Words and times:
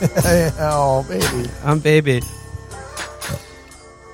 oh, 0.00 1.04
baby. 1.08 1.50
I'm 1.64 1.80
baby. 1.80 2.22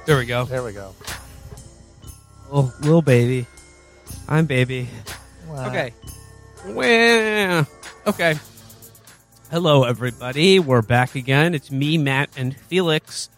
There 0.06 0.16
we 0.16 0.24
go. 0.24 0.44
There 0.44 0.62
we 0.62 0.72
go. 0.72 0.94
Little, 2.50 2.72
little 2.80 3.02
baby. 3.02 3.46
I'm 4.28 4.46
baby. 4.46 4.88
Wow. 5.46 5.68
Okay. 5.68 5.92
Well, 6.66 7.68
okay. 8.06 8.34
Hello, 9.50 9.84
everybody. 9.84 10.58
We're 10.58 10.80
back 10.80 11.14
again. 11.14 11.54
It's 11.54 11.70
me, 11.70 11.98
Matt, 11.98 12.30
and 12.36 12.56
Felix. 12.56 13.28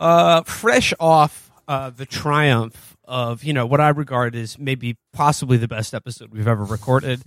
Uh, 0.00 0.42
fresh 0.42 0.94
off 0.98 1.50
uh, 1.68 1.90
the 1.90 2.06
triumph 2.06 2.96
of 3.04 3.44
you 3.44 3.52
know 3.52 3.66
what 3.66 3.80
I 3.80 3.90
regard 3.90 4.34
as 4.34 4.58
maybe 4.58 4.96
possibly 5.12 5.58
the 5.58 5.68
best 5.68 5.92
episode 5.92 6.30
we've 6.32 6.48
ever 6.48 6.64
recorded. 6.64 7.22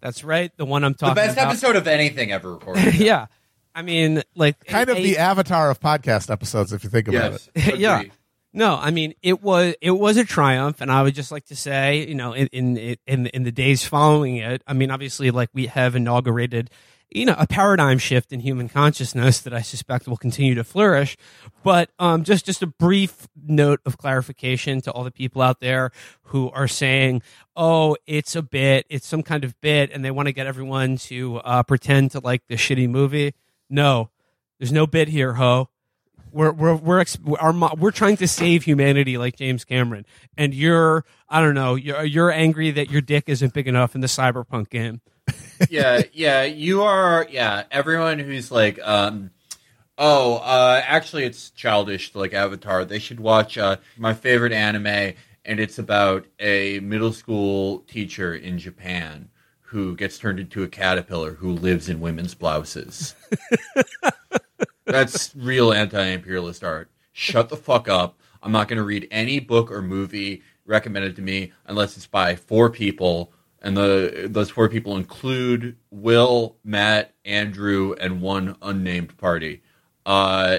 That's 0.00 0.24
right, 0.24 0.50
the 0.56 0.64
one 0.64 0.82
I'm 0.82 0.94
talking. 0.94 1.12
About. 1.12 1.20
The 1.20 1.26
best 1.28 1.38
about. 1.38 1.50
episode 1.50 1.76
of 1.76 1.86
anything 1.86 2.32
ever 2.32 2.54
recorded. 2.54 2.94
yeah, 2.98 3.26
I 3.74 3.82
mean, 3.82 4.22
like 4.34 4.64
Kind 4.66 4.90
of 4.90 4.96
a- 4.96 5.02
the 5.02 5.18
avatar 5.18 5.70
of 5.70 5.80
podcast 5.80 6.30
episodes, 6.30 6.72
if 6.72 6.84
you 6.84 6.90
think 6.90 7.08
about 7.08 7.32
yes. 7.32 7.50
it. 7.54 7.78
Yeah. 7.78 8.02
No, 8.52 8.76
I 8.76 8.90
mean 8.90 9.14
it 9.22 9.42
was 9.42 9.76
it 9.80 9.92
was 9.92 10.16
a 10.16 10.24
triumph, 10.24 10.80
and 10.80 10.90
I 10.90 11.02
would 11.02 11.14
just 11.14 11.30
like 11.30 11.46
to 11.46 11.56
say, 11.56 12.04
you 12.08 12.16
know, 12.16 12.32
in 12.32 12.48
in 12.48 12.96
in, 13.06 13.26
in 13.28 13.42
the 13.44 13.52
days 13.52 13.84
following 13.84 14.38
it, 14.38 14.62
I 14.66 14.72
mean, 14.72 14.90
obviously, 14.90 15.30
like 15.30 15.50
we 15.54 15.66
have 15.66 15.94
inaugurated, 15.94 16.68
you 17.10 17.26
know, 17.26 17.36
a 17.38 17.46
paradigm 17.46 17.98
shift 17.98 18.32
in 18.32 18.40
human 18.40 18.68
consciousness 18.68 19.38
that 19.42 19.54
I 19.54 19.62
suspect 19.62 20.08
will 20.08 20.16
continue 20.16 20.56
to 20.56 20.64
flourish. 20.64 21.16
But 21.62 21.90
um, 22.00 22.24
just 22.24 22.44
just 22.44 22.60
a 22.60 22.66
brief 22.66 23.28
note 23.40 23.82
of 23.86 23.98
clarification 23.98 24.80
to 24.80 24.90
all 24.90 25.04
the 25.04 25.12
people 25.12 25.42
out 25.42 25.60
there 25.60 25.92
who 26.22 26.50
are 26.50 26.66
saying, 26.66 27.22
"Oh, 27.54 27.96
it's 28.04 28.34
a 28.34 28.42
bit, 28.42 28.84
it's 28.90 29.06
some 29.06 29.22
kind 29.22 29.44
of 29.44 29.60
bit," 29.60 29.92
and 29.92 30.04
they 30.04 30.10
want 30.10 30.26
to 30.26 30.32
get 30.32 30.48
everyone 30.48 30.96
to 30.96 31.36
uh, 31.38 31.62
pretend 31.62 32.10
to 32.12 32.18
like 32.18 32.48
the 32.48 32.56
shitty 32.56 32.88
movie. 32.90 33.32
No, 33.70 34.10
there's 34.58 34.72
no 34.72 34.86
bit 34.86 35.08
here, 35.08 35.34
ho 35.34 35.70
we're 36.32 36.52
we're 36.52 36.74
we're 36.74 37.04
our 37.38 37.76
we're 37.76 37.90
trying 37.90 38.16
to 38.18 38.28
save 38.28 38.64
humanity 38.64 39.18
like 39.18 39.36
James 39.36 39.64
Cameron, 39.64 40.06
and 40.36 40.54
you're 40.54 41.04
I 41.28 41.40
don't 41.40 41.54
know 41.54 41.74
you're 41.74 42.04
you're 42.04 42.30
angry 42.30 42.70
that 42.72 42.90
your 42.90 43.00
dick 43.00 43.24
isn't 43.28 43.54
big 43.54 43.68
enough 43.68 43.94
in 43.94 44.00
the 44.00 44.06
cyberpunk 44.06 44.70
game. 44.70 45.00
yeah, 45.70 46.02
yeah. 46.12 46.44
You 46.44 46.82
are. 46.82 47.26
Yeah, 47.30 47.64
everyone 47.70 48.18
who's 48.18 48.50
like, 48.50 48.78
um, 48.82 49.30
oh, 49.98 50.36
uh, 50.36 50.82
actually, 50.84 51.24
it's 51.24 51.50
childish 51.50 52.14
like 52.14 52.34
Avatar. 52.34 52.84
They 52.84 52.98
should 52.98 53.20
watch 53.20 53.58
uh, 53.58 53.76
my 53.96 54.14
favorite 54.14 54.52
anime, 54.52 55.14
and 55.44 55.60
it's 55.60 55.78
about 55.78 56.26
a 56.38 56.80
middle 56.80 57.12
school 57.12 57.80
teacher 57.80 58.34
in 58.34 58.58
Japan 58.58 59.30
who 59.70 59.94
gets 59.94 60.18
turned 60.18 60.40
into 60.40 60.64
a 60.64 60.68
caterpillar 60.68 61.34
who 61.34 61.52
lives 61.52 61.88
in 61.88 62.00
women's 62.00 62.34
blouses. 62.34 63.14
That's 64.84 65.32
real 65.36 65.72
anti-imperialist 65.72 66.64
art. 66.64 66.90
Shut 67.12 67.48
the 67.50 67.56
fuck 67.56 67.88
up. 67.88 68.18
I'm 68.42 68.50
not 68.50 68.66
going 68.66 68.78
to 68.78 68.84
read 68.84 69.06
any 69.12 69.38
book 69.38 69.70
or 69.70 69.80
movie 69.80 70.42
recommended 70.66 71.14
to 71.16 71.22
me 71.22 71.52
unless 71.66 71.96
it's 71.96 72.08
by 72.08 72.34
four 72.34 72.68
people, 72.68 73.32
and 73.62 73.76
the 73.76 74.26
those 74.28 74.50
four 74.50 74.68
people 74.68 74.96
include 74.96 75.76
Will, 75.90 76.56
Matt, 76.64 77.14
Andrew, 77.24 77.94
and 78.00 78.20
one 78.20 78.56
unnamed 78.62 79.16
party. 79.18 79.62
Uh, 80.04 80.58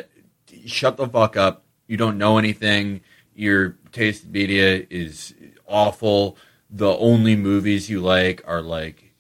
shut 0.66 0.96
the 0.96 1.08
fuck 1.08 1.36
up. 1.36 1.66
You 1.88 1.98
don't 1.98 2.18
know 2.18 2.38
anything. 2.38 3.02
Your 3.36 3.78
taste 3.92 4.24
in 4.24 4.32
media 4.32 4.86
is 4.90 5.34
awful. 5.68 6.38
The 6.72 6.96
only 6.98 7.36
movies 7.36 7.90
you 7.90 8.00
like 8.02 8.42
are 8.48 8.62
like 8.62 9.14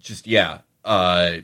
just 0.00 0.26
yeah, 0.26 0.58
uh, 0.84 1.38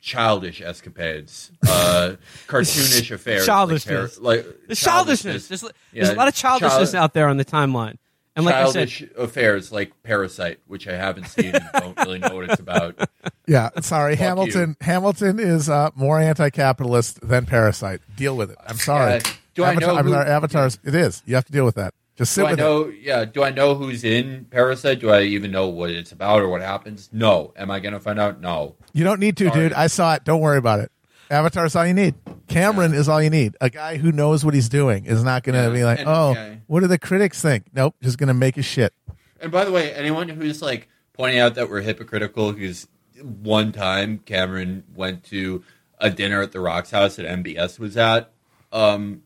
childish 0.00 0.60
escapades, 0.62 1.50
uh, 1.66 2.14
cartoonish 2.46 3.10
affairs, 3.10 3.46
Childishness. 3.46 4.18
like, 4.18 4.44
par- 4.44 4.54
There's 4.66 4.80
childishness. 4.80 5.48
There's, 5.48 5.64
there's 5.92 6.08
a 6.10 6.14
lot 6.14 6.28
of 6.28 6.34
childishness 6.34 6.92
child- 6.92 7.02
out 7.02 7.14
there 7.14 7.28
on 7.28 7.36
the 7.36 7.44
timeline, 7.44 7.96
and 8.36 8.44
like 8.46 8.54
I 8.54 8.70
said, 8.70 9.10
affairs 9.16 9.70
like 9.72 9.92
Parasite, 10.02 10.60
which 10.66 10.88
I 10.88 10.96
haven't 10.96 11.26
seen 11.28 11.54
and 11.54 11.64
don't 11.74 11.96
really 11.98 12.18
know 12.18 12.34
what 12.34 12.50
it's 12.50 12.60
about. 12.60 12.96
Yeah, 13.46 13.68
sorry. 13.82 14.16
Fuck 14.16 14.24
Hamilton 14.26 14.76
Hamilton 14.80 15.38
is 15.38 15.68
uh, 15.68 15.90
more 15.94 16.18
anti-capitalist 16.18 17.20
than 17.20 17.44
Parasite. 17.44 18.00
Deal 18.16 18.34
with 18.38 18.50
it. 18.52 18.56
I'm 18.66 18.78
sorry. 18.78 19.16
Uh, 19.16 19.20
do 19.54 19.64
I 19.64 19.72
Avatar, 19.72 19.88
know 19.96 20.02
who- 20.02 20.14
Avatar, 20.14 20.26
Avatars, 20.34 20.78
it 20.82 20.94
is. 20.94 21.22
You 21.26 21.34
have 21.34 21.44
to 21.44 21.52
deal 21.52 21.66
with 21.66 21.74
that. 21.74 21.92
Just 22.16 22.32
sit 22.32 22.42
Do 22.42 22.46
I 22.46 22.50
with 22.52 22.60
it. 22.60 22.62
know? 22.62 22.88
Yeah. 23.00 23.24
Do 23.24 23.42
I 23.42 23.50
know 23.50 23.74
who's 23.74 24.04
in 24.04 24.46
Parasite? 24.50 25.00
Do 25.00 25.10
I 25.10 25.22
even 25.22 25.50
know 25.50 25.68
what 25.68 25.90
it's 25.90 26.12
about 26.12 26.40
or 26.42 26.48
what 26.48 26.60
happens? 26.60 27.08
No. 27.12 27.52
Am 27.56 27.70
I 27.70 27.80
gonna 27.80 27.98
find 28.00 28.18
out? 28.20 28.40
No. 28.40 28.76
You 28.92 29.02
don't 29.04 29.18
need 29.20 29.36
to, 29.38 29.48
Sorry. 29.48 29.60
dude. 29.60 29.72
I 29.72 29.88
saw 29.88 30.14
it. 30.14 30.24
Don't 30.24 30.40
worry 30.40 30.58
about 30.58 30.80
it. 30.80 30.92
Avatar's 31.30 31.74
all 31.74 31.86
you 31.86 31.94
need. 31.94 32.14
Cameron 32.46 32.94
is 32.94 33.08
all 33.08 33.20
you 33.20 33.30
need. 33.30 33.56
A 33.60 33.68
guy 33.70 33.96
who 33.96 34.12
knows 34.12 34.44
what 34.44 34.54
he's 34.54 34.68
doing 34.68 35.06
is 35.06 35.24
not 35.24 35.42
going 35.42 35.54
to 35.56 35.62
Yeah, 35.62 35.70
be 35.74 35.82
like, 35.84 35.98
and- 36.00 36.08
oh, 36.08 36.32
yeah. 36.34 36.54
what 36.66 36.80
do 36.80 36.86
the 36.86 36.98
critics 36.98 37.40
think? 37.40 37.64
Nope, 37.74 37.96
just 38.02 38.18
going 38.18 38.28
to 38.28 38.34
make 38.34 38.56
a 38.58 38.62
shit. 38.62 38.92
And 39.40 39.50
by 39.50 39.64
the 39.64 39.72
way, 39.72 39.92
anyone 39.94 40.28
who's 40.28 40.60
like 40.62 40.88
pointing 41.14 41.40
out 41.40 41.54
that 41.56 41.68
we're 41.70 41.80
hypocritical, 41.80 42.52
because 42.52 42.86
one 43.20 43.72
time 43.72 44.18
Cameron 44.18 44.84
went 44.94 45.24
to 45.24 45.64
a 45.98 46.10
dinner 46.10 46.42
at 46.42 46.52
the 46.52 46.60
Rocks 46.60 46.90
House 46.92 47.16
that 47.16 47.26
MBS 47.26 47.78
was 47.80 47.96
at. 47.96 48.30
Um, 48.70 49.22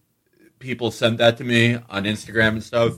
people 0.58 0.90
sent 0.90 1.18
that 1.18 1.36
to 1.38 1.44
me 1.44 1.74
on 1.88 2.04
Instagram 2.04 2.48
and 2.48 2.62
stuff. 2.62 2.94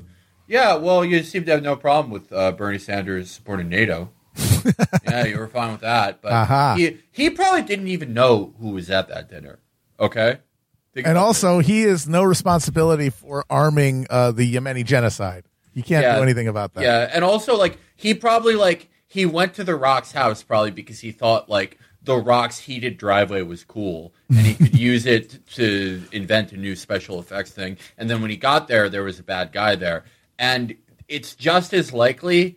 Yeah, 0.46 0.74
well, 0.76 1.04
you 1.04 1.22
seem 1.22 1.44
to 1.44 1.50
have 1.52 1.62
no 1.62 1.76
problem 1.76 2.10
with 2.10 2.32
uh, 2.32 2.52
Bernie 2.52 2.78
Sanders 2.78 3.30
supporting 3.30 3.68
NATO. 3.68 4.10
yeah, 5.04 5.24
you 5.26 5.38
were 5.38 5.48
fine 5.48 5.72
with 5.72 5.80
that, 5.82 6.20
but 6.22 6.32
Aha. 6.32 6.74
he 6.76 6.98
he 7.10 7.30
probably 7.30 7.62
didn't 7.62 7.88
even 7.88 8.12
know 8.14 8.54
who 8.60 8.70
was 8.70 8.90
at 8.90 9.08
that 9.08 9.28
dinner. 9.28 9.58
Okay, 9.98 10.38
Think 10.94 11.06
And 11.06 11.16
also, 11.18 11.58
he 11.60 11.82
is 11.82 12.08
no 12.08 12.22
responsibility 12.24 13.10
for 13.10 13.44
arming 13.50 14.06
uh, 14.10 14.32
the 14.32 14.52
Yemeni 14.54 14.84
genocide. 14.84 15.44
He 15.72 15.82
can't 15.82 16.02
Yeah. 16.02 16.16
do 16.16 16.22
anything 16.22 16.48
about 16.48 16.74
that. 16.74 16.82
Yeah, 16.82 17.08
and 17.12 17.24
also 17.24 17.56
like 17.56 17.78
he 17.94 18.14
probably 18.14 18.54
like 18.54 18.88
he 19.06 19.26
went 19.26 19.54
to 19.54 19.64
the 19.64 19.74
Rock's 19.76 20.12
house 20.12 20.42
probably 20.42 20.70
because 20.72 21.00
he 21.00 21.12
thought 21.12 21.48
like 21.48 21.78
the 22.02 22.16
Rock's 22.16 22.58
heated 22.58 22.96
driveway 22.96 23.42
was 23.42 23.62
cool 23.64 24.14
and 24.28 24.38
he 24.38 24.54
could 24.54 24.78
use 24.78 25.06
it 25.06 25.46
to 25.54 26.02
invent 26.12 26.52
a 26.52 26.56
new 26.56 26.74
special 26.74 27.18
effects 27.18 27.50
thing. 27.50 27.76
And 27.98 28.08
then 28.08 28.22
when 28.22 28.30
he 28.30 28.36
got 28.36 28.68
there, 28.68 28.88
there 28.88 29.04
was 29.04 29.18
a 29.18 29.22
bad 29.22 29.52
guy 29.52 29.76
there, 29.76 30.04
and 30.38 30.74
it's 31.08 31.34
just 31.34 31.74
as 31.74 31.92
likely 31.92 32.56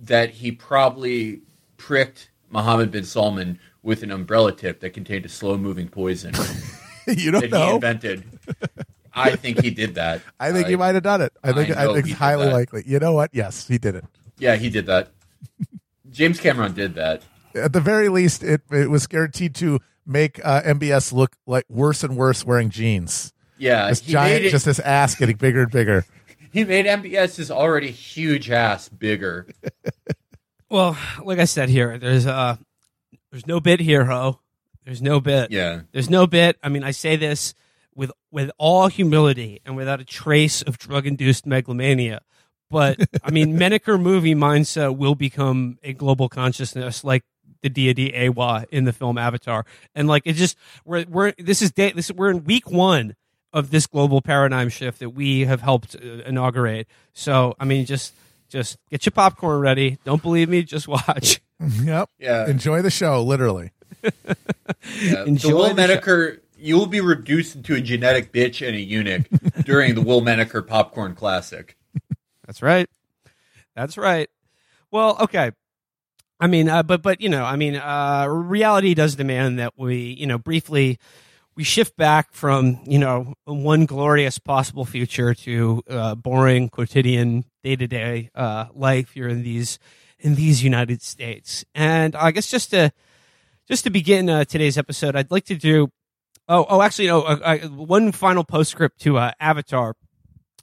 that 0.00 0.30
he 0.30 0.52
probably 0.52 1.42
pricked 1.76 2.30
Mohammed 2.50 2.90
bin 2.90 3.04
Salman 3.04 3.58
with 3.82 4.02
an 4.02 4.10
umbrella 4.10 4.52
tip 4.52 4.80
that 4.80 4.90
contained 4.90 5.26
a 5.26 5.28
slow 5.28 5.56
moving 5.58 5.88
poison 5.88 6.34
you 7.06 7.30
don't 7.30 7.40
that 7.40 7.46
he 7.46 7.58
know. 7.58 7.74
invented. 7.76 8.24
I 9.14 9.36
think 9.36 9.60
he 9.60 9.70
did 9.70 9.94
that. 9.96 10.22
I 10.40 10.52
think 10.52 10.68
he 10.68 10.76
might 10.76 10.94
have 10.94 11.02
done 11.02 11.20
it. 11.20 11.32
I 11.42 11.52
think 11.52 11.76
I 11.76 11.84
I, 11.84 11.94
think 11.94 12.06
it's 12.06 12.18
highly 12.18 12.50
likely. 12.50 12.84
You 12.86 12.98
know 12.98 13.12
what? 13.12 13.30
Yes, 13.32 13.66
he 13.66 13.78
did 13.78 13.94
it. 13.94 14.04
Yeah, 14.38 14.56
he 14.56 14.70
did 14.70 14.86
that. 14.86 15.10
James 16.10 16.40
Cameron 16.40 16.74
did 16.74 16.94
that. 16.94 17.22
At 17.58 17.72
the 17.72 17.80
very 17.80 18.08
least, 18.08 18.42
it 18.42 18.62
it 18.70 18.90
was 18.90 19.06
guaranteed 19.06 19.54
to 19.56 19.80
make 20.06 20.40
uh, 20.44 20.62
MBS 20.62 21.12
look 21.12 21.36
like 21.46 21.64
worse 21.68 22.02
and 22.02 22.16
worse 22.16 22.44
wearing 22.44 22.70
jeans. 22.70 23.32
Yeah, 23.58 23.88
This 23.88 24.00
he 24.00 24.12
giant, 24.12 24.42
made 24.42 24.48
it, 24.48 24.50
just 24.50 24.64
this 24.64 24.78
ass 24.78 25.14
getting 25.14 25.36
bigger 25.36 25.62
and 25.62 25.70
bigger. 25.70 26.04
he 26.52 26.64
made 26.64 26.86
MBS's 26.86 27.50
already 27.50 27.90
huge 27.90 28.50
ass 28.50 28.88
bigger. 28.88 29.48
well, 30.70 30.96
like 31.22 31.38
I 31.38 31.44
said 31.44 31.68
here, 31.68 31.98
there's 31.98 32.26
uh 32.26 32.56
there's 33.30 33.46
no 33.46 33.60
bit 33.60 33.80
here, 33.80 34.04
ho. 34.04 34.40
There's 34.84 35.02
no 35.02 35.20
bit. 35.20 35.50
Yeah, 35.50 35.82
There's 35.92 36.08
no 36.08 36.26
bit. 36.26 36.56
I 36.62 36.70
mean, 36.70 36.82
I 36.82 36.92
say 36.92 37.16
this 37.16 37.52
with 37.94 38.10
with 38.30 38.50
all 38.56 38.88
humility 38.88 39.60
and 39.66 39.76
without 39.76 40.00
a 40.00 40.04
trace 40.04 40.62
of 40.62 40.78
drug 40.78 41.06
induced 41.06 41.44
megalomania. 41.44 42.22
But 42.70 42.98
I 43.22 43.30
mean, 43.30 43.58
Menaker 43.58 43.98
movie 43.98 44.34
mindset 44.34 44.96
will 44.96 45.14
become 45.14 45.78
a 45.82 45.92
global 45.92 46.28
consciousness, 46.28 47.04
like 47.04 47.22
the 47.62 47.68
deity 47.68 48.10
Eywa 48.12 48.66
in 48.70 48.84
the 48.84 48.92
film 48.92 49.18
Avatar, 49.18 49.64
and 49.94 50.08
like 50.08 50.22
it 50.24 50.34
just 50.34 50.56
we're 50.84 51.04
we're 51.08 51.32
this 51.38 51.62
is 51.62 51.72
day 51.72 51.92
this 51.92 52.10
we're 52.10 52.30
in 52.30 52.44
week 52.44 52.70
one 52.70 53.14
of 53.52 53.70
this 53.70 53.86
global 53.86 54.20
paradigm 54.20 54.68
shift 54.68 55.00
that 55.00 55.10
we 55.10 55.46
have 55.46 55.60
helped 55.60 55.96
uh, 55.96 56.22
inaugurate. 56.26 56.86
So 57.12 57.54
I 57.58 57.64
mean, 57.64 57.86
just 57.86 58.14
just 58.48 58.78
get 58.90 59.04
your 59.06 59.12
popcorn 59.12 59.60
ready. 59.60 59.98
Don't 60.04 60.22
believe 60.22 60.48
me? 60.48 60.62
Just 60.62 60.88
watch. 60.88 61.40
Yep. 61.60 62.10
yeah. 62.20 62.46
Enjoy 62.46 62.82
the 62.82 62.90
show, 62.90 63.20
literally. 63.20 63.72
yeah. 64.04 65.24
Enjoy 65.24 65.48
the 65.48 65.54
Will 65.56 65.62
the 65.64 65.68
show. 65.70 65.74
Menaker. 65.74 66.42
You 66.56 66.78
will 66.78 66.86
be 66.86 67.00
reduced 67.00 67.56
into 67.56 67.74
a 67.74 67.80
genetic 67.80 68.32
bitch 68.32 68.64
and 68.64 68.76
a 68.76 68.80
eunuch 68.80 69.26
during 69.64 69.96
the 69.96 70.00
Will 70.00 70.20
Menaker 70.20 70.62
Popcorn 70.62 71.16
Classic. 71.16 71.76
That's 72.46 72.62
right. 72.62 72.88
That's 73.74 73.98
right. 73.98 74.30
Well, 74.92 75.16
okay. 75.18 75.50
I 76.40 76.46
mean, 76.46 76.68
uh, 76.68 76.82
but 76.82 77.02
but 77.02 77.20
you 77.20 77.28
know, 77.28 77.44
I 77.44 77.56
mean, 77.56 77.76
uh, 77.76 78.26
reality 78.28 78.94
does 78.94 79.16
demand 79.16 79.58
that 79.58 79.74
we, 79.76 80.16
you 80.18 80.26
know, 80.26 80.38
briefly 80.38 80.98
we 81.56 81.64
shift 81.64 81.96
back 81.96 82.32
from 82.32 82.80
you 82.86 82.98
know 82.98 83.34
one 83.44 83.86
glorious 83.86 84.38
possible 84.38 84.84
future 84.84 85.34
to 85.34 85.82
uh, 85.90 86.14
boring 86.14 86.68
quotidian 86.68 87.44
day 87.64 87.76
to 87.76 87.86
day 87.86 88.30
life 88.74 89.10
here 89.12 89.28
in 89.28 89.42
these 89.42 89.78
in 90.20 90.34
these 90.34 90.62
United 90.62 91.02
States. 91.02 91.64
And 91.74 92.14
I 92.14 92.30
guess 92.30 92.50
just 92.50 92.70
to 92.70 92.92
just 93.68 93.84
to 93.84 93.90
begin 93.90 94.30
uh, 94.30 94.44
today's 94.44 94.78
episode, 94.78 95.14
I'd 95.14 95.30
like 95.30 95.44
to 95.46 95.54
do. 95.54 95.90
Oh, 96.48 96.64
oh, 96.68 96.80
actually, 96.80 97.08
no. 97.08 97.22
Uh, 97.22 97.58
one 97.68 98.10
final 98.12 98.42
postscript 98.42 99.00
to 99.02 99.18
uh, 99.18 99.32
Avatar. 99.38 99.94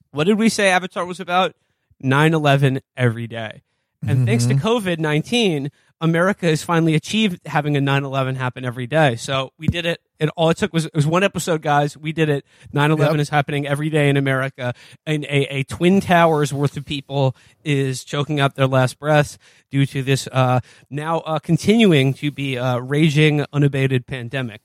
What 0.10 0.24
did 0.24 0.39
we 0.39 0.50
say 0.50 0.69
Avatar 0.69 1.06
was 1.06 1.19
about? 1.19 1.56
9-11 2.04 2.81
every 2.98 3.28
day. 3.28 3.62
And 4.07 4.25
thanks 4.25 4.46
to 4.46 4.54
COVID 4.56 5.00
19, 5.00 5.72
America 6.02 6.46
has 6.48 6.62
finally 6.62 6.94
achieved 6.94 7.40
having 7.48 7.75
a 7.78 7.80
9-11 7.80 8.36
happen 8.36 8.66
every 8.66 8.86
day. 8.88 9.16
So 9.16 9.52
we 9.57 9.68
did 9.68 9.86
it. 9.86 10.02
And 10.19 10.30
all 10.36 10.50
it 10.50 10.57
took 10.57 10.72
was, 10.74 10.86
it 10.86 10.94
was 10.94 11.07
one 11.07 11.24
episode, 11.24 11.62
guys. 11.62 11.98
We 11.98 12.12
did 12.12 12.30
it. 12.30 12.46
9-11 12.74 13.00
Yep. 13.00 13.16
is 13.19 13.30
happening 13.30 13.66
every 13.68 13.90
day 13.90 14.10
in 14.10 14.18
America. 14.18 14.74
And 15.06 15.24
a, 15.25 15.56
a 15.57 15.63
twin 15.63 16.02
towers 16.02 16.54
worth 16.54 16.78
of 16.78 16.86
people 16.86 17.36
is 17.63 18.04
choking 18.04 18.40
out 18.40 18.56
their 18.56 18.68
last 18.68 19.00
breaths 19.00 19.38
due 19.72 19.86
to 19.88 20.04
this 20.04 20.28
uh, 20.31 20.60
now 20.90 21.19
uh, 21.19 21.40
continuing 21.40 22.13
to 22.16 22.31
be 22.31 22.57
uh, 22.57 22.78
raging, 22.80 23.46
unabated 23.52 24.06
pandemic. 24.06 24.62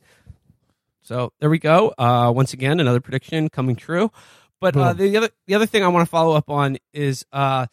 So 1.02 1.32
there 1.40 1.50
we 1.50 1.58
go. 1.58 1.92
Uh, 1.98 2.32
once 2.34 2.52
again, 2.52 2.78
another 2.80 3.00
prediction 3.00 3.48
coming 3.48 3.74
true. 3.76 4.10
But 4.60 4.76
uh, 4.76 4.92
the 4.92 5.16
other 5.16 5.30
the 5.46 5.54
other 5.54 5.64
thing 5.66 5.82
I 5.82 5.88
want 5.88 6.06
to 6.06 6.10
follow 6.10 6.36
up 6.36 6.50
on 6.50 6.76
is 6.92 7.24
uh, 7.32 7.66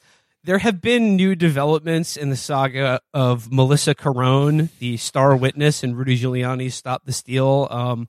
there 0.48 0.60
have 0.60 0.80
been 0.80 1.18
new 1.18 1.36
developments 1.36 2.16
in 2.16 2.30
the 2.30 2.38
saga 2.38 3.02
of 3.14 3.52
Melissa 3.52 3.94
Carone, 3.94 4.70
the 4.80 4.96
star 4.96 5.36
witness 5.36 5.84
in 5.84 5.94
Rudy 5.94 6.18
Giuliani's 6.18 6.74
"Stop 6.74 7.04
the 7.04 7.12
Steal" 7.12 7.68
um, 7.70 8.08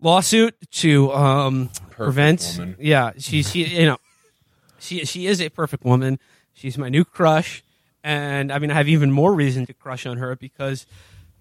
lawsuit 0.00 0.56
to 0.72 1.12
um, 1.12 1.70
prevent. 1.90 2.56
woman. 2.58 2.76
Yeah, 2.80 3.12
she 3.18 3.44
she 3.44 3.64
you 3.64 3.86
know 3.86 3.98
she 4.80 5.04
she 5.04 5.28
is 5.28 5.40
a 5.40 5.50
perfect 5.50 5.84
woman. 5.84 6.18
She's 6.52 6.76
my 6.76 6.88
new 6.88 7.04
crush, 7.04 7.62
and 8.02 8.50
I 8.50 8.58
mean 8.58 8.72
I 8.72 8.74
have 8.74 8.88
even 8.88 9.12
more 9.12 9.32
reason 9.32 9.64
to 9.66 9.72
crush 9.72 10.04
on 10.04 10.18
her 10.18 10.34
because, 10.34 10.84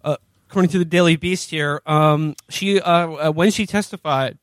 uh, 0.04 0.18
according 0.48 0.70
to 0.70 0.78
the 0.78 0.86
Daily 0.86 1.16
Beast 1.16 1.50
here, 1.50 1.82
um, 1.88 2.36
she 2.48 2.80
uh, 2.80 3.30
uh, 3.30 3.32
when 3.32 3.50
she 3.50 3.66
testified, 3.66 4.38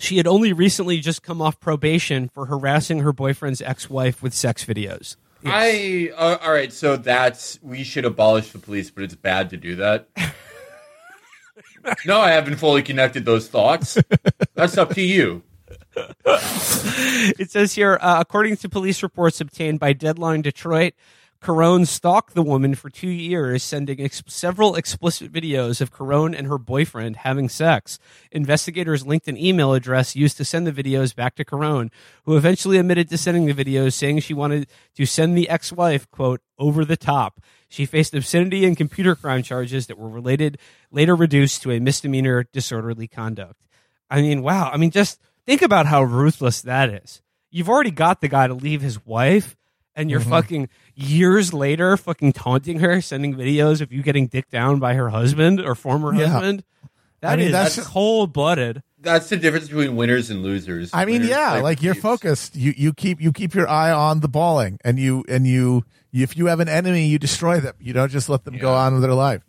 she 0.00 0.16
had 0.16 0.26
only 0.26 0.52
recently 0.52 0.98
just 0.98 1.22
come 1.22 1.40
off 1.40 1.60
probation 1.60 2.28
for 2.28 2.46
harassing 2.46 2.98
her 2.98 3.12
boyfriend's 3.12 3.62
ex-wife 3.62 4.24
with 4.24 4.34
sex 4.34 4.64
videos. 4.64 5.14
I 5.44 6.12
uh, 6.16 6.38
all 6.42 6.52
right. 6.52 6.72
So 6.72 6.96
that's 6.96 7.58
we 7.62 7.84
should 7.84 8.04
abolish 8.04 8.52
the 8.52 8.58
police, 8.58 8.90
but 8.90 9.04
it's 9.04 9.14
bad 9.14 9.50
to 9.50 9.56
do 9.56 9.76
that. 9.76 10.08
no, 12.06 12.20
I 12.20 12.30
haven't 12.30 12.56
fully 12.56 12.82
connected 12.82 13.24
those 13.24 13.48
thoughts. 13.48 13.98
That's 14.54 14.78
up 14.78 14.94
to 14.94 15.02
you. 15.02 15.42
It 17.38 17.50
says 17.50 17.74
here, 17.74 17.98
uh, 18.00 18.18
according 18.20 18.58
to 18.58 18.68
police 18.68 19.02
reports 19.02 19.40
obtained 19.40 19.80
by 19.80 19.92
Deadline 19.94 20.42
Detroit, 20.42 20.92
Carone 21.42 21.86
stalked 21.86 22.34
the 22.34 22.42
woman 22.42 22.74
for 22.74 22.90
two 22.90 23.08
years, 23.08 23.62
sending 23.62 24.00
ex- 24.00 24.22
several 24.26 24.74
explicit 24.74 25.32
videos 25.32 25.80
of 25.80 25.92
Carone 25.92 26.36
and 26.36 26.46
her 26.46 26.58
boyfriend 26.58 27.16
having 27.16 27.48
sex. 27.48 27.98
Investigators 28.32 29.06
linked 29.06 29.28
an 29.28 29.36
email 29.36 29.74
address 29.74 30.16
used 30.16 30.36
to 30.38 30.44
send 30.44 30.66
the 30.66 30.72
videos 30.72 31.14
back 31.14 31.36
to 31.36 31.44
Carone, 31.44 31.90
who 32.24 32.36
eventually 32.36 32.78
admitted 32.78 33.08
to 33.10 33.18
sending 33.18 33.46
the 33.46 33.54
videos, 33.54 33.92
saying 33.92 34.20
she 34.20 34.34
wanted 34.34 34.66
to 34.94 35.06
send 35.06 35.36
the 35.36 35.48
ex-wife, 35.48 36.10
quote, 36.10 36.40
over 36.58 36.84
the 36.84 36.96
top. 36.96 37.40
She 37.68 37.84
faced 37.84 38.14
obscenity 38.14 38.64
and 38.64 38.76
computer 38.76 39.14
crime 39.14 39.42
charges 39.42 39.86
that 39.86 39.98
were 39.98 40.08
related, 40.08 40.58
later 40.90 41.14
reduced 41.14 41.62
to 41.62 41.72
a 41.72 41.80
misdemeanor 41.80 42.44
disorderly 42.52 43.08
conduct. 43.08 43.66
I 44.08 44.22
mean, 44.22 44.42
wow. 44.42 44.70
I 44.72 44.76
mean, 44.76 44.90
just 44.90 45.20
think 45.44 45.62
about 45.62 45.86
how 45.86 46.02
ruthless 46.02 46.62
that 46.62 46.90
is. 46.90 47.22
You've 47.50 47.68
already 47.68 47.90
got 47.90 48.20
the 48.20 48.28
guy 48.28 48.46
to 48.46 48.54
leave 48.54 48.82
his 48.82 49.04
wife, 49.04 49.56
and 49.94 50.10
you're 50.10 50.20
mm-hmm. 50.20 50.30
fucking 50.30 50.68
years 50.96 51.52
later 51.54 51.96
fucking 51.96 52.32
taunting 52.32 52.80
her, 52.80 53.00
sending 53.00 53.34
videos 53.34 53.80
of 53.80 53.92
you 53.92 54.02
getting 54.02 54.26
dicked 54.26 54.50
down 54.50 54.78
by 54.80 54.94
her 54.94 55.10
husband 55.10 55.60
or 55.60 55.74
former 55.74 56.14
Yeah. 56.14 56.28
husband. 56.28 56.64
That 57.20 57.34
I 57.34 57.36
mean, 57.36 57.46
is 57.46 57.52
that's- 57.52 57.86
cold 57.86 58.32
blooded. 58.32 58.82
That's 58.98 59.28
the 59.28 59.36
difference 59.36 59.68
between 59.68 59.94
winners 59.94 60.30
and 60.30 60.42
losers. 60.42 60.90
I 60.92 61.04
mean, 61.04 61.16
Winners 61.20 61.28
yeah, 61.28 61.50
play 61.52 61.62
like 61.62 61.82
you're 61.82 61.94
keeps. 61.94 62.02
focused. 62.02 62.56
You 62.56 62.74
you 62.76 62.92
keep 62.92 63.20
you 63.20 63.30
keep 63.30 63.54
your 63.54 63.68
eye 63.68 63.92
on 63.92 64.18
the 64.20 64.26
balling, 64.28 64.78
and 64.84 64.98
you 64.98 65.22
and 65.28 65.46
you 65.46 65.84
if 66.12 66.36
you 66.36 66.46
have 66.46 66.58
an 66.60 66.68
enemy, 66.68 67.06
you 67.06 67.18
destroy 67.18 67.60
them. 67.60 67.74
You 67.78 67.92
don't 67.92 68.10
just 68.10 68.28
let 68.28 68.44
them 68.44 68.56
go 68.58 68.74
on 68.74 68.94
with 68.94 69.02
their 69.02 69.14
life. 69.14 69.42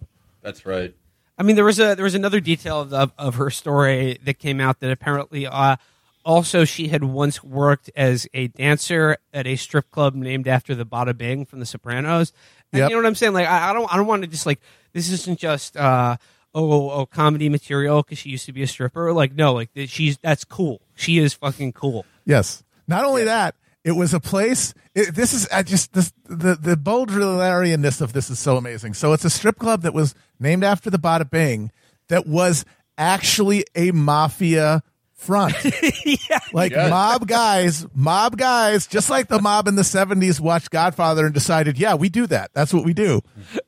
That's 0.43 0.65
right. 0.65 0.93
I 1.39 1.43
mean, 1.43 1.55
there 1.55 1.65
was 1.65 1.79
a 1.79 1.95
there 1.95 2.03
was 2.03 2.13
another 2.13 2.39
detail 2.39 2.81
of 2.81 2.93
of, 2.93 3.11
of 3.17 3.35
her 3.35 3.49
story 3.49 4.19
that 4.25 4.37
came 4.37 4.59
out 4.61 4.79
that 4.81 4.91
apparently 4.91 5.47
uh, 5.47 5.77
also 6.27 6.65
she 6.65 6.89
had 6.89 7.05
once 7.05 7.41
worked 7.41 7.89
as 7.95 8.27
a 8.33 8.49
dancer 8.49 9.17
at 9.33 9.47
a 9.47 9.55
strip 9.55 9.89
club 9.89 10.13
named 10.13 10.45
after 10.45 10.75
the 10.75 10.85
Bada 10.85 11.17
Bing 11.17 11.45
from 11.45 11.59
The 11.59 11.65
Sopranos. 11.65 12.33
And 12.73 12.81
Yep. 12.81 12.89
you 12.89 12.95
know 12.95 13.01
what 13.01 13.07
I'm 13.07 13.15
saying? 13.15 13.33
Like, 13.33 13.47
I, 13.47 13.69
I 13.69 13.73
don't 13.73 13.91
I 13.91 13.95
don't 13.95 14.07
want 14.07 14.23
to 14.23 14.27
just 14.27 14.45
like 14.45 14.59
this 14.91 15.09
isn't 15.09 15.39
just 15.39 15.77
uh, 15.77 16.17
oh 16.53 16.91
oh 16.91 17.05
comedy 17.05 17.47
material 17.47 18.03
because 18.03 18.17
she 18.17 18.29
used 18.29 18.45
to 18.45 18.51
be 18.51 18.61
a 18.61 18.67
stripper. 18.67 19.13
Like, 19.13 19.33
no, 19.35 19.53
like 19.53 19.69
she's 19.87 20.17
that's 20.17 20.43
cool. 20.43 20.81
She 20.95 21.17
is 21.17 21.33
fucking 21.33 21.71
cool. 21.71 22.05
Yes. 22.25 22.63
Not 22.89 23.05
only 23.05 23.23
that, 23.23 23.55
it 23.85 23.93
was 23.93 24.13
a 24.13 24.19
place. 24.19 24.73
It, 24.93 25.15
this 25.15 25.33
is 25.33 25.47
I 25.47 25.63
just 25.63 25.93
this 25.93 26.11
the 26.25 26.55
the 26.55 26.75
Baudrillardianness 26.75 28.01
of 28.01 28.11
this 28.11 28.29
is 28.29 28.37
so 28.37 28.57
amazing. 28.57 28.95
So 28.95 29.13
it's 29.13 29.23
a 29.23 29.29
strip 29.29 29.57
club 29.57 29.83
that 29.83 29.93
was 29.93 30.13
named 30.41 30.65
after 30.65 30.89
the 30.89 30.99
Bada 30.99 31.29
Bing, 31.29 31.71
that 32.09 32.27
was 32.27 32.65
actually 32.97 33.63
a 33.75 33.91
mafia 33.91 34.83
front. 35.17 35.53
yeah. 36.05 36.39
Like 36.53 36.71
Yeah. 36.71 36.89
mob 36.89 37.27
guys, 37.27 37.85
mob 37.93 38.37
guys, 38.37 38.87
just 38.87 39.09
like 39.09 39.27
the 39.27 39.41
mob 39.41 39.67
in 39.67 39.75
the 39.75 39.81
70s 39.81 40.39
watched 40.39 40.69
Godfather 40.69 41.25
and 41.25 41.33
decided, 41.33 41.77
yeah, 41.77 41.95
we 41.95 42.07
do 42.07 42.27
that. 42.27 42.51
That's 42.53 42.73
what 42.73 42.85
we 42.85 42.93
do. 42.93 43.21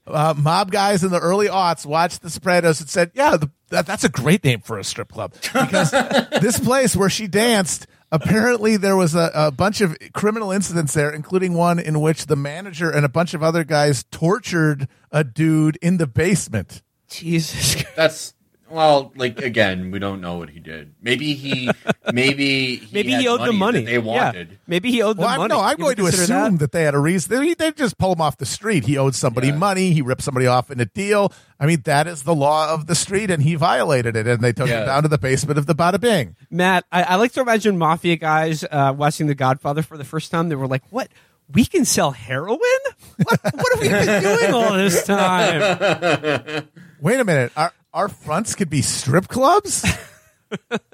Uh, 0.07 0.34
mob 0.38 0.72
guys 0.72 1.03
in 1.03 1.12
the 1.12 1.20
early 1.20 1.48
aughts 1.48 1.86
watched 1.86 2.22
The 2.22 2.29
Sopranos 2.29 2.79
and 2.79 2.89
said, 2.89 3.12
yeah, 3.15 3.36
the, 3.36 3.50
that, 3.70 3.86
that's 3.86 4.03
a 4.03 4.10
great 4.10 4.44
name 4.44 4.62
for 4.62 4.77
a 4.77 4.84
strip 4.84 5.12
club. 5.12 5.34
Because 5.41 5.91
this 6.41 6.60
place 6.60 6.96
where 6.96 7.10
she 7.10 7.27
danced, 7.27 7.88
apparently 8.12 8.77
there 8.77 8.96
was 8.96 9.15
a, 9.15 9.32
a 9.34 9.51
bunch 9.51 9.82
of 9.82 9.98
criminal 10.13 10.51
incidents 10.51 10.94
there, 10.94 11.12
including 11.12 11.53
one 11.56 11.79
in 11.79 12.00
which 12.00 12.27
the 12.27 12.36
manager 12.36 12.89
and 12.91 13.06
a 13.06 13.10
bunch 13.10 13.34
of 13.34 13.41
other 13.44 13.63
guys 13.63 14.06
tortured 14.12 14.88
a 15.12 15.24
dude 15.24 15.77
in 15.82 15.98
the 15.98 16.08
basement. 16.08 16.84
Jesus. 17.10 17.84
That's 17.96 18.34
well, 18.69 19.11
like 19.15 19.39
again, 19.41 19.91
we 19.91 19.99
don't 19.99 20.21
know 20.21 20.38
what 20.38 20.49
he 20.49 20.59
did. 20.59 20.93
Maybe 21.01 21.33
he, 21.33 21.69
maybe 22.13 22.75
he 22.77 22.88
Maybe 22.93 23.11
had 23.11 23.21
he 23.21 23.27
owed 23.27 23.41
them 23.41 23.57
money. 23.57 23.79
that 23.79 23.85
they 23.85 23.93
Yeah. 23.93 23.97
wanted. 23.99 24.59
Maybe 24.67 24.91
he 24.91 25.01
owed 25.01 25.17
them 25.17 25.21
Well, 25.25 25.29
I'm, 25.33 25.38
money. 25.39 25.53
no, 25.53 25.59
I'm 25.61 25.77
You 25.77 25.83
going 25.85 25.95
to 25.97 26.01
consider 26.03 26.23
assume 26.23 26.53
that? 26.57 26.59
that? 26.59 26.71
they 26.71 26.83
had 26.83 26.95
a 26.95 26.99
reason. 26.99 27.35
They, 27.39 27.53
they 27.53 27.71
just 27.71 27.97
pull 27.97 28.13
him 28.13 28.21
off 28.21 28.38
the 28.38 28.45
street. 28.45 28.85
He 28.85 28.97
owed 28.97 29.15
somebody 29.15 29.47
Yeah. 29.47 29.55
money. 29.55 29.91
He 29.91 30.01
ripped 30.01 30.21
somebody 30.21 30.47
off 30.47 30.69
in 30.71 30.79
a 30.79 30.85
deal. 30.85 31.31
I 31.59 31.65
mean, 31.65 31.81
that 31.85 32.07
is 32.07 32.23
the 32.23 32.35
law 32.35 32.73
of 32.73 32.88
the 32.88 32.95
street, 32.95 33.29
and 33.31 33.43
he 33.43 33.55
violated 33.55 34.15
it. 34.15 34.27
And 34.27 34.41
they 34.41 34.53
took 34.53 34.67
Yeah. 34.69 34.81
him 34.81 34.85
down 34.88 35.03
to 35.03 35.09
the 35.09 35.17
basement 35.17 35.57
of 35.57 35.65
the 35.65 35.75
Bada 35.75 35.99
Bing. 35.99 36.35
Matt, 36.49 36.85
I, 36.91 37.03
I 37.03 37.15
like 37.15 37.31
to 37.33 37.41
imagine 37.41 37.77
mafia 37.77 38.15
guys 38.15 38.63
uh, 38.63 38.93
watching 38.95 39.27
The 39.27 39.35
Godfather 39.35 39.81
for 39.81 39.97
the 39.97 40.05
first 40.05 40.31
time. 40.31 40.49
They 40.49 40.55
were 40.55 40.67
like, 40.67 40.83
"What? 40.89 41.09
We 41.51 41.65
can 41.65 41.83
sell 41.83 42.11
heroin? 42.11 42.59
What? 43.23 43.39
what 43.43 43.73
have 43.73 43.81
we 43.81 43.89
been 43.89 44.21
doing 44.23 44.53
all 44.53 44.73
this 44.75 45.03
time?" 45.03 46.67
Wait 47.01 47.19
a 47.19 47.23
minute. 47.25 47.51
Our, 47.55 47.73
our 47.93 48.10
fronts 48.10 48.55
could 48.55 48.69
be 48.69 48.81
strip 48.81 49.27
clubs? 49.27 49.86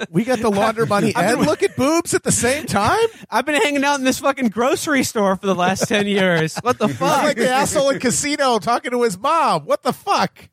we 0.10 0.24
got 0.26 0.40
the 0.40 0.50
launder 0.50 0.86
money 0.88 1.14
and 1.16 1.40
look 1.42 1.64
at 1.64 1.76
boobs 1.76 2.14
at 2.14 2.24
the 2.24 2.32
same 2.32 2.66
time? 2.66 3.08
I've 3.30 3.46
been 3.46 3.62
hanging 3.62 3.84
out 3.84 4.00
in 4.00 4.06
this 4.06 4.20
fucking 4.20 4.50
grocery 4.50 5.04
store 5.04 5.36
for 5.36 5.46
the 5.48 5.56
last 5.56 5.88
ten 5.88 6.08
years. 6.08 6.58
What 6.58 6.78
the 6.80 6.86
I'm 6.88 6.94
fuck? 6.94 7.24
like 7.24 7.38
the 7.38 7.50
asshole 7.50 7.90
in 7.92 8.00
Casino 8.00 8.60
talking 8.60 8.92
to 8.92 9.02
his 9.04 9.18
mom. 9.18 9.66
What 9.66 9.84
the 9.84 9.94
fuck? 9.94 10.50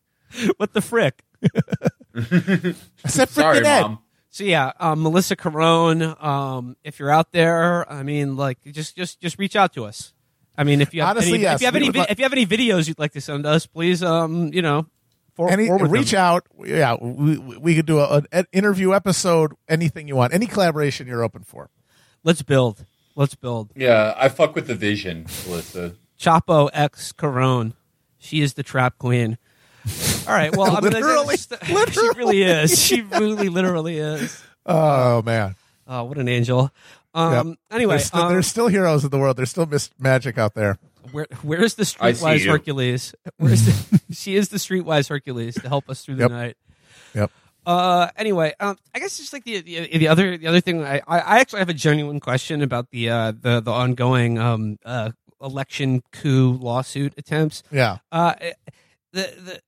what 0.57 0.73
the 0.73 0.81
frick? 0.81 1.23
I 2.15 2.75
said 3.07 3.29
Sorry, 3.29 3.59
Ed. 3.59 3.83
mom. 3.83 3.99
So 4.31 4.45
yeah, 4.45 4.73
um, 4.81 5.03
Melissa 5.03 5.37
Carone. 5.37 6.23
Um, 6.23 6.77
if 6.85 6.99
you're 6.99 7.11
out 7.11 7.33
there, 7.33 7.91
I 7.93 8.03
mean, 8.03 8.37
like, 8.37 8.59
just 8.73 8.97
just 8.97 9.21
just 9.21 9.39
reach 9.39 9.57
out 9.57 9.73
to 9.75 9.85
us. 9.85 10.15
I 10.57 10.65
mean, 10.65 10.81
if 10.81 10.95
you 10.95 11.01
have 11.03 11.17
Honestly, 11.17 11.35
any, 11.35 11.43
yes. 11.43 11.57
if 11.57 11.61
you 11.63 11.67
have 11.67 11.75
We 11.75 11.81
any, 11.81 11.89
vi- 11.91 11.99
lo- 12.01 12.07
if 12.09 12.19
you 12.19 12.25
have 12.25 12.33
any 12.33 12.47
videos 12.47 12.87
you'd 12.87 12.99
like 12.99 13.13
to 13.13 13.21
send 13.23 13.47
us, 13.47 13.67
please, 13.67 14.03
um, 14.03 14.53
you 14.53 14.61
know, 14.63 14.87
for, 15.49 15.53
Any, 15.53 15.67
forward 15.67 15.91
reach 15.91 16.11
them. 16.13 16.21
out. 16.21 16.47
Yeah, 16.65 16.97
we, 17.01 17.39
we 17.39 17.75
could 17.75 17.87
do 17.87 17.99
a, 18.01 18.23
an 18.33 18.47
interview 18.53 18.93
episode, 18.95 19.53
anything 19.69 20.09
you 20.09 20.17
want. 20.17 20.35
Any 20.35 20.47
collaboration 20.47 21.07
you're 21.07 21.23
open 21.25 21.43
for. 21.45 21.71
Let's 22.25 22.43
build. 22.43 22.85
Let's 23.15 23.35
build. 23.35 23.71
Yeah, 23.77 24.15
I 24.17 24.29
fuck 24.29 24.55
with 24.55 24.67
the 24.67 24.75
vision, 24.75 25.27
Melissa. 25.47 25.95
Chapo 26.19 26.71
X 26.73 27.13
Carone. 27.13 27.75
She 28.19 28.41
is 28.41 28.55
the 28.55 28.63
trap 28.63 28.99
queen. 28.99 29.37
All 30.29 30.33
right. 30.35 30.55
Well, 30.57 30.77
I 30.77 30.81
mean, 30.81 30.93
Literally. 30.93 31.37
that's- 31.37 31.93
she 31.95 32.09
really 32.17 32.43
is. 32.43 32.81
She 32.81 33.01
really, 33.01 33.49
literally 33.49 33.99
is. 33.99 34.43
Oh, 34.65 35.21
man. 35.23 35.57
Oh, 35.89 36.05
what 36.05 36.19
an 36.19 36.29
angel. 36.29 36.71
Um, 37.15 37.49
Yep. 37.49 37.57
Anyway, 37.73 37.93
there's 37.95 38.07
still, 38.07 38.21
um, 38.23 38.33
there's 38.33 38.47
still 38.47 38.69
heroes 38.69 39.05
in 39.05 39.11
the 39.11 39.19
world. 39.19 39.37
There's 39.37 39.51
still 39.51 39.67
Miss 39.67 39.91
Magic 39.99 40.39
out 40.39 40.55
there. 40.55 40.79
Where, 41.11 41.27
where's 41.43 41.75
the 41.75 41.83
streetwise. 41.85 42.45
Hercules? 42.47 43.15
Where's 43.39 43.65
the, 43.65 44.01
she 44.13 44.37
is 44.37 44.49
the 44.51 44.59
streetwise 44.59 45.09
Hercules 45.09 45.55
to 45.57 45.69
help 45.69 45.89
us 45.91 46.05
through 46.05 46.17
the 46.17 46.23
Yep. 46.25 46.31
night. 46.31 46.57
Yep. 47.15 47.31
Uh, 47.67 48.09
anyway, 48.17 48.55
um, 48.61 48.77
I 48.95 48.99
guess 48.99 49.19
just 49.19 49.33
like 49.33 49.45
the, 49.45 49.61
the 49.61 49.99
the 49.99 50.09
other 50.09 50.37
the 50.37 50.47
other 50.49 50.61
thing, 50.61 50.83
I 50.85 51.01
I 51.07 51.39
actually 51.41 51.61
have 51.61 51.69
a 51.69 51.75
genuine 51.75 52.19
question 52.21 52.61
about 52.63 52.91
the 52.91 53.09
uh 53.11 53.33
the 53.33 53.61
the 53.61 53.71
ongoing 53.71 54.37
um 54.39 54.79
uh 54.85 55.11
election 55.41 56.03
coup 56.13 56.59
lawsuit 56.61 57.15
attempts. 57.17 57.63
Yeah. 57.71 57.99
Uh, 58.11 58.35
the 59.13 59.23
the 59.45 59.61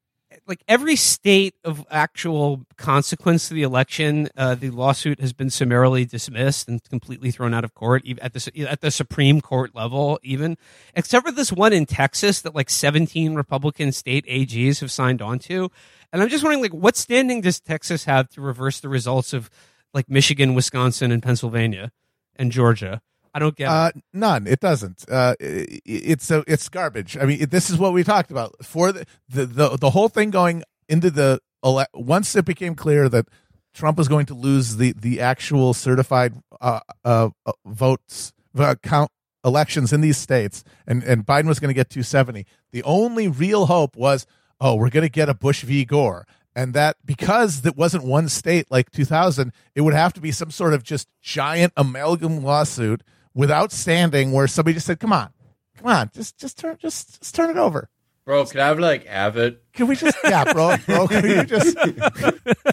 like 0.46 0.62
every 0.68 0.96
state 0.96 1.54
of 1.64 1.86
actual 1.90 2.64
consequence 2.76 3.48
to 3.48 3.54
the 3.54 3.62
election, 3.62 4.28
uh, 4.36 4.54
the 4.54 4.70
lawsuit 4.70 5.20
has 5.20 5.32
been 5.32 5.50
summarily 5.50 6.04
dismissed 6.04 6.68
and 6.68 6.82
completely 6.84 7.30
thrown 7.30 7.54
out 7.54 7.64
of 7.64 7.74
court 7.74 8.02
at 8.20 8.32
the 8.32 8.66
at 8.68 8.80
the 8.80 8.90
Supreme 8.90 9.40
Court 9.40 9.74
level, 9.74 10.18
even 10.22 10.56
except 10.94 11.26
for 11.26 11.32
this 11.32 11.52
one 11.52 11.72
in 11.72 11.86
Texas 11.86 12.40
that 12.42 12.54
like 12.54 12.70
17 12.70 13.34
Republican 13.34 13.92
state 13.92 14.26
AGs 14.26 14.80
have 14.80 14.90
signed 14.90 15.22
on 15.22 15.38
to. 15.40 15.70
And 16.12 16.22
I'm 16.22 16.28
just 16.28 16.44
wondering, 16.44 16.62
like, 16.62 16.74
what 16.74 16.96
standing 16.96 17.40
does 17.40 17.60
Texas 17.60 18.04
have 18.04 18.28
to 18.30 18.40
reverse 18.40 18.80
the 18.80 18.88
results 18.88 19.32
of 19.32 19.50
like 19.92 20.08
Michigan, 20.08 20.54
Wisconsin, 20.54 21.10
and 21.10 21.22
Pennsylvania 21.22 21.90
and 22.36 22.52
Georgia? 22.52 23.02
I 23.34 23.40
don't 23.40 23.56
get 23.56 23.68
uh, 23.68 23.90
none. 24.12 24.46
It 24.46 24.60
doesn't. 24.60 25.04
Uh, 25.10 25.34
it, 25.40 25.82
it's 25.84 26.30
a, 26.30 26.44
it's 26.46 26.68
garbage. 26.68 27.16
I 27.16 27.24
mean, 27.24 27.42
it, 27.42 27.50
this 27.50 27.68
is 27.68 27.76
what 27.76 27.92
we 27.92 28.04
talked 28.04 28.30
about 28.30 28.54
for 28.64 28.92
the, 28.92 29.06
the 29.28 29.46
the 29.46 29.76
the 29.76 29.90
whole 29.90 30.08
thing 30.08 30.30
going 30.30 30.62
into 30.88 31.10
the 31.10 31.40
ele- 31.64 31.86
once 31.92 32.36
it 32.36 32.44
became 32.44 32.76
clear 32.76 33.08
that 33.08 33.26
Trump 33.74 33.98
was 33.98 34.06
going 34.06 34.26
to 34.26 34.34
lose 34.34 34.76
the 34.76 34.92
the 34.92 35.20
actual 35.20 35.74
certified 35.74 36.34
uh, 36.60 36.80
uh, 37.04 37.30
uh 37.44 37.52
votes 37.66 38.32
uh, 38.56 38.76
count 38.82 39.10
elections 39.44 39.92
in 39.92 40.00
these 40.00 40.16
states, 40.16 40.62
and 40.86 41.02
and 41.02 41.26
Biden 41.26 41.46
was 41.46 41.58
going 41.58 41.70
to 41.70 41.74
get 41.74 41.90
270. 41.90 42.46
The 42.70 42.84
only 42.84 43.26
real 43.26 43.66
hope 43.66 43.96
was, 43.96 44.26
oh, 44.60 44.76
we're 44.76 44.90
going 44.90 45.02
to 45.02 45.10
get 45.10 45.28
a 45.28 45.34
Bush 45.34 45.64
v. 45.64 45.84
Gore, 45.84 46.24
and 46.54 46.72
that 46.74 46.96
because 47.04 47.66
it 47.66 47.76
wasn't 47.76 48.04
one 48.04 48.28
state 48.28 48.70
like 48.70 48.90
2000 48.90 49.52
it 49.74 49.80
would 49.80 49.94
have 49.94 50.12
to 50.12 50.20
be 50.20 50.30
some 50.30 50.50
sort 50.50 50.74
of 50.74 50.82
just 50.82 51.08
giant 51.20 51.72
amalgam 51.76 52.42
lawsuit 52.42 53.02
without 53.34 53.72
standing 53.72 54.32
where 54.32 54.46
somebody 54.46 54.74
just 54.74 54.86
said, 54.86 55.00
"Come 55.00 55.12
on, 55.12 55.30
come 55.76 55.86
on, 55.88 56.10
just 56.14 56.38
just 56.38 56.58
turn 56.58 56.78
just 56.80 57.20
just 57.20 57.34
turn 57.34 57.50
it 57.50 57.56
over." 57.56 57.88
Bro, 58.24 58.46
can 58.46 58.60
I 58.60 58.68
have 58.68 58.78
like 58.78 59.06
have 59.06 59.36
it? 59.36 59.62
Can 59.74 59.86
we 59.86 59.96
just 59.96 60.16
yeah, 60.24 60.50
bro, 60.50 60.76
bro? 60.86 61.06
Can 61.06 61.24
you 61.26 61.44
just 61.44 61.76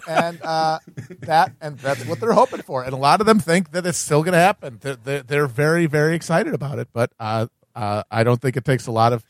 and 0.08 0.40
uh, 0.42 0.78
that 1.20 1.52
and 1.60 1.78
that's 1.78 2.06
what 2.06 2.20
they're 2.20 2.32
hoping 2.32 2.62
for, 2.62 2.82
and 2.82 2.94
a 2.94 2.96
lot 2.96 3.20
of 3.20 3.26
them 3.26 3.38
think 3.38 3.72
that 3.72 3.84
it's 3.86 3.98
still 3.98 4.22
going 4.22 4.32
to 4.32 4.38
happen. 4.38 4.78
They're, 4.80 4.96
they're, 4.96 5.22
they're 5.22 5.46
very 5.46 5.84
very 5.86 6.14
excited 6.14 6.54
about 6.54 6.78
it, 6.78 6.88
but 6.94 7.12
uh, 7.20 7.48
uh, 7.74 8.02
I 8.10 8.24
don't 8.24 8.40
think 8.40 8.56
it 8.56 8.64
takes 8.64 8.86
a 8.86 8.92
lot 8.92 9.12
of 9.12 9.26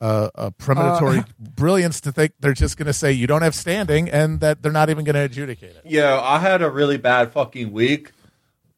uh, 0.00 0.30
uh, 0.36 0.50
premonitory 0.50 1.24
brilliance 1.40 2.00
to 2.02 2.12
think 2.12 2.32
they're 2.38 2.52
just 2.52 2.76
going 2.76 2.86
to 2.86 2.92
say 2.92 3.10
you 3.10 3.26
don't 3.26 3.42
have 3.42 3.54
standing 3.54 4.08
and 4.08 4.38
that 4.38 4.62
they're 4.62 4.70
not 4.70 4.90
even 4.90 5.04
going 5.04 5.14
to 5.14 5.22
adjudicate 5.22 5.70
it. 5.70 5.82
Yeah, 5.84 6.20
I 6.20 6.38
had 6.38 6.62
a 6.62 6.70
really 6.70 6.98
bad 6.98 7.32
fucking 7.32 7.72
week 7.72 8.12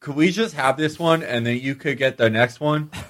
could 0.00 0.16
we 0.16 0.30
just 0.30 0.54
have 0.54 0.76
this 0.76 0.98
one 0.98 1.22
and 1.22 1.46
then 1.46 1.58
you 1.58 1.74
could 1.74 1.98
get 1.98 2.16
the 2.16 2.28
next 2.30 2.58
one? 2.60 2.90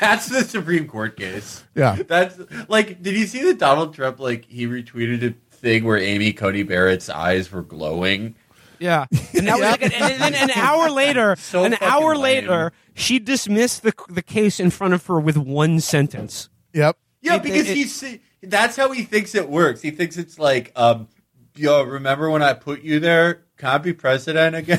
That's 0.00 0.26
the 0.28 0.42
Supreme 0.46 0.88
Court 0.88 1.16
case. 1.16 1.62
Yeah. 1.74 1.96
That's 2.06 2.38
like, 2.68 3.02
did 3.02 3.14
you 3.14 3.26
see 3.26 3.42
the 3.44 3.54
Donald 3.54 3.94
Trump, 3.94 4.18
like, 4.18 4.44
he 4.46 4.66
retweeted 4.66 5.22
a 5.22 5.34
thing 5.54 5.84
where 5.84 5.98
Amy 5.98 6.32
Coney 6.32 6.62
Barrett's 6.64 7.08
eyes 7.08 7.50
were 7.52 7.62
glowing? 7.62 8.34
Yeah, 8.80 9.06
and, 9.34 9.48
that 9.48 9.54
was 9.58 9.60
like, 9.60 9.82
and 9.82 9.92
then 10.22 10.34
an 10.34 10.50
hour 10.52 10.88
later, 10.92 11.34
So 11.36 11.64
an 11.64 11.76
hour 11.80 12.14
lame. 12.16 12.46
later, 12.46 12.72
she 12.94 13.18
dismissed 13.18 13.82
the 13.82 13.92
the 14.08 14.22
case 14.22 14.60
in 14.60 14.70
front 14.70 14.94
of 14.94 15.04
her 15.06 15.18
with 15.18 15.36
one 15.36 15.80
sentence. 15.80 16.48
Yep. 16.74 16.96
Yeah, 17.20 17.34
It- 17.36 17.42
because 17.42 17.68
it- 17.68 17.76
he's 17.76 18.18
that's 18.40 18.76
how 18.76 18.92
he 18.92 19.02
thinks 19.02 19.34
it 19.34 19.48
works. 19.50 19.80
He 19.82 19.90
thinks 19.90 20.16
it's 20.16 20.38
like, 20.38 20.70
um, 20.76 21.08
yo, 21.56 21.82
remember 21.82 22.30
when 22.30 22.40
I 22.40 22.52
put 22.52 22.82
you 22.82 23.00
there? 23.00 23.42
Can 23.58 23.68
I 23.68 23.78
be 23.78 23.92
president 23.92 24.54
again? 24.56 24.78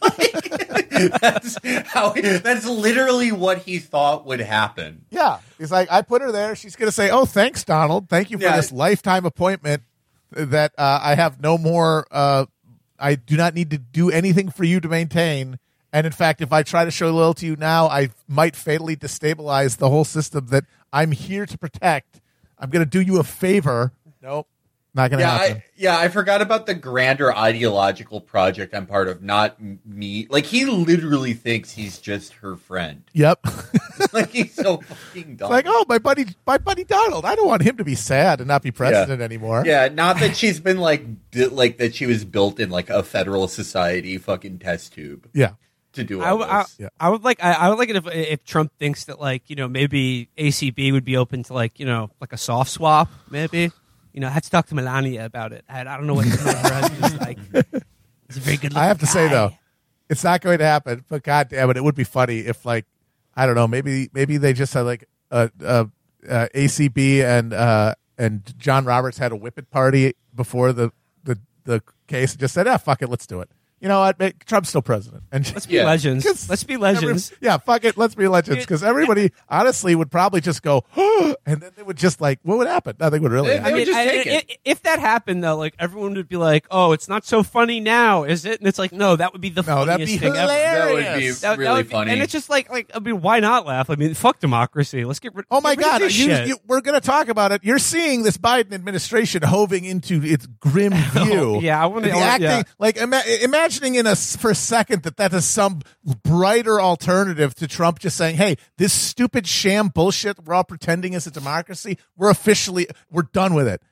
like, 0.00 0.50
that's 1.20 1.58
how. 1.88 2.10
That's 2.12 2.64
literally 2.66 3.32
what 3.32 3.58
he 3.58 3.78
thought 3.78 4.24
would 4.26 4.40
happen. 4.40 5.04
Yeah. 5.10 5.38
He's 5.58 5.70
like, 5.72 5.90
I 5.90 6.02
put 6.02 6.22
her 6.22 6.32
there. 6.32 6.54
She's 6.56 6.76
going 6.76 6.88
to 6.88 6.92
say, 6.92 7.10
"Oh, 7.10 7.24
thanks, 7.24 7.64
Donald. 7.64 8.08
Thank 8.08 8.30
you 8.30 8.38
for 8.38 8.44
Yeah. 8.44 8.56
this 8.56 8.72
lifetime 8.72 9.24
appointment. 9.26 9.82
That 10.30 10.72
uh, 10.78 11.00
I 11.02 11.14
have 11.14 11.40
no 11.40 11.56
more. 11.58 12.06
Uh, 12.10 12.46
I 12.98 13.14
do 13.14 13.36
not 13.36 13.54
need 13.54 13.70
to 13.70 13.78
do 13.78 14.10
anything 14.10 14.50
for 14.50 14.64
you 14.64 14.80
to 14.80 14.88
maintain." 14.88 15.58
And 15.92 16.06
in 16.06 16.12
fact, 16.12 16.40
if 16.42 16.52
I 16.52 16.62
try 16.62 16.84
to 16.84 16.90
show 16.90 17.10
loyalty 17.10 17.40
to 17.40 17.46
you 17.46 17.56
now, 17.56 17.86
I 17.88 18.10
might 18.28 18.54
fatally 18.54 18.94
destabilize 18.94 19.78
the 19.78 19.88
whole 19.88 20.04
system 20.04 20.48
that 20.48 20.64
I'm 20.92 21.12
here 21.12 21.46
to 21.46 21.56
protect. 21.56 22.20
I'm 22.58 22.68
going 22.70 22.84
to 22.84 22.90
do 22.90 23.00
you 23.00 23.18
a 23.18 23.24
favor. 23.24 23.92
Nope, 24.22 24.46
not 24.94 25.10
going 25.10 25.18
to 25.18 25.24
Yeah, 25.26 25.38
happen. 25.38 25.56
I, 25.58 25.62
yeah, 25.76 25.98
I 25.98 26.08
forgot 26.08 26.40
about 26.42 26.66
the 26.66 26.74
grander 26.74 27.32
ideological 27.34 28.20
project 28.20 28.74
I'm 28.74 28.86
part 28.86 29.08
of. 29.08 29.22
Not 29.22 29.56
me. 29.86 30.26
Like 30.30 30.46
he 30.46 30.64
literally 30.64 31.34
thinks 31.34 31.70
he's 31.72 31.98
just 31.98 32.32
her 32.34 32.56
friend. 32.56 33.02
yep. 33.12 33.38
like 34.12 34.30
he's 34.30 34.54
so 34.54 34.78
fucking 34.78 35.36
dumb. 35.36 35.50
like, 35.50 35.66
oh, 35.68 35.84
my 35.88 35.98
buddy, 35.98 36.26
my 36.46 36.58
buddy 36.58 36.84
Donald. 36.84 37.24
I 37.24 37.34
don't 37.34 37.46
want 37.46 37.62
him 37.62 37.76
to 37.76 37.84
be 37.84 37.94
sad 37.94 38.40
and 38.40 38.48
not 38.48 38.62
be 38.62 38.70
president 38.70 39.20
anymore. 39.22 39.62
Yeah, 39.66 39.88
not 39.88 40.18
that 40.20 40.36
she's 40.36 40.58
been 40.58 40.78
like 40.78 41.04
bi- 41.32 41.44
like 41.44 41.78
that 41.78 41.94
she 41.94 42.06
was 42.06 42.24
built 42.24 42.58
in 42.58 42.70
like 42.70 42.90
a 42.90 43.02
federal 43.02 43.46
society 43.46 44.18
fucking 44.18 44.58
test 44.58 44.94
tube 44.94 45.28
Yeah. 45.34 45.52
to 45.92 46.02
do 46.04 46.22
I, 46.22 46.30
all 46.30 46.38
w- 46.38 46.50
I, 46.56 46.62
this. 46.62 46.76
Yeah. 46.78 46.88
I 46.98 47.08
would 47.10 47.22
like 47.24 47.44
I, 47.44 47.52
I 47.52 47.68
would 47.68 47.78
like 47.78 47.90
it 47.90 47.96
if 47.96 48.06
if 48.08 48.44
Trump 48.44 48.72
thinks 48.78 49.04
that 49.04 49.20
like 49.20 49.48
you 49.50 49.54
know 49.56 49.68
maybe 49.68 50.28
ACB 50.38 50.92
would 50.92 51.04
be 51.04 51.16
open 51.16 51.42
to 51.44 51.52
like 51.52 51.78
you 51.78 51.86
know 51.86 52.10
like 52.20 52.32
a 52.32 52.38
soft 52.38 52.70
swap 52.70 53.08
maybe 53.30 53.70
you 54.18 54.20
know 54.20 54.26
I 54.26 54.30
had 54.30 54.42
to 54.42 54.50
talk 54.50 54.66
to 54.66 54.74
Melania 54.74 55.24
about 55.24 55.52
it 55.52 55.64
I, 55.68 55.82
I 55.82 55.84
don't 55.84 56.08
know 56.08 56.14
what 56.14 56.26
her 56.26 56.36
husband's 56.36 57.20
like 57.20 57.38
he's 58.26 58.36
a 58.36 58.40
very 58.40 58.56
good 58.56 58.76
I 58.76 58.86
have 58.86 58.98
to 58.98 59.06
say 59.06 59.28
though, 59.28 59.52
it's 60.10 60.24
not 60.24 60.40
going 60.40 60.58
to 60.58 60.64
happen. 60.64 61.04
But 61.08 61.22
god 61.22 61.50
damn 61.50 61.70
it, 61.70 61.76
it 61.76 61.84
would 61.84 61.94
be 61.94 62.02
funny 62.02 62.38
if 62.40 62.64
like 62.64 62.84
I 63.36 63.46
don't 63.46 63.54
know, 63.54 63.68
maybe 63.68 64.10
maybe 64.12 64.36
they 64.36 64.52
just 64.54 64.74
had 64.74 64.80
like 64.80 65.04
a, 65.30 65.52
a, 65.60 65.88
a 66.28 66.48
ACB 66.52 67.22
and 67.22 67.52
uh 67.52 67.94
and 68.18 68.58
John 68.58 68.84
Roberts 68.84 69.18
had 69.18 69.30
a 69.30 69.36
whippet 69.36 69.70
party 69.70 70.14
before 70.34 70.72
the 70.72 70.90
the 71.22 71.38
the 71.62 71.80
case 72.08 72.32
and 72.32 72.40
just 72.40 72.54
said, 72.54 72.66
ah, 72.66 72.76
fuck 72.76 73.02
it, 73.02 73.08
let's 73.08 73.26
do 73.28 73.40
it. 73.40 73.48
You 73.80 73.88
know 73.88 74.00
what? 74.00 74.18
Trump's 74.46 74.70
still 74.70 74.82
president, 74.82 75.22
and 75.30 75.44
let's 75.54 75.66
be 75.66 75.74
Yeah. 75.74 75.84
legends 75.86 76.24
'cause 76.24 76.48
let's 76.50 76.64
be 76.64 76.74
every- 76.74 76.82
legends 76.82 77.32
yeah, 77.40 77.58
fuck 77.58 77.84
it, 77.84 77.96
let's 77.96 78.14
be 78.14 78.26
legends. 78.28 78.64
Because 78.64 78.82
everybody 78.82 79.30
honestly 79.48 79.94
would 79.94 80.10
probably 80.10 80.40
just 80.40 80.62
go, 80.62 80.84
and 81.46 81.60
then 81.60 81.70
they 81.76 81.82
would 81.82 81.96
just 81.96 82.20
like, 82.20 82.40
what 82.42 82.58
would 82.58 82.66
happen? 82.66 82.96
Nothing 82.98 83.22
would 83.22 83.32
really 83.32 83.48
They- 83.50 83.56
happen. 83.58 83.72
they 83.72 83.78
would 83.80 83.86
just 83.86 83.98
I- 83.98 84.04
take 84.06 84.26
I- 84.26 84.30
it. 84.30 84.46
i- 84.50 84.56
If 84.64 84.82
that 84.82 84.98
happened 84.98 85.44
though, 85.44 85.56
like 85.56 85.74
everyone 85.78 86.14
would 86.14 86.28
be 86.28 86.36
like, 86.36 86.66
"Oh, 86.70 86.92
it's 86.92 87.08
not 87.08 87.24
so 87.24 87.42
funny 87.42 87.78
now, 87.80 88.24
is 88.24 88.44
it?" 88.44 88.58
And 88.60 88.68
it's 88.68 88.78
like, 88.78 88.92
"No, 88.92 89.14
that 89.16 89.32
would 89.32 89.40
be 89.40 89.50
the 89.50 89.62
No, 89.62 89.84
that'd 89.84 89.92
funniest 89.92 90.12
be 90.12 90.18
thing 90.18 90.36
ever." 90.36 90.46
That 90.48 90.90
would 90.90 90.96
be 90.96 91.02
hilarious. 91.04 91.40
That- 91.40 91.48
that 91.50 91.58
really 91.58 91.74
would 91.76 91.86
be- 91.88 91.92
funny. 91.92 92.12
and 92.12 92.22
it's 92.22 92.32
just 92.32 92.50
like, 92.50 92.70
like 92.70 92.90
I 92.94 92.98
mean, 92.98 93.20
why 93.20 93.40
not 93.40 93.64
laugh? 93.66 93.90
I 93.90 93.94
mean, 93.94 94.12
fuck 94.14 94.40
democracy. 94.40 95.04
Let's 95.04 95.20
get 95.20 95.34
rid. 95.34 95.46
Oh 95.50 95.60
my 95.60 95.74
get 95.76 95.78
rid 95.78 95.86
of 95.86 95.92
God! 95.92 96.00
this 96.02 96.18
You, 96.18 96.26
shit. 96.26 96.48
you, 96.48 96.56
we're 96.66 96.80
going 96.80 97.00
to 97.00 97.06
talk 97.06 97.28
about 97.28 97.52
it. 97.52 97.62
You're 97.64 97.78
seeing 97.78 98.24
this 98.24 98.36
Biden 98.36 98.72
administration 98.72 99.42
hoving 99.42 99.84
into 99.84 100.22
its 100.24 100.46
grim 100.60 100.92
oh, 101.16 101.24
view. 101.24 101.40
Oh, 101.56 101.60
yeah, 101.60 101.80
I 101.82 101.86
wanna- 101.86 102.08
The 102.08 102.16
acting, 102.18 102.42
yeah. 102.48 102.62
like 102.78 102.96
ima- 102.96 103.22
imagining 103.68 103.96
in 103.96 104.06
a 104.06 104.16
for 104.16 104.50
a 104.50 104.54
second 104.54 105.02
that 105.02 105.16
that 105.18 105.32
is 105.34 105.44
some 105.44 105.82
brighter 106.22 106.80
alternative 106.80 107.54
to 107.56 107.68
Trump 107.68 107.98
just 107.98 108.16
saying, 108.16 108.36
"Hey, 108.36 108.56
this 108.78 108.92
stupid 108.92 109.46
sham 109.46 109.88
bullshit 109.88 110.42
we're 110.44 110.54
all 110.54 110.64
pretending 110.64 111.12
is 111.12 111.26
a 111.26 111.30
democracy. 111.30 111.98
We're 112.16 112.30
officially 112.30 112.88
we're 113.10 113.22
done 113.22 113.54
with 113.54 113.68
it." 113.68 113.82